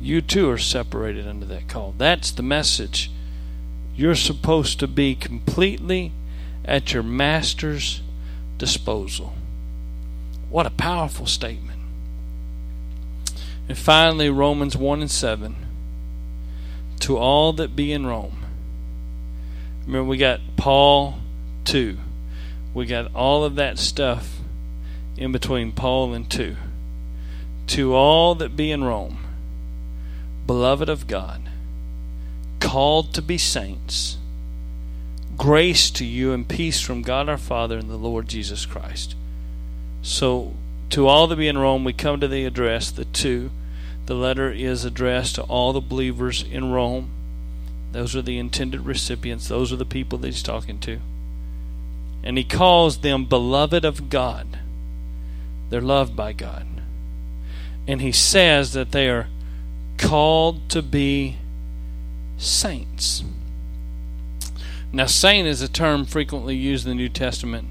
You 0.00 0.20
too 0.20 0.48
are 0.50 0.58
separated 0.58 1.26
under 1.26 1.46
that 1.46 1.68
call. 1.68 1.94
That's 1.96 2.30
the 2.30 2.42
message 2.42 3.10
you're 4.00 4.14
supposed 4.14 4.80
to 4.80 4.88
be 4.88 5.14
completely 5.14 6.10
at 6.64 6.94
your 6.94 7.02
master's 7.02 8.00
disposal. 8.56 9.34
What 10.48 10.64
a 10.64 10.70
powerful 10.70 11.26
statement. 11.26 11.78
And 13.68 13.76
finally, 13.76 14.30
Romans 14.30 14.74
1 14.74 15.02
and 15.02 15.10
7. 15.10 15.54
To 17.00 17.18
all 17.18 17.52
that 17.52 17.76
be 17.76 17.92
in 17.92 18.06
Rome. 18.06 18.42
Remember, 19.84 20.08
we 20.08 20.16
got 20.16 20.40
Paul 20.56 21.16
2. 21.64 21.98
We 22.72 22.86
got 22.86 23.14
all 23.14 23.44
of 23.44 23.56
that 23.56 23.78
stuff 23.78 24.38
in 25.18 25.30
between 25.30 25.72
Paul 25.72 26.14
and 26.14 26.30
2. 26.30 26.56
To 27.66 27.94
all 27.94 28.34
that 28.36 28.56
be 28.56 28.70
in 28.70 28.82
Rome 28.82 29.18
beloved 30.46 30.88
of 30.88 31.06
God, 31.06 31.49
called 32.70 33.12
to 33.12 33.20
be 33.20 33.36
saints, 33.36 34.16
grace 35.36 35.90
to 35.90 36.04
you 36.04 36.32
and 36.32 36.46
peace 36.46 36.80
from 36.80 37.02
God 37.02 37.28
our 37.28 37.36
Father 37.36 37.76
and 37.76 37.90
the 37.90 37.96
Lord 37.96 38.28
Jesus 38.28 38.64
Christ. 38.64 39.16
So, 40.02 40.54
to 40.90 41.08
all 41.08 41.26
that 41.26 41.34
be 41.34 41.48
in 41.48 41.58
Rome, 41.58 41.82
we 41.82 41.92
come 41.92 42.20
to 42.20 42.28
the 42.28 42.44
address, 42.44 42.92
the 42.92 43.06
two. 43.06 43.50
The 44.06 44.14
letter 44.14 44.52
is 44.52 44.84
addressed 44.84 45.34
to 45.34 45.42
all 45.42 45.72
the 45.72 45.80
believers 45.80 46.44
in 46.44 46.70
Rome. 46.70 47.10
Those 47.90 48.14
are 48.14 48.22
the 48.22 48.38
intended 48.38 48.86
recipients, 48.86 49.48
those 49.48 49.72
are 49.72 49.76
the 49.76 49.84
people 49.84 50.18
that 50.18 50.28
he's 50.28 50.40
talking 50.40 50.78
to. 50.78 51.00
And 52.22 52.38
he 52.38 52.44
calls 52.44 52.98
them 52.98 53.24
beloved 53.24 53.84
of 53.84 54.08
God. 54.10 54.60
They're 55.70 55.80
loved 55.80 56.14
by 56.14 56.34
God. 56.34 56.68
And 57.88 58.00
he 58.00 58.12
says 58.12 58.74
that 58.74 58.92
they 58.92 59.08
are 59.08 59.26
called 59.98 60.70
to 60.70 60.82
be 60.82 61.39
saints. 62.40 63.22
Now, 64.92 65.06
saint 65.06 65.46
is 65.46 65.62
a 65.62 65.68
term 65.68 66.04
frequently 66.04 66.56
used 66.56 66.86
in 66.86 66.90
the 66.90 66.94
New 66.96 67.08
Testament 67.08 67.68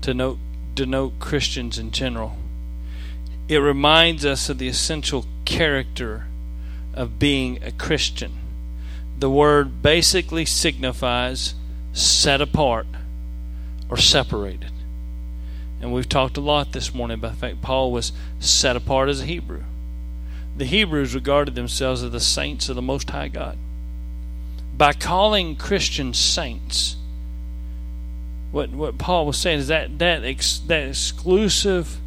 to 0.00 0.14
note, 0.14 0.38
denote 0.74 1.18
Christians 1.18 1.78
in 1.78 1.90
general. 1.90 2.36
It 3.48 3.58
reminds 3.58 4.24
us 4.24 4.48
of 4.48 4.58
the 4.58 4.68
essential 4.68 5.26
character 5.44 6.26
of 6.94 7.18
being 7.18 7.62
a 7.62 7.72
Christian. 7.72 8.32
The 9.18 9.28
word 9.28 9.82
basically 9.82 10.46
signifies 10.46 11.54
set 11.92 12.40
apart 12.40 12.86
or 13.88 13.96
separated. 13.96 14.72
And 15.80 15.92
we've 15.92 16.08
talked 16.08 16.36
a 16.36 16.40
lot 16.40 16.72
this 16.72 16.94
morning 16.94 17.18
about 17.18 17.32
the 17.32 17.38
fact 17.38 17.60
Paul 17.60 17.92
was 17.92 18.12
set 18.40 18.76
apart 18.76 19.08
as 19.08 19.20
a 19.20 19.26
Hebrew. 19.26 19.64
The 20.56 20.64
Hebrews 20.64 21.14
regarded 21.14 21.54
themselves 21.54 22.02
as 22.02 22.12
the 22.12 22.20
saints 22.20 22.68
of 22.68 22.76
the 22.76 22.82
Most 22.82 23.10
High 23.10 23.28
God. 23.28 23.58
By 24.76 24.92
calling 24.92 25.56
Christians 25.56 26.18
saints, 26.18 26.96
what, 28.52 28.70
what 28.70 28.98
Paul 28.98 29.26
was 29.26 29.38
saying 29.38 29.60
is 29.60 29.68
that 29.68 29.98
that, 29.98 30.24
ex, 30.24 30.58
that 30.60 30.88
exclusive 30.88 31.98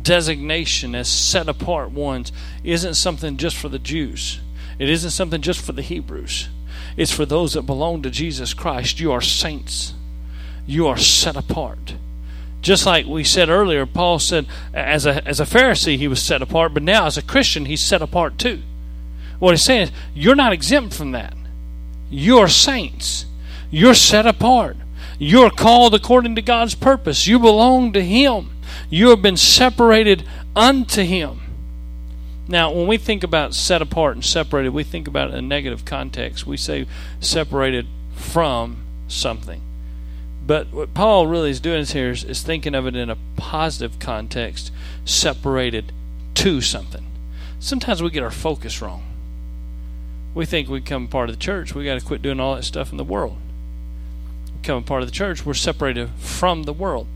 designation 0.00 0.94
as 0.94 1.08
set 1.08 1.48
apart 1.48 1.90
ones 1.90 2.32
isn't 2.62 2.94
something 2.94 3.36
just 3.36 3.56
for 3.56 3.68
the 3.68 3.78
Jews. 3.78 4.40
It 4.78 4.90
isn't 4.90 5.10
something 5.10 5.40
just 5.40 5.60
for 5.60 5.72
the 5.72 5.82
Hebrews. 5.82 6.48
It's 6.96 7.12
for 7.12 7.24
those 7.24 7.54
that 7.54 7.62
belong 7.62 8.02
to 8.02 8.10
Jesus 8.10 8.54
Christ. 8.54 9.00
You 9.00 9.12
are 9.12 9.20
saints. 9.20 9.94
You 10.66 10.86
are 10.86 10.96
set 10.96 11.36
apart. 11.36 11.94
Just 12.60 12.86
like 12.86 13.06
we 13.06 13.24
said 13.24 13.48
earlier, 13.48 13.84
Paul 13.84 14.18
said 14.18 14.46
as 14.72 15.04
a, 15.04 15.26
as 15.26 15.38
a 15.38 15.44
Pharisee 15.44 15.98
he 15.98 16.08
was 16.08 16.22
set 16.22 16.40
apart, 16.40 16.72
but 16.72 16.82
now 16.82 17.06
as 17.06 17.18
a 17.18 17.22
Christian 17.22 17.66
he's 17.66 17.82
set 17.82 18.00
apart 18.00 18.38
too. 18.38 18.62
What 19.38 19.50
he's 19.50 19.62
saying 19.62 19.82
is, 19.82 19.92
you're 20.14 20.34
not 20.34 20.52
exempt 20.52 20.94
from 20.94 21.12
that. 21.12 21.34
You're 22.16 22.46
saints. 22.46 23.26
You're 23.72 23.94
set 23.94 24.24
apart. 24.24 24.76
You're 25.18 25.50
called 25.50 25.94
according 25.94 26.36
to 26.36 26.42
God's 26.42 26.76
purpose. 26.76 27.26
You 27.26 27.40
belong 27.40 27.92
to 27.92 28.04
Him. 28.04 28.50
You 28.88 29.08
have 29.08 29.20
been 29.20 29.36
separated 29.36 30.24
unto 30.54 31.02
Him. 31.02 31.40
Now, 32.46 32.70
when 32.70 32.86
we 32.86 32.98
think 32.98 33.24
about 33.24 33.52
set 33.52 33.82
apart 33.82 34.14
and 34.14 34.24
separated, 34.24 34.70
we 34.70 34.84
think 34.84 35.08
about 35.08 35.30
it 35.30 35.32
in 35.32 35.38
a 35.40 35.42
negative 35.42 35.84
context. 35.84 36.46
We 36.46 36.56
say 36.56 36.86
separated 37.18 37.88
from 38.14 38.76
something. 39.08 39.60
But 40.46 40.72
what 40.72 40.94
Paul 40.94 41.26
really 41.26 41.50
is 41.50 41.58
doing 41.58 41.84
here 41.84 42.10
is, 42.10 42.22
is 42.22 42.42
thinking 42.42 42.76
of 42.76 42.86
it 42.86 42.94
in 42.94 43.10
a 43.10 43.18
positive 43.36 43.98
context, 43.98 44.70
separated 45.04 45.90
to 46.34 46.60
something. 46.60 47.06
Sometimes 47.58 48.02
we 48.04 48.10
get 48.10 48.22
our 48.22 48.30
focus 48.30 48.80
wrong. 48.80 49.02
We 50.34 50.44
think 50.44 50.68
we 50.68 50.80
become 50.80 51.08
part 51.08 51.30
of 51.30 51.36
the 51.36 51.40
church, 51.40 51.74
we 51.74 51.84
got 51.84 51.98
to 51.98 52.04
quit 52.04 52.22
doing 52.22 52.40
all 52.40 52.56
that 52.56 52.64
stuff 52.64 52.90
in 52.90 52.98
the 52.98 53.04
world. 53.04 53.38
Become 54.60 54.84
part 54.84 55.02
of 55.02 55.08
the 55.08 55.14
church, 55.14 55.46
we're 55.46 55.54
separated 55.54 56.10
from 56.18 56.64
the 56.64 56.72
world. 56.72 57.06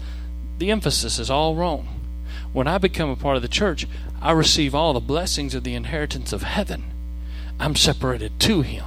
The 0.59 0.71
emphasis 0.71 1.19
is 1.19 1.31
all 1.31 1.55
wrong. 1.55 1.89
When 2.53 2.69
I 2.69 2.79
become 2.79 3.11
a 3.11 3.17
part 3.17 3.37
of 3.37 3.43
the 3.43 3.49
church, 3.49 3.87
I 4.21 4.33
receive 4.33 4.75
all 4.75 4.93
the 4.93 5.01
blessings 5.01 5.55
of 5.55 5.65
the 5.65 5.75
inheritance 5.75 6.33
of 6.33 6.43
heaven. 6.43 6.85
I'm 7.61 7.77
separated 7.77 8.39
to 8.41 8.63
Him. 8.63 8.85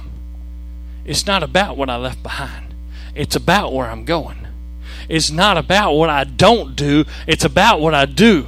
It's 1.04 1.26
not 1.26 1.42
about 1.42 1.76
what 1.76 1.90
I 1.90 1.96
left 1.96 2.22
behind. 2.22 2.74
It's 3.14 3.36
about 3.36 3.72
where 3.72 3.88
I'm 3.88 4.04
going. 4.04 4.46
It's 5.08 5.30
not 5.30 5.58
about 5.58 5.94
what 5.94 6.10
I 6.10 6.24
don't 6.24 6.76
do, 6.76 7.04
it's 7.26 7.44
about 7.44 7.80
what 7.80 7.94
I 7.94 8.06
do. 8.06 8.46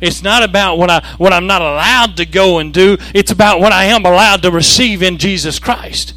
It's 0.00 0.22
not 0.22 0.42
about 0.42 0.76
what 0.76 0.90
I 0.90 1.06
what 1.18 1.32
I'm 1.32 1.46
not 1.46 1.62
allowed 1.62 2.16
to 2.18 2.26
go 2.26 2.58
and 2.58 2.72
do. 2.72 2.96
It's 3.14 3.30
about 3.30 3.60
what 3.60 3.72
I 3.72 3.84
am 3.84 4.04
allowed 4.04 4.42
to 4.42 4.50
receive 4.50 5.02
in 5.02 5.18
Jesus 5.18 5.58
Christ. 5.58 6.14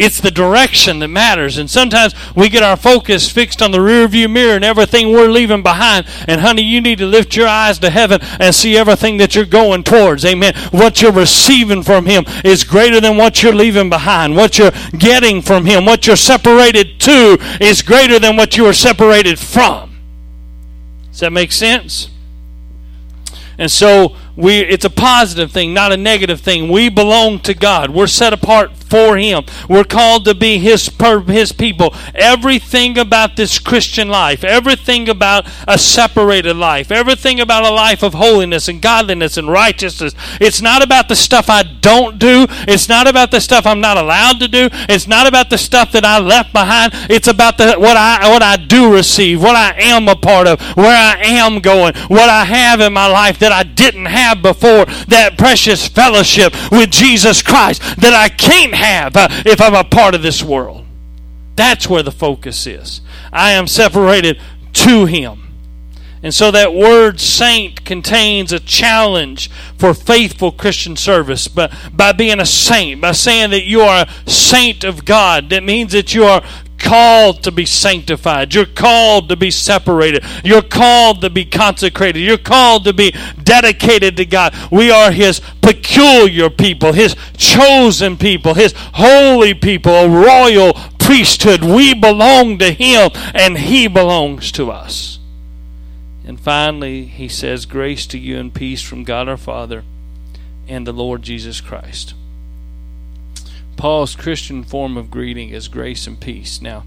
It's 0.00 0.18
the 0.18 0.30
direction 0.30 1.00
that 1.00 1.08
matters. 1.08 1.58
And 1.58 1.68
sometimes 1.68 2.14
we 2.34 2.48
get 2.48 2.62
our 2.62 2.78
focus 2.78 3.30
fixed 3.30 3.60
on 3.60 3.70
the 3.70 3.78
rearview 3.78 4.32
mirror 4.32 4.56
and 4.56 4.64
everything 4.64 5.12
we're 5.12 5.28
leaving 5.28 5.62
behind. 5.62 6.06
And 6.26 6.40
honey, 6.40 6.62
you 6.62 6.80
need 6.80 6.96
to 6.98 7.06
lift 7.06 7.36
your 7.36 7.46
eyes 7.46 7.78
to 7.80 7.90
heaven 7.90 8.18
and 8.40 8.54
see 8.54 8.78
everything 8.78 9.18
that 9.18 9.34
you're 9.34 9.44
going 9.44 9.84
towards. 9.84 10.24
Amen. 10.24 10.54
What 10.70 11.02
you're 11.02 11.12
receiving 11.12 11.82
from 11.82 12.06
Him 12.06 12.24
is 12.42 12.64
greater 12.64 12.98
than 12.98 13.18
what 13.18 13.42
you're 13.42 13.52
leaving 13.52 13.90
behind. 13.90 14.36
What 14.36 14.56
you're 14.56 14.72
getting 14.96 15.42
from 15.42 15.66
Him, 15.66 15.84
what 15.84 16.06
you're 16.06 16.16
separated 16.16 16.98
to, 17.00 17.36
is 17.60 17.82
greater 17.82 18.18
than 18.18 18.36
what 18.36 18.56
you 18.56 18.64
are 18.64 18.72
separated 18.72 19.38
from. 19.38 19.98
Does 21.10 21.20
that 21.20 21.32
make 21.32 21.52
sense? 21.52 22.08
And 23.60 23.70
so 23.70 24.16
we 24.36 24.60
it's 24.60 24.86
a 24.86 24.90
positive 24.90 25.52
thing, 25.52 25.74
not 25.74 25.92
a 25.92 25.96
negative 25.98 26.40
thing. 26.40 26.70
We 26.70 26.88
belong 26.88 27.40
to 27.40 27.52
God. 27.52 27.90
We're 27.90 28.06
set 28.06 28.32
apart 28.32 28.70
for 28.90 29.16
him. 29.16 29.44
We're 29.68 29.84
called 29.84 30.24
to 30.24 30.34
be 30.34 30.58
his 30.58 30.90
his 31.28 31.52
people. 31.52 31.94
Everything 32.14 32.98
about 32.98 33.36
this 33.36 33.58
Christian 33.58 34.08
life, 34.08 34.42
everything 34.44 35.08
about 35.08 35.46
a 35.66 35.78
separated 35.78 36.56
life, 36.56 36.90
everything 36.90 37.40
about 37.40 37.64
a 37.64 37.70
life 37.72 38.02
of 38.02 38.14
holiness 38.14 38.68
and 38.68 38.82
godliness 38.82 39.36
and 39.36 39.48
righteousness. 39.48 40.14
It's 40.40 40.60
not 40.60 40.82
about 40.82 41.08
the 41.08 41.16
stuff 41.16 41.48
I 41.48 41.62
don't 41.62 42.18
do. 42.18 42.46
It's 42.66 42.88
not 42.88 43.06
about 43.06 43.30
the 43.30 43.40
stuff 43.40 43.66
I'm 43.66 43.80
not 43.80 43.96
allowed 43.96 44.40
to 44.40 44.48
do. 44.48 44.68
It's 44.88 45.06
not 45.06 45.26
about 45.26 45.50
the 45.50 45.58
stuff 45.58 45.92
that 45.92 46.04
I 46.04 46.18
left 46.18 46.52
behind. 46.52 46.92
It's 47.08 47.28
about 47.28 47.56
the 47.56 47.74
what 47.78 47.96
I 47.96 48.28
what 48.28 48.42
I 48.42 48.56
do 48.56 48.92
receive, 48.92 49.40
what 49.40 49.56
I 49.56 49.74
am 49.78 50.08
a 50.08 50.16
part 50.16 50.48
of, 50.48 50.60
where 50.76 50.96
I 50.96 51.16
am 51.20 51.60
going, 51.60 51.94
what 52.08 52.28
I 52.28 52.44
have 52.44 52.80
in 52.80 52.92
my 52.92 53.06
life 53.06 53.38
that 53.38 53.52
I 53.52 53.62
didn't 53.62 54.06
have 54.06 54.42
before. 54.42 54.84
That 55.06 55.36
precious 55.38 55.86
fellowship 55.86 56.52
with 56.72 56.90
Jesus 56.90 57.42
Christ 57.42 57.82
that 58.00 58.14
I 58.14 58.28
can't 58.28 58.74
have 58.80 59.16
uh, 59.16 59.28
if 59.46 59.60
I'm 59.60 59.74
a 59.74 59.84
part 59.84 60.14
of 60.14 60.22
this 60.22 60.42
world. 60.42 60.86
That's 61.56 61.88
where 61.88 62.02
the 62.02 62.12
focus 62.12 62.66
is. 62.66 63.00
I 63.32 63.52
am 63.52 63.66
separated 63.66 64.40
to 64.74 65.06
Him. 65.06 65.50
And 66.22 66.34
so 66.34 66.50
that 66.50 66.74
word 66.74 67.18
saint 67.18 67.84
contains 67.84 68.52
a 68.52 68.60
challenge 68.60 69.50
for 69.78 69.94
faithful 69.94 70.52
Christian 70.52 70.96
service. 70.96 71.48
But 71.48 71.72
by 71.92 72.12
being 72.12 72.40
a 72.40 72.46
saint, 72.46 73.00
by 73.00 73.12
saying 73.12 73.50
that 73.50 73.64
you 73.64 73.80
are 73.80 74.06
a 74.06 74.30
saint 74.30 74.84
of 74.84 75.04
God, 75.04 75.48
that 75.50 75.62
means 75.62 75.92
that 75.92 76.14
you 76.14 76.24
are 76.24 76.42
called 76.80 77.42
to 77.44 77.52
be 77.52 77.66
sanctified. 77.66 78.54
You're 78.54 78.66
called 78.66 79.28
to 79.28 79.36
be 79.36 79.50
separated. 79.50 80.24
You're 80.42 80.62
called 80.62 81.20
to 81.20 81.30
be 81.30 81.44
consecrated. 81.44 82.20
You're 82.20 82.38
called 82.38 82.84
to 82.84 82.92
be 82.92 83.14
dedicated 83.42 84.16
to 84.16 84.24
God. 84.24 84.54
We 84.70 84.90
are 84.90 85.12
His 85.12 85.40
peculiar 85.60 86.50
people, 86.50 86.92
His 86.92 87.14
chosen 87.36 88.16
people, 88.16 88.54
His 88.54 88.74
holy 88.94 89.54
people, 89.54 89.92
a 89.92 90.08
royal 90.08 90.72
priesthood. 90.98 91.62
We 91.62 91.94
belong 91.94 92.58
to 92.58 92.72
Him 92.72 93.10
and 93.34 93.58
He 93.58 93.86
belongs 93.86 94.50
to 94.52 94.70
us. 94.70 95.18
And 96.24 96.40
finally, 96.40 97.04
He 97.04 97.28
says, 97.28 97.66
Grace 97.66 98.06
to 98.08 98.18
you 98.18 98.38
and 98.38 98.54
peace 98.54 98.82
from 98.82 99.04
God 99.04 99.28
our 99.28 99.36
Father 99.36 99.84
and 100.66 100.86
the 100.86 100.92
Lord 100.92 101.22
Jesus 101.22 101.60
Christ. 101.60 102.14
Paul's 103.80 104.14
Christian 104.14 104.62
form 104.62 104.98
of 104.98 105.10
greeting 105.10 105.48
is 105.48 105.66
grace 105.66 106.06
and 106.06 106.20
peace. 106.20 106.60
Now, 106.60 106.84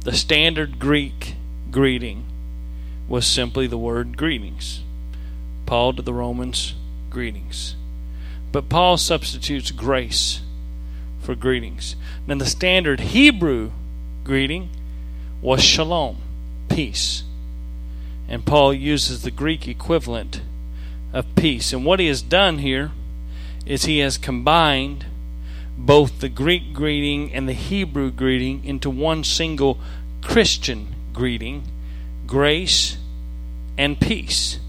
the 0.00 0.10
standard 0.12 0.80
Greek 0.80 1.36
greeting 1.70 2.24
was 3.08 3.24
simply 3.24 3.68
the 3.68 3.78
word 3.78 4.16
greetings. 4.16 4.82
Paul 5.66 5.92
to 5.92 6.02
the 6.02 6.12
Romans, 6.12 6.74
greetings. 7.10 7.76
But 8.50 8.68
Paul 8.68 8.96
substitutes 8.96 9.70
grace 9.70 10.40
for 11.20 11.36
greetings. 11.36 11.94
Now, 12.26 12.34
the 12.34 12.46
standard 12.46 12.98
Hebrew 12.98 13.70
greeting 14.24 14.68
was 15.40 15.62
shalom, 15.62 16.16
peace. 16.68 17.22
And 18.28 18.44
Paul 18.44 18.74
uses 18.74 19.22
the 19.22 19.30
Greek 19.30 19.68
equivalent 19.68 20.42
of 21.12 21.36
peace. 21.36 21.72
And 21.72 21.84
what 21.84 22.00
he 22.00 22.08
has 22.08 22.20
done 22.20 22.58
here 22.58 22.90
is 23.64 23.84
he 23.84 24.00
has 24.00 24.18
combined 24.18 25.06
both 25.76 26.20
the 26.20 26.28
Greek 26.28 26.72
greeting 26.72 27.32
and 27.32 27.48
the 27.48 27.54
Hebrew 27.54 28.10
greeting 28.10 28.64
into 28.64 28.90
one 28.90 29.24
single 29.24 29.78
Christian 30.22 30.94
greeting 31.12 31.64
grace 32.26 32.96
and 33.76 34.00
peace. 34.00 34.60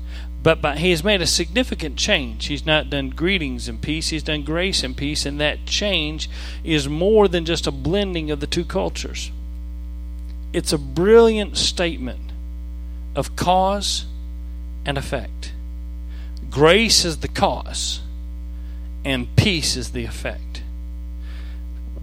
But, 0.43 0.61
but 0.61 0.79
he 0.79 0.89
has 0.89 1.03
made 1.03 1.21
a 1.21 1.27
significant 1.27 1.97
change. 1.97 2.47
He's 2.47 2.65
not 2.65 2.89
done 2.89 3.11
greetings 3.11 3.67
and 3.67 3.79
peace, 3.79 4.09
he's 4.09 4.23
done 4.23 4.43
grace 4.43 4.83
and 4.83 4.97
peace, 4.97 5.25
and 5.25 5.39
that 5.39 5.65
change 5.67 6.29
is 6.63 6.89
more 6.89 7.27
than 7.27 7.45
just 7.45 7.67
a 7.67 7.71
blending 7.71 8.31
of 8.31 8.39
the 8.39 8.47
two 8.47 8.65
cultures. 8.65 9.31
It's 10.51 10.73
a 10.73 10.77
brilliant 10.77 11.57
statement 11.57 12.31
of 13.15 13.35
cause 13.35 14.05
and 14.85 14.97
effect. 14.97 15.53
Grace 16.49 17.05
is 17.05 17.19
the 17.19 17.27
cause, 17.29 18.01
and 19.05 19.33
peace 19.35 19.77
is 19.77 19.91
the 19.91 20.03
effect. 20.03 20.50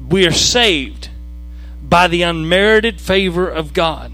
We 0.09 0.27
are 0.27 0.33
saved 0.33 1.11
by 1.83 2.09
the 2.09 2.23
unmerited 2.23 3.01
favor 3.01 3.49
of 3.49 3.73
God, 3.73 4.13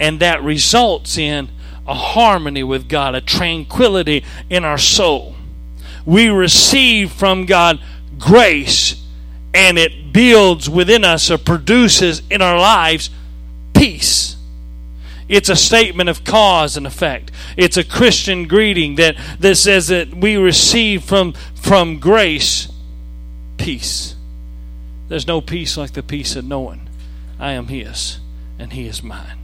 and 0.00 0.20
that 0.20 0.42
results 0.42 1.16
in 1.16 1.48
a 1.86 1.94
harmony 1.94 2.62
with 2.62 2.88
God, 2.88 3.14
a 3.14 3.20
tranquility 3.20 4.24
in 4.50 4.64
our 4.64 4.78
soul. 4.78 5.36
We 6.04 6.28
receive 6.28 7.12
from 7.12 7.46
God 7.46 7.80
grace, 8.18 9.02
and 9.54 9.78
it 9.78 10.12
builds 10.12 10.68
within 10.68 11.04
us 11.04 11.30
or 11.30 11.38
produces 11.38 12.22
in 12.30 12.42
our 12.42 12.58
lives 12.58 13.10
peace. 13.74 14.36
It's 15.28 15.48
a 15.48 15.56
statement 15.56 16.08
of 16.08 16.24
cause 16.24 16.76
and 16.76 16.86
effect. 16.86 17.30
It's 17.56 17.76
a 17.76 17.84
Christian 17.84 18.46
greeting 18.46 18.96
that, 18.96 19.16
that 19.40 19.56
says 19.56 19.88
that 19.88 20.14
we 20.14 20.36
receive 20.36 21.02
from, 21.02 21.32
from 21.54 21.98
grace 21.98 22.68
peace. 23.56 24.15
There's 25.08 25.26
no 25.26 25.40
peace 25.40 25.76
like 25.76 25.92
the 25.92 26.02
peace 26.02 26.36
of 26.36 26.44
knowing 26.44 26.88
I 27.38 27.52
am 27.52 27.68
His 27.68 28.18
and 28.58 28.72
He 28.72 28.86
is 28.86 29.02
mine. 29.02 29.38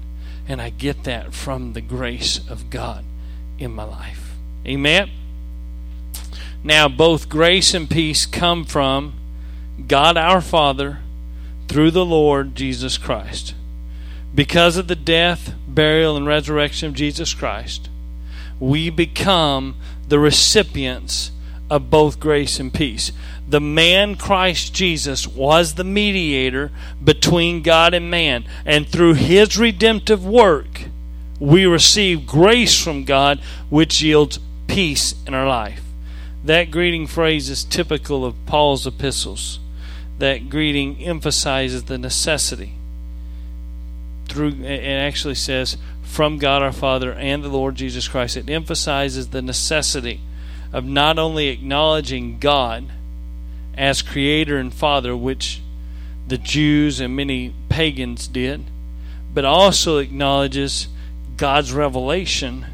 And 0.48 0.60
I 0.60 0.70
get 0.70 1.04
that 1.04 1.32
from 1.32 1.72
the 1.72 1.80
grace 1.80 2.40
of 2.48 2.70
God 2.70 3.04
in 3.58 3.72
my 3.72 3.84
life. 3.84 4.32
Amen. 4.66 5.10
Now, 6.64 6.88
both 6.88 7.28
grace 7.28 7.74
and 7.74 7.88
peace 7.88 8.26
come 8.26 8.64
from 8.64 9.14
God 9.88 10.16
our 10.16 10.40
Father 10.40 10.98
through 11.68 11.90
the 11.90 12.04
Lord 12.04 12.54
Jesus 12.54 12.98
Christ. 12.98 13.54
Because 14.34 14.76
of 14.76 14.88
the 14.88 14.96
death, 14.96 15.54
burial, 15.66 16.16
and 16.16 16.26
resurrection 16.26 16.88
of 16.88 16.94
Jesus 16.94 17.34
Christ, 17.34 17.88
we 18.60 18.90
become 18.90 19.76
the 20.08 20.18
recipients 20.18 21.32
of 21.72 21.88
both 21.88 22.20
grace 22.20 22.60
and 22.60 22.72
peace. 22.72 23.12
The 23.48 23.58
man 23.60 24.16
Christ 24.16 24.74
Jesus 24.74 25.26
was 25.26 25.72
the 25.74 25.84
mediator 25.84 26.70
between 27.02 27.62
God 27.62 27.94
and 27.94 28.10
man, 28.10 28.44
and 28.66 28.86
through 28.86 29.14
his 29.14 29.56
redemptive 29.56 30.22
work, 30.22 30.82
we 31.40 31.64
receive 31.64 32.26
grace 32.26 32.78
from 32.78 33.04
God, 33.04 33.40
which 33.70 34.02
yields 34.02 34.38
peace 34.66 35.14
in 35.26 35.32
our 35.32 35.48
life. 35.48 35.80
That 36.44 36.70
greeting 36.70 37.06
phrase 37.06 37.48
is 37.48 37.64
typical 37.64 38.26
of 38.26 38.36
Paul's 38.44 38.86
epistles. 38.86 39.58
That 40.18 40.50
greeting 40.50 41.02
emphasizes 41.02 41.84
the 41.84 41.96
necessity 41.96 42.74
through 44.28 44.48
it 44.62 44.84
actually 44.84 45.34
says 45.34 45.78
from 46.02 46.36
God 46.36 46.62
our 46.62 46.72
Father 46.72 47.12
and 47.14 47.42
the 47.42 47.48
Lord 47.48 47.76
Jesus 47.76 48.08
Christ. 48.08 48.36
It 48.36 48.50
emphasizes 48.50 49.28
the 49.28 49.40
necessity 49.40 50.20
of 50.72 50.84
not 50.84 51.18
only 51.18 51.48
acknowledging 51.48 52.38
God 52.38 52.84
as 53.76 54.02
creator 54.02 54.56
and 54.56 54.72
father, 54.72 55.16
which 55.16 55.60
the 56.26 56.38
Jews 56.38 57.00
and 57.00 57.14
many 57.16 57.54
pagans 57.68 58.28
did, 58.28 58.64
but 59.34 59.44
also 59.44 59.98
acknowledges 59.98 60.88
God's 61.36 61.72
revelation 61.72 62.66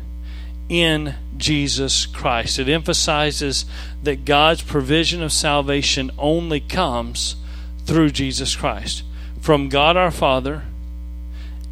in 0.69 1.15
Jesus 1.37 2.05
Christ. 2.07 2.59
It 2.59 2.69
emphasizes 2.69 3.65
that 4.03 4.25
God's 4.25 4.63
provision 4.63 5.23
of 5.23 5.33
salvation 5.33 6.11
only 6.19 6.61
comes 6.61 7.37
through 7.85 8.11
Jesus 8.11 8.55
Christ. 8.55 9.03
From 9.41 9.69
God 9.69 9.97
our 9.97 10.11
Father 10.11 10.65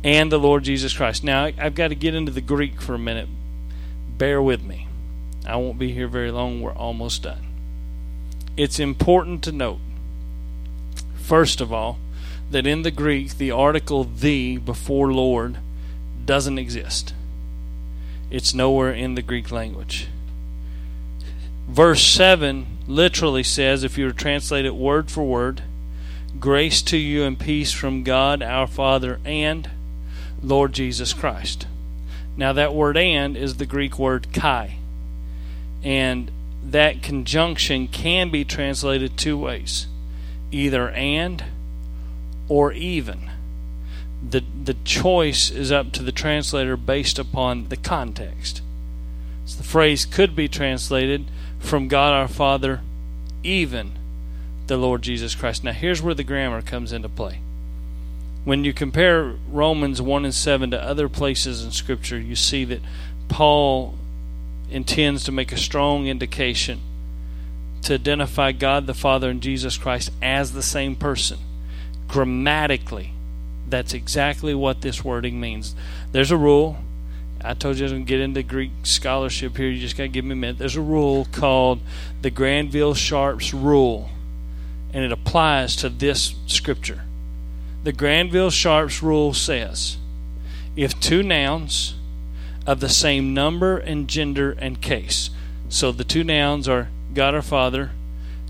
and 0.02 0.30
the 0.30 0.38
Lord 0.38 0.64
Jesus 0.64 0.96
Christ. 0.96 1.24
Now, 1.24 1.50
I've 1.58 1.74
got 1.74 1.88
to 1.88 1.94
get 1.94 2.14
into 2.14 2.32
the 2.32 2.40
Greek 2.40 2.80
for 2.80 2.94
a 2.94 2.98
minute. 2.98 3.28
Bear 4.16 4.40
with 4.40 4.62
me. 4.62 4.85
I 5.46 5.56
won't 5.56 5.78
be 5.78 5.92
here 5.92 6.08
very 6.08 6.30
long. 6.30 6.60
We're 6.60 6.72
almost 6.72 7.22
done. 7.22 7.46
It's 8.56 8.78
important 8.78 9.42
to 9.44 9.52
note, 9.52 9.78
first 11.16 11.60
of 11.60 11.72
all, 11.72 11.98
that 12.50 12.66
in 12.66 12.82
the 12.82 12.90
Greek, 12.90 13.38
the 13.38 13.50
article 13.50 14.04
the 14.04 14.58
before 14.58 15.12
Lord 15.12 15.58
doesn't 16.24 16.58
exist. 16.58 17.12
It's 18.30 18.54
nowhere 18.54 18.92
in 18.92 19.14
the 19.14 19.22
Greek 19.22 19.50
language. 19.50 20.08
Verse 21.68 22.02
7 22.02 22.66
literally 22.86 23.42
says, 23.42 23.84
if 23.84 23.98
you 23.98 24.06
were 24.06 24.12
to 24.12 24.16
translate 24.16 24.64
it 24.64 24.74
word 24.74 25.10
for 25.10 25.24
word, 25.24 25.62
grace 26.38 26.82
to 26.82 26.96
you 26.96 27.24
and 27.24 27.38
peace 27.38 27.72
from 27.72 28.04
God 28.04 28.42
our 28.42 28.66
Father 28.66 29.20
and 29.24 29.70
Lord 30.42 30.72
Jesus 30.72 31.12
Christ. 31.12 31.66
Now, 32.36 32.52
that 32.52 32.74
word 32.74 32.96
and 32.96 33.36
is 33.36 33.56
the 33.56 33.66
Greek 33.66 33.98
word 33.98 34.32
kai. 34.32 34.78
And 35.86 36.32
that 36.64 37.00
conjunction 37.00 37.86
can 37.86 38.30
be 38.30 38.44
translated 38.44 39.16
two 39.16 39.38
ways 39.38 39.86
either 40.50 40.90
and 40.90 41.44
or 42.48 42.72
even. 42.72 43.30
The, 44.28 44.42
the 44.64 44.74
choice 44.84 45.48
is 45.50 45.70
up 45.70 45.92
to 45.92 46.02
the 46.02 46.10
translator 46.10 46.76
based 46.76 47.20
upon 47.20 47.68
the 47.68 47.76
context. 47.76 48.62
So 49.44 49.58
the 49.58 49.64
phrase 49.64 50.04
could 50.04 50.34
be 50.34 50.48
translated 50.48 51.26
from 51.60 51.86
God 51.86 52.12
our 52.12 52.26
Father, 52.26 52.80
even 53.44 53.92
the 54.66 54.76
Lord 54.76 55.02
Jesus 55.02 55.36
Christ. 55.36 55.62
Now, 55.62 55.72
here's 55.72 56.02
where 56.02 56.14
the 56.14 56.24
grammar 56.24 56.62
comes 56.62 56.92
into 56.92 57.08
play 57.08 57.40
when 58.46 58.62
you 58.62 58.72
compare 58.72 59.34
Romans 59.50 60.00
1 60.00 60.24
and 60.24 60.32
7 60.32 60.70
to 60.70 60.80
other 60.80 61.08
places 61.08 61.64
in 61.64 61.72
Scripture, 61.72 62.16
you 62.16 62.36
see 62.36 62.64
that 62.64 62.80
Paul 63.28 63.96
intends 64.70 65.24
to 65.24 65.32
make 65.32 65.52
a 65.52 65.56
strong 65.56 66.06
indication 66.06 66.80
to 67.82 67.94
identify 67.94 68.52
God 68.52 68.86
the 68.86 68.94
Father 68.94 69.30
and 69.30 69.40
Jesus 69.40 69.76
Christ 69.76 70.10
as 70.20 70.52
the 70.52 70.62
same 70.62 70.96
person. 70.96 71.38
Grammatically, 72.08 73.12
that's 73.68 73.94
exactly 73.94 74.54
what 74.54 74.80
this 74.80 75.04
wording 75.04 75.40
means. 75.40 75.74
There's 76.12 76.30
a 76.30 76.36
rule. 76.36 76.78
I 77.44 77.54
told 77.54 77.76
you 77.76 77.82
I 77.82 77.86
was 77.86 77.92
going 77.92 78.04
to 78.04 78.08
get 78.08 78.20
into 78.20 78.42
Greek 78.42 78.72
scholarship 78.82 79.56
here. 79.56 79.68
You 79.68 79.80
just 79.80 79.96
got 79.96 80.04
to 80.04 80.08
give 80.08 80.24
me 80.24 80.32
a 80.32 80.36
minute. 80.36 80.58
There's 80.58 80.76
a 80.76 80.80
rule 80.80 81.26
called 81.30 81.80
the 82.22 82.30
Granville 82.30 82.94
Sharp's 82.94 83.54
Rule, 83.54 84.08
and 84.92 85.04
it 85.04 85.12
applies 85.12 85.76
to 85.76 85.88
this 85.88 86.34
scripture 86.46 87.02
the 87.86 87.92
Granville 87.92 88.50
Sharps 88.50 89.00
rule 89.00 89.32
says 89.32 89.96
if 90.74 90.98
two 90.98 91.22
nouns 91.22 91.94
of 92.66 92.80
the 92.80 92.88
same 92.88 93.32
number 93.32 93.78
and 93.78 94.08
gender 94.08 94.52
and 94.52 94.80
case, 94.80 95.30
so 95.68 95.92
the 95.92 96.04
two 96.04 96.24
nouns 96.24 96.68
are 96.68 96.88
God 97.14 97.34
our 97.34 97.42
Father 97.42 97.92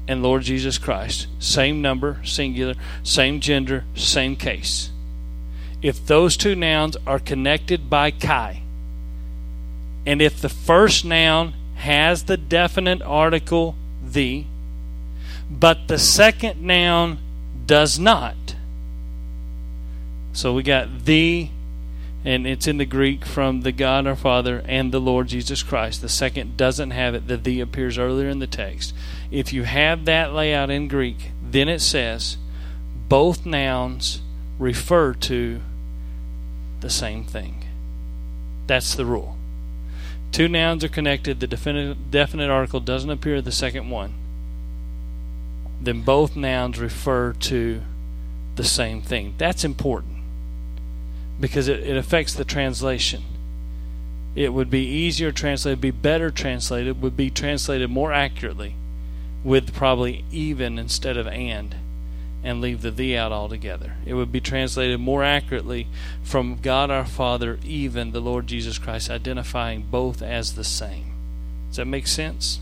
and 0.09 0.23
Lord 0.23 0.43
Jesus 0.43 0.79
Christ, 0.79 1.27
same 1.39 1.83
number, 1.83 2.21
singular, 2.25 2.75
same 3.03 3.41
gender, 3.41 3.85
same 3.95 4.37
case. 4.37 4.91
If 5.83 6.07
those 6.07 6.37
two 6.37 6.55
nouns 6.55 6.97
are 7.07 7.19
connected 7.19 7.91
by 7.91 8.11
Kai, 8.11 8.63
and 10.07 10.23
if 10.23 10.41
the 10.41 10.49
first 10.49 11.05
noun 11.05 11.55
has 11.77 12.25
the 12.25 12.37
definite 12.37 13.03
article 13.03 13.75
the, 14.03 14.47
but 15.51 15.89
the 15.89 15.99
second 15.99 16.63
noun 16.63 17.19
does 17.67 17.99
not, 17.99 18.57
so 20.33 20.55
we 20.55 20.63
got 20.63 21.05
the, 21.05 21.49
and 22.27 22.45
it's 22.45 22.67
in 22.67 22.77
the 22.77 22.85
Greek 22.85 23.25
from 23.25 23.61
the 23.61 23.71
God 23.71 24.05
our 24.05 24.17
Father 24.17 24.61
and 24.67 24.91
the 24.91 24.99
Lord 24.99 25.29
Jesus 25.29 25.63
Christ. 25.63 26.01
The 26.03 26.09
second 26.09 26.57
doesn't 26.57 26.91
have 26.91 27.15
it. 27.15 27.29
The 27.29 27.37
the 27.37 27.61
appears 27.61 27.99
earlier 27.99 28.29
in 28.29 28.41
the 28.41 28.49
text. 28.49 28.93
If 29.31 29.53
you 29.53 29.63
have 29.63 30.07
that 30.07 30.33
layout 30.33 30.69
in 30.69 30.89
Greek, 30.89 31.31
then 31.41 31.69
it 31.69 31.79
says 31.79 32.37
both 33.09 33.47
nouns 33.47 34.23
refer 34.59 35.15
to 35.15 35.61
the 36.81 36.91
same 36.91 37.23
thing. 37.23 37.65
That's 38.67 38.97
the 38.97 39.07
rule. 39.07 39.37
Two 40.33 40.49
nouns 40.49 40.83
are 40.83 40.89
connected, 40.89 41.39
the 41.39 41.47
definite, 41.47 42.11
definite 42.11 42.51
article 42.51 42.81
doesn't 42.81 43.09
appear 43.09 43.41
the 43.41 43.53
second 43.53 43.89
one. 43.89 44.15
Then 45.81 46.03
both 46.03 46.35
nouns 46.35 46.81
refer 46.81 47.35
to 47.35 47.83
the 48.57 48.65
same 48.65 49.01
thing. 49.01 49.35
That's 49.39 49.63
important 49.63 50.16
because 51.41 51.69
it, 51.69 51.81
it 51.81 51.97
affects 51.97 52.35
the 52.35 52.45
translation. 52.45 53.23
It 54.35 54.53
would 54.53 54.71
be 54.71 54.87
easier 54.87 55.33
translated, 55.33 55.81
be 55.81 55.91
better 55.91 56.31
translated, 56.31 57.01
would 57.01 57.17
be 57.17 57.31
translated 57.31 57.91
more 57.91 58.13
accurately 58.13 58.75
with 59.45 59.75
probably 59.75 60.25
even 60.31 60.79
instead 60.79 61.17
of 61.17 61.27
and. 61.27 61.77
and 62.45 62.61
leave 62.61 62.83
the 62.83 62.91
thee 62.93 63.17
out 63.17 63.33
altogether. 63.33 63.95
It 64.05 64.15
would 64.15 64.31
be 64.31 64.41
translated 64.41 65.01
more 65.01 65.25
accurately 65.25 65.89
from 66.23 66.61
God 66.63 66.91
our 66.91 67.05
Father, 67.05 67.59
even 67.65 68.13
the 68.13 68.21
Lord 68.21 68.47
Jesus 68.47 68.79
Christ, 68.79 69.11
identifying 69.11 69.83
both 69.91 70.23
as 70.23 70.55
the 70.55 70.63
same. 70.63 71.13
Does 71.69 71.79
that 71.79 71.87
make 71.87 72.07
sense? 72.07 72.61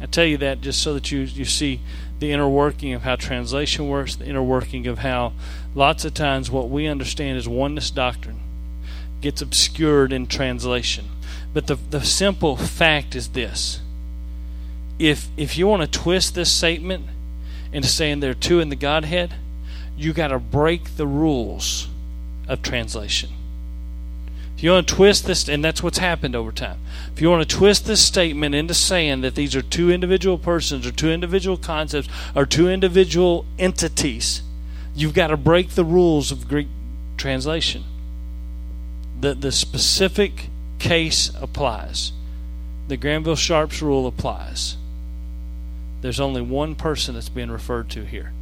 I 0.00 0.06
tell 0.06 0.24
you 0.24 0.36
that 0.38 0.60
just 0.60 0.80
so 0.80 0.94
that 0.94 1.10
you, 1.10 1.20
you 1.20 1.44
see 1.44 1.80
the 2.22 2.30
inner 2.30 2.48
working 2.48 2.94
of 2.94 3.02
how 3.02 3.16
translation 3.16 3.88
works, 3.88 4.14
the 4.14 4.24
inner 4.24 4.42
working 4.42 4.86
of 4.86 4.98
how 4.98 5.32
lots 5.74 6.04
of 6.04 6.14
times 6.14 6.52
what 6.52 6.70
we 6.70 6.86
understand 6.86 7.36
as 7.36 7.48
oneness 7.48 7.90
doctrine 7.90 8.38
gets 9.20 9.42
obscured 9.42 10.12
in 10.12 10.28
translation. 10.28 11.04
But 11.52 11.66
the, 11.66 11.74
the 11.74 12.04
simple 12.04 12.56
fact 12.56 13.16
is 13.16 13.30
this 13.30 13.80
if 15.00 15.26
if 15.36 15.58
you 15.58 15.66
want 15.66 15.82
to 15.82 15.98
twist 15.98 16.36
this 16.36 16.52
statement 16.52 17.06
into 17.72 17.88
saying 17.88 18.20
there 18.20 18.30
are 18.30 18.34
two 18.34 18.60
in 18.60 18.68
the 18.68 18.76
Godhead, 18.76 19.34
you 19.96 20.12
got 20.12 20.28
to 20.28 20.38
break 20.38 20.96
the 20.96 21.08
rules 21.08 21.88
of 22.46 22.62
translation. 22.62 23.30
You 24.62 24.70
want 24.70 24.86
to 24.86 24.94
twist 24.94 25.26
this, 25.26 25.48
and 25.48 25.64
that's 25.64 25.82
what's 25.82 25.98
happened 25.98 26.36
over 26.36 26.52
time. 26.52 26.78
If 27.12 27.20
you 27.20 27.28
want 27.28 27.48
to 27.48 27.56
twist 27.56 27.84
this 27.84 28.00
statement 28.00 28.54
into 28.54 28.74
saying 28.74 29.22
that 29.22 29.34
these 29.34 29.56
are 29.56 29.62
two 29.62 29.90
individual 29.90 30.38
persons, 30.38 30.86
or 30.86 30.92
two 30.92 31.10
individual 31.10 31.56
concepts, 31.56 32.08
or 32.36 32.46
two 32.46 32.68
individual 32.68 33.44
entities, 33.58 34.42
you've 34.94 35.14
got 35.14 35.28
to 35.28 35.36
break 35.36 35.70
the 35.70 35.84
rules 35.84 36.30
of 36.30 36.46
Greek 36.46 36.68
translation. 37.16 37.82
The 39.20 39.34
the 39.34 39.50
specific 39.50 40.48
case 40.78 41.32
applies. 41.40 42.12
The 42.86 42.96
Granville 42.96 43.36
Sharps 43.36 43.82
rule 43.82 44.06
applies. 44.06 44.76
There's 46.02 46.20
only 46.20 46.42
one 46.42 46.76
person 46.76 47.14
that's 47.14 47.28
being 47.28 47.50
referred 47.50 47.90
to 47.90 48.04
here 48.04 48.32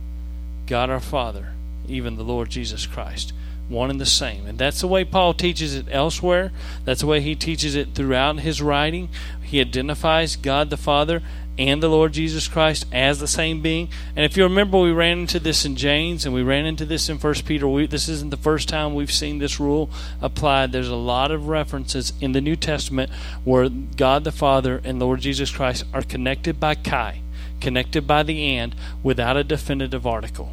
God 0.67 0.91
our 0.91 1.01
Father, 1.01 1.55
even 1.89 2.17
the 2.17 2.25
Lord 2.25 2.51
Jesus 2.51 2.87
Christ. 2.87 3.33
One 3.71 3.89
and 3.89 4.01
the 4.01 4.07
same. 4.07 4.47
And 4.47 4.59
that's 4.59 4.81
the 4.81 4.89
way 4.89 5.05
Paul 5.05 5.33
teaches 5.33 5.77
it 5.77 5.87
elsewhere. 5.91 6.51
That's 6.85 7.03
the 7.03 7.07
way 7.07 7.21
he 7.21 7.37
teaches 7.37 7.77
it 7.77 7.95
throughout 7.95 8.41
his 8.41 8.61
writing. 8.61 9.09
He 9.43 9.61
identifies 9.61 10.35
God 10.35 10.71
the 10.71 10.77
Father 10.77 11.23
and 11.57 11.81
the 11.81 11.89
Lord 11.89 12.13
Jesus 12.13 12.49
Christ 12.49 12.85
as 12.91 13.21
the 13.21 13.29
same 13.29 13.63
being. 13.63 13.89
And 14.17 14.25
if 14.25 14.37
you 14.37 14.43
remember, 14.43 14.79
we 14.79 14.91
ran 14.91 15.21
into 15.21 15.39
this 15.39 15.65
in 15.65 15.77
James 15.77 16.27
and 16.27 16.35
we 16.35 16.43
ran 16.43 16.67
into 16.67 16.85
this 16.85 17.09
in 17.09 17.19
First 17.19 17.47
Peter. 17.47 17.69
We, 17.69 17.87
this 17.87 18.09
isn't 18.09 18.31
the 18.31 18.37
first 18.37 18.69
time 18.69 18.95
we've 18.95 19.13
seen 19.13 19.39
this 19.39 19.61
rule 19.61 19.89
applied. 20.21 20.73
There's 20.73 20.89
a 20.89 20.97
lot 20.97 21.31
of 21.31 21.47
references 21.47 22.13
in 22.21 22.33
the 22.33 22.41
New 22.41 22.57
Testament 22.57 23.11
where 23.45 23.69
God 23.69 24.25
the 24.25 24.33
Father 24.33 24.81
and 24.83 24.99
Lord 24.99 25.21
Jesus 25.21 25.51
Christ 25.51 25.85
are 25.95 26.03
connected 26.03 26.59
by 26.59 26.75
Kai 26.75 27.23
connected 27.61 28.07
by 28.07 28.23
the 28.23 28.57
and 28.57 28.75
without 29.03 29.37
a 29.37 29.45
definitive 29.45 30.07
article 30.07 30.51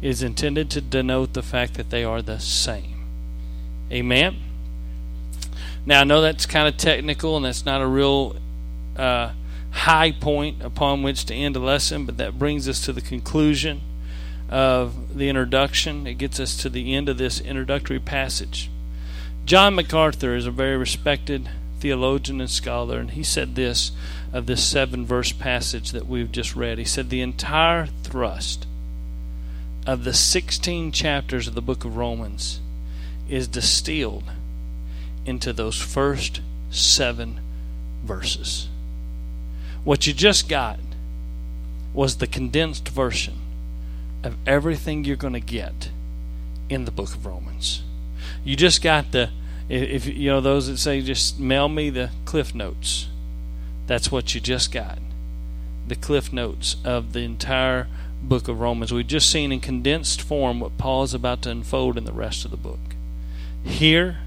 is 0.00 0.22
intended 0.22 0.70
to 0.70 0.80
denote 0.80 1.32
the 1.32 1.42
fact 1.42 1.74
that 1.74 1.90
they 1.90 2.04
are 2.04 2.22
the 2.22 2.38
same. 2.38 3.04
Amen. 3.90 4.36
Now 5.86 6.02
I 6.02 6.04
know 6.04 6.20
that's 6.20 6.46
kind 6.46 6.68
of 6.68 6.76
technical 6.76 7.36
and 7.36 7.44
that's 7.44 7.64
not 7.64 7.80
a 7.80 7.86
real 7.86 8.36
uh, 8.96 9.32
high 9.70 10.12
point 10.12 10.62
upon 10.62 11.02
which 11.02 11.24
to 11.26 11.34
end 11.34 11.56
a 11.56 11.60
lesson, 11.60 12.04
but 12.04 12.16
that 12.18 12.38
brings 12.38 12.68
us 12.68 12.84
to 12.84 12.92
the 12.92 13.00
conclusion 13.00 13.80
of 14.48 15.16
the 15.16 15.28
introduction. 15.28 16.06
It 16.06 16.14
gets 16.14 16.38
us 16.40 16.56
to 16.58 16.68
the 16.68 16.94
end 16.94 17.08
of 17.08 17.18
this 17.18 17.40
introductory 17.40 17.98
passage. 17.98 18.70
John 19.44 19.74
MacArthur 19.74 20.36
is 20.36 20.46
a 20.46 20.50
very 20.50 20.76
respected 20.76 21.48
theologian 21.80 22.40
and 22.40 22.50
scholar, 22.50 22.98
and 22.98 23.12
he 23.12 23.22
said 23.22 23.54
this 23.54 23.92
of 24.32 24.46
this 24.46 24.62
seven 24.64 25.06
verse 25.06 25.32
passage 25.32 25.92
that 25.92 26.06
we've 26.06 26.32
just 26.32 26.54
read. 26.54 26.78
He 26.78 26.84
said, 26.84 27.08
The 27.08 27.22
entire 27.22 27.86
thrust 27.86 28.66
of 29.88 30.04
the 30.04 30.12
16 30.12 30.92
chapters 30.92 31.48
of 31.48 31.54
the 31.54 31.62
book 31.62 31.82
of 31.82 31.96
Romans 31.96 32.60
is 33.26 33.48
distilled 33.48 34.24
into 35.24 35.50
those 35.50 35.80
first 35.80 36.42
seven 36.70 37.40
verses. 38.04 38.68
What 39.84 40.06
you 40.06 40.12
just 40.12 40.46
got 40.46 40.78
was 41.94 42.18
the 42.18 42.26
condensed 42.26 42.90
version 42.90 43.38
of 44.22 44.36
everything 44.46 45.04
you're 45.04 45.16
going 45.16 45.32
to 45.32 45.40
get 45.40 45.88
in 46.68 46.84
the 46.84 46.90
book 46.90 47.14
of 47.14 47.24
Romans. 47.24 47.82
You 48.44 48.56
just 48.56 48.82
got 48.82 49.12
the 49.12 49.30
if 49.70 50.04
you 50.04 50.28
know 50.28 50.42
those 50.42 50.66
that 50.66 50.76
say 50.76 51.00
just 51.00 51.40
mail 51.40 51.68
me 51.68 51.88
the 51.88 52.10
cliff 52.26 52.54
notes 52.54 53.08
that's 53.86 54.12
what 54.12 54.34
you 54.34 54.40
just 54.42 54.70
got. 54.70 54.98
The 55.86 55.96
cliff 55.96 56.30
notes 56.30 56.76
of 56.84 57.14
the 57.14 57.20
entire 57.20 57.88
book 58.22 58.48
of 58.48 58.60
Romans. 58.60 58.92
We've 58.92 59.06
just 59.06 59.30
seen 59.30 59.52
in 59.52 59.60
condensed 59.60 60.22
form 60.22 60.60
what 60.60 60.78
Paul 60.78 61.02
is 61.02 61.14
about 61.14 61.42
to 61.42 61.50
unfold 61.50 61.96
in 61.96 62.04
the 62.04 62.12
rest 62.12 62.44
of 62.44 62.50
the 62.50 62.56
book. 62.56 62.78
Here, 63.64 64.18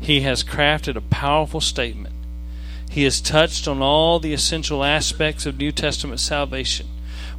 he 0.00 0.20
has 0.20 0.44
crafted 0.44 0.96
a 0.96 1.00
powerful 1.00 1.60
statement. 1.60 2.14
He 2.90 3.04
has 3.04 3.20
touched 3.20 3.66
on 3.66 3.82
all 3.82 4.18
the 4.18 4.32
essential 4.32 4.84
aspects 4.84 5.46
of 5.46 5.58
New 5.58 5.72
Testament 5.72 6.20
salvation. 6.20 6.86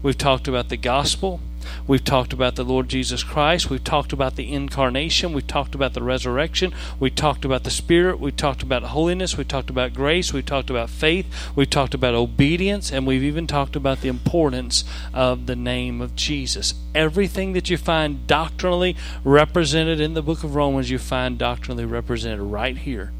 We've 0.03 0.17
talked 0.17 0.47
about 0.47 0.69
the 0.69 0.77
gospel, 0.77 1.39
We've 1.87 2.03
talked 2.03 2.33
about 2.33 2.55
the 2.55 2.65
Lord 2.65 2.89
Jesus 2.89 3.23
Christ. 3.23 3.69
We've 3.69 3.83
talked 3.83 4.11
about 4.11 4.35
the 4.35 4.51
incarnation. 4.51 5.31
We've 5.31 5.47
talked 5.47 5.73
about 5.73 5.93
the 5.93 6.03
resurrection. 6.03 6.73
We 6.99 7.09
talked 7.09 7.45
about 7.45 7.63
the 7.63 7.69
Spirit. 7.69 8.19
We 8.19 8.33
talked 8.33 8.61
about 8.61 8.83
holiness. 8.83 9.37
We 9.37 9.45
talked 9.45 9.69
about 9.69 9.93
grace. 9.93 10.33
We 10.33 10.41
talked 10.41 10.69
about 10.69 10.89
faith. 10.89 11.25
We've 11.55 11.69
talked 11.69 11.93
about 11.93 12.13
obedience. 12.13 12.91
And 12.91 13.07
we've 13.07 13.23
even 13.23 13.47
talked 13.47 13.77
about 13.77 14.01
the 14.01 14.09
importance 14.09 14.83
of 15.13 15.45
the 15.45 15.55
name 15.55 16.01
of 16.01 16.13
Jesus. 16.13 16.73
Everything 16.93 17.53
that 17.53 17.69
you 17.69 17.77
find 17.77 18.27
doctrinally 18.27 18.97
represented 19.23 20.01
in 20.01 20.13
the 20.13 20.21
book 20.21 20.43
of 20.43 20.55
Romans, 20.55 20.91
you 20.91 20.99
find 20.99 21.37
doctrinally 21.37 21.85
represented 21.85 22.41
right 22.41 22.77
here 22.77 23.13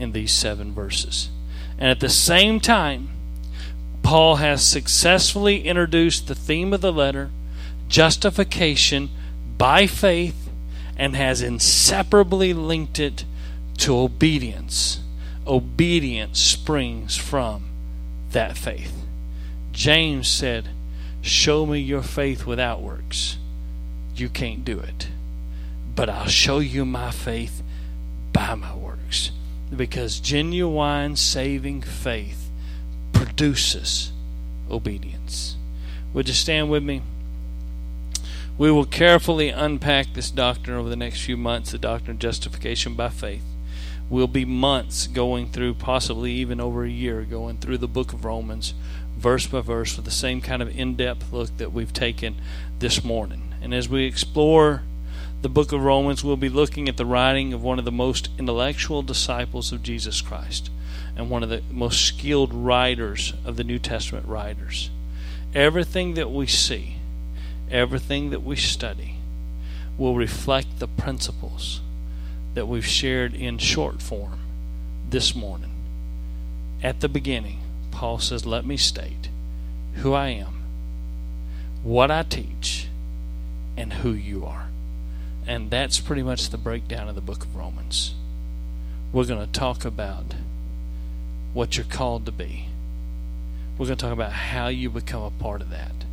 in 0.00 0.12
these 0.12 0.32
seven 0.32 0.72
verses. 0.72 1.28
And 1.78 1.90
at 1.90 2.00
the 2.00 2.08
same 2.08 2.60
time, 2.60 3.10
Paul 4.02 4.36
has 4.36 4.64
successfully 4.64 5.64
introduced 5.64 6.28
the 6.28 6.34
theme 6.34 6.72
of 6.72 6.80
the 6.80 6.92
letter 6.92 7.30
justification 7.94 9.08
by 9.56 9.86
faith 9.86 10.50
and 10.96 11.14
has 11.14 11.40
inseparably 11.40 12.52
linked 12.52 12.98
it 12.98 13.24
to 13.78 13.96
obedience. 13.96 14.98
Obedience 15.46 16.40
springs 16.40 17.16
from 17.16 17.62
that 18.32 18.58
faith. 18.58 19.06
James 19.70 20.26
said, 20.26 20.70
Show 21.22 21.66
me 21.66 21.78
your 21.78 22.02
faith 22.02 22.44
without 22.44 22.82
works. 22.82 23.38
You 24.16 24.28
can't 24.28 24.64
do 24.64 24.80
it. 24.80 25.06
But 25.94 26.10
I'll 26.10 26.26
show 26.26 26.58
you 26.58 26.84
my 26.84 27.12
faith 27.12 27.62
by 28.32 28.56
my 28.56 28.74
works. 28.74 29.30
Because 29.74 30.18
genuine 30.18 31.14
saving 31.14 31.82
faith 31.82 32.50
produces 33.12 34.10
obedience. 34.68 35.54
Would 36.12 36.26
you 36.26 36.34
stand 36.34 36.68
with 36.70 36.82
me? 36.82 37.00
We 38.56 38.70
will 38.70 38.84
carefully 38.84 39.48
unpack 39.48 40.14
this 40.14 40.30
doctrine 40.30 40.76
over 40.76 40.88
the 40.88 40.94
next 40.94 41.22
few 41.22 41.36
months, 41.36 41.72
the 41.72 41.78
doctrine 41.78 42.12
of 42.12 42.20
justification 42.20 42.94
by 42.94 43.08
faith. 43.08 43.42
We'll 44.08 44.28
be 44.28 44.44
months 44.44 45.08
going 45.08 45.50
through, 45.50 45.74
possibly 45.74 46.30
even 46.34 46.60
over 46.60 46.84
a 46.84 46.90
year, 46.90 47.22
going 47.22 47.58
through 47.58 47.78
the 47.78 47.88
book 47.88 48.12
of 48.12 48.24
Romans, 48.24 48.72
verse 49.16 49.48
by 49.48 49.60
verse, 49.60 49.96
with 49.96 50.04
the 50.04 50.12
same 50.12 50.40
kind 50.40 50.62
of 50.62 50.78
in 50.78 50.94
depth 50.94 51.32
look 51.32 51.56
that 51.56 51.72
we've 51.72 51.92
taken 51.92 52.36
this 52.78 53.02
morning. 53.02 53.54
And 53.60 53.74
as 53.74 53.88
we 53.88 54.04
explore 54.04 54.84
the 55.42 55.48
book 55.48 55.72
of 55.72 55.82
Romans, 55.82 56.22
we'll 56.22 56.36
be 56.36 56.48
looking 56.48 56.88
at 56.88 56.96
the 56.96 57.06
writing 57.06 57.52
of 57.52 57.62
one 57.64 57.80
of 57.80 57.84
the 57.84 57.90
most 57.90 58.28
intellectual 58.38 59.02
disciples 59.02 59.72
of 59.72 59.82
Jesus 59.82 60.20
Christ 60.20 60.70
and 61.16 61.28
one 61.28 61.42
of 61.42 61.48
the 61.48 61.62
most 61.72 62.02
skilled 62.02 62.54
writers 62.54 63.32
of 63.44 63.56
the 63.56 63.64
New 63.64 63.80
Testament 63.80 64.28
writers. 64.28 64.90
Everything 65.54 66.14
that 66.14 66.30
we 66.30 66.46
see 66.46 66.98
everything 67.70 68.30
that 68.30 68.42
we 68.42 68.56
study 68.56 69.16
will 69.96 70.14
reflect 70.14 70.78
the 70.78 70.88
principles 70.88 71.80
that 72.54 72.66
we've 72.66 72.86
shared 72.86 73.34
in 73.34 73.58
short 73.58 74.00
form 74.00 74.38
this 75.10 75.34
morning. 75.34 75.70
At 76.82 77.00
the 77.00 77.08
beginning, 77.08 77.60
Paul 77.90 78.18
says, 78.18 78.46
Let 78.46 78.64
me 78.66 78.76
state 78.76 79.28
who 79.94 80.12
I 80.12 80.28
am, 80.28 80.62
what 81.82 82.10
I 82.10 82.22
teach, 82.22 82.88
and 83.76 83.92
who 83.92 84.10
you 84.10 84.44
are. 84.44 84.68
And 85.46 85.70
that's 85.70 86.00
pretty 86.00 86.22
much 86.22 86.50
the 86.50 86.58
breakdown 86.58 87.08
of 87.08 87.14
the 87.14 87.20
book 87.20 87.44
of 87.44 87.54
Romans. 87.54 88.14
We're 89.12 89.26
going 89.26 89.44
to 89.44 89.52
talk 89.52 89.84
about 89.84 90.34
what 91.52 91.76
you're 91.76 91.86
called 91.86 92.26
to 92.26 92.32
be. 92.32 92.66
We're 93.78 93.86
going 93.86 93.98
to 93.98 94.04
talk 94.04 94.12
about 94.12 94.32
how 94.32 94.68
you 94.68 94.90
become 94.90 95.22
a 95.22 95.30
part 95.30 95.60
of 95.60 95.70
that 95.70 96.03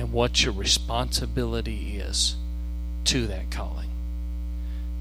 and 0.00 0.12
what 0.12 0.42
your 0.42 0.54
responsibility 0.54 1.98
is 1.98 2.34
to 3.04 3.26
that 3.26 3.50
calling. 3.50 3.90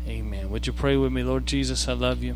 Amen. 0.06 0.50
Would 0.50 0.68
you 0.68 0.74
pray 0.74 0.98
with 0.98 1.14
me, 1.14 1.24
Lord 1.24 1.46
Jesus? 1.46 1.88
I 1.88 1.94
love 1.94 2.22
you. 2.22 2.36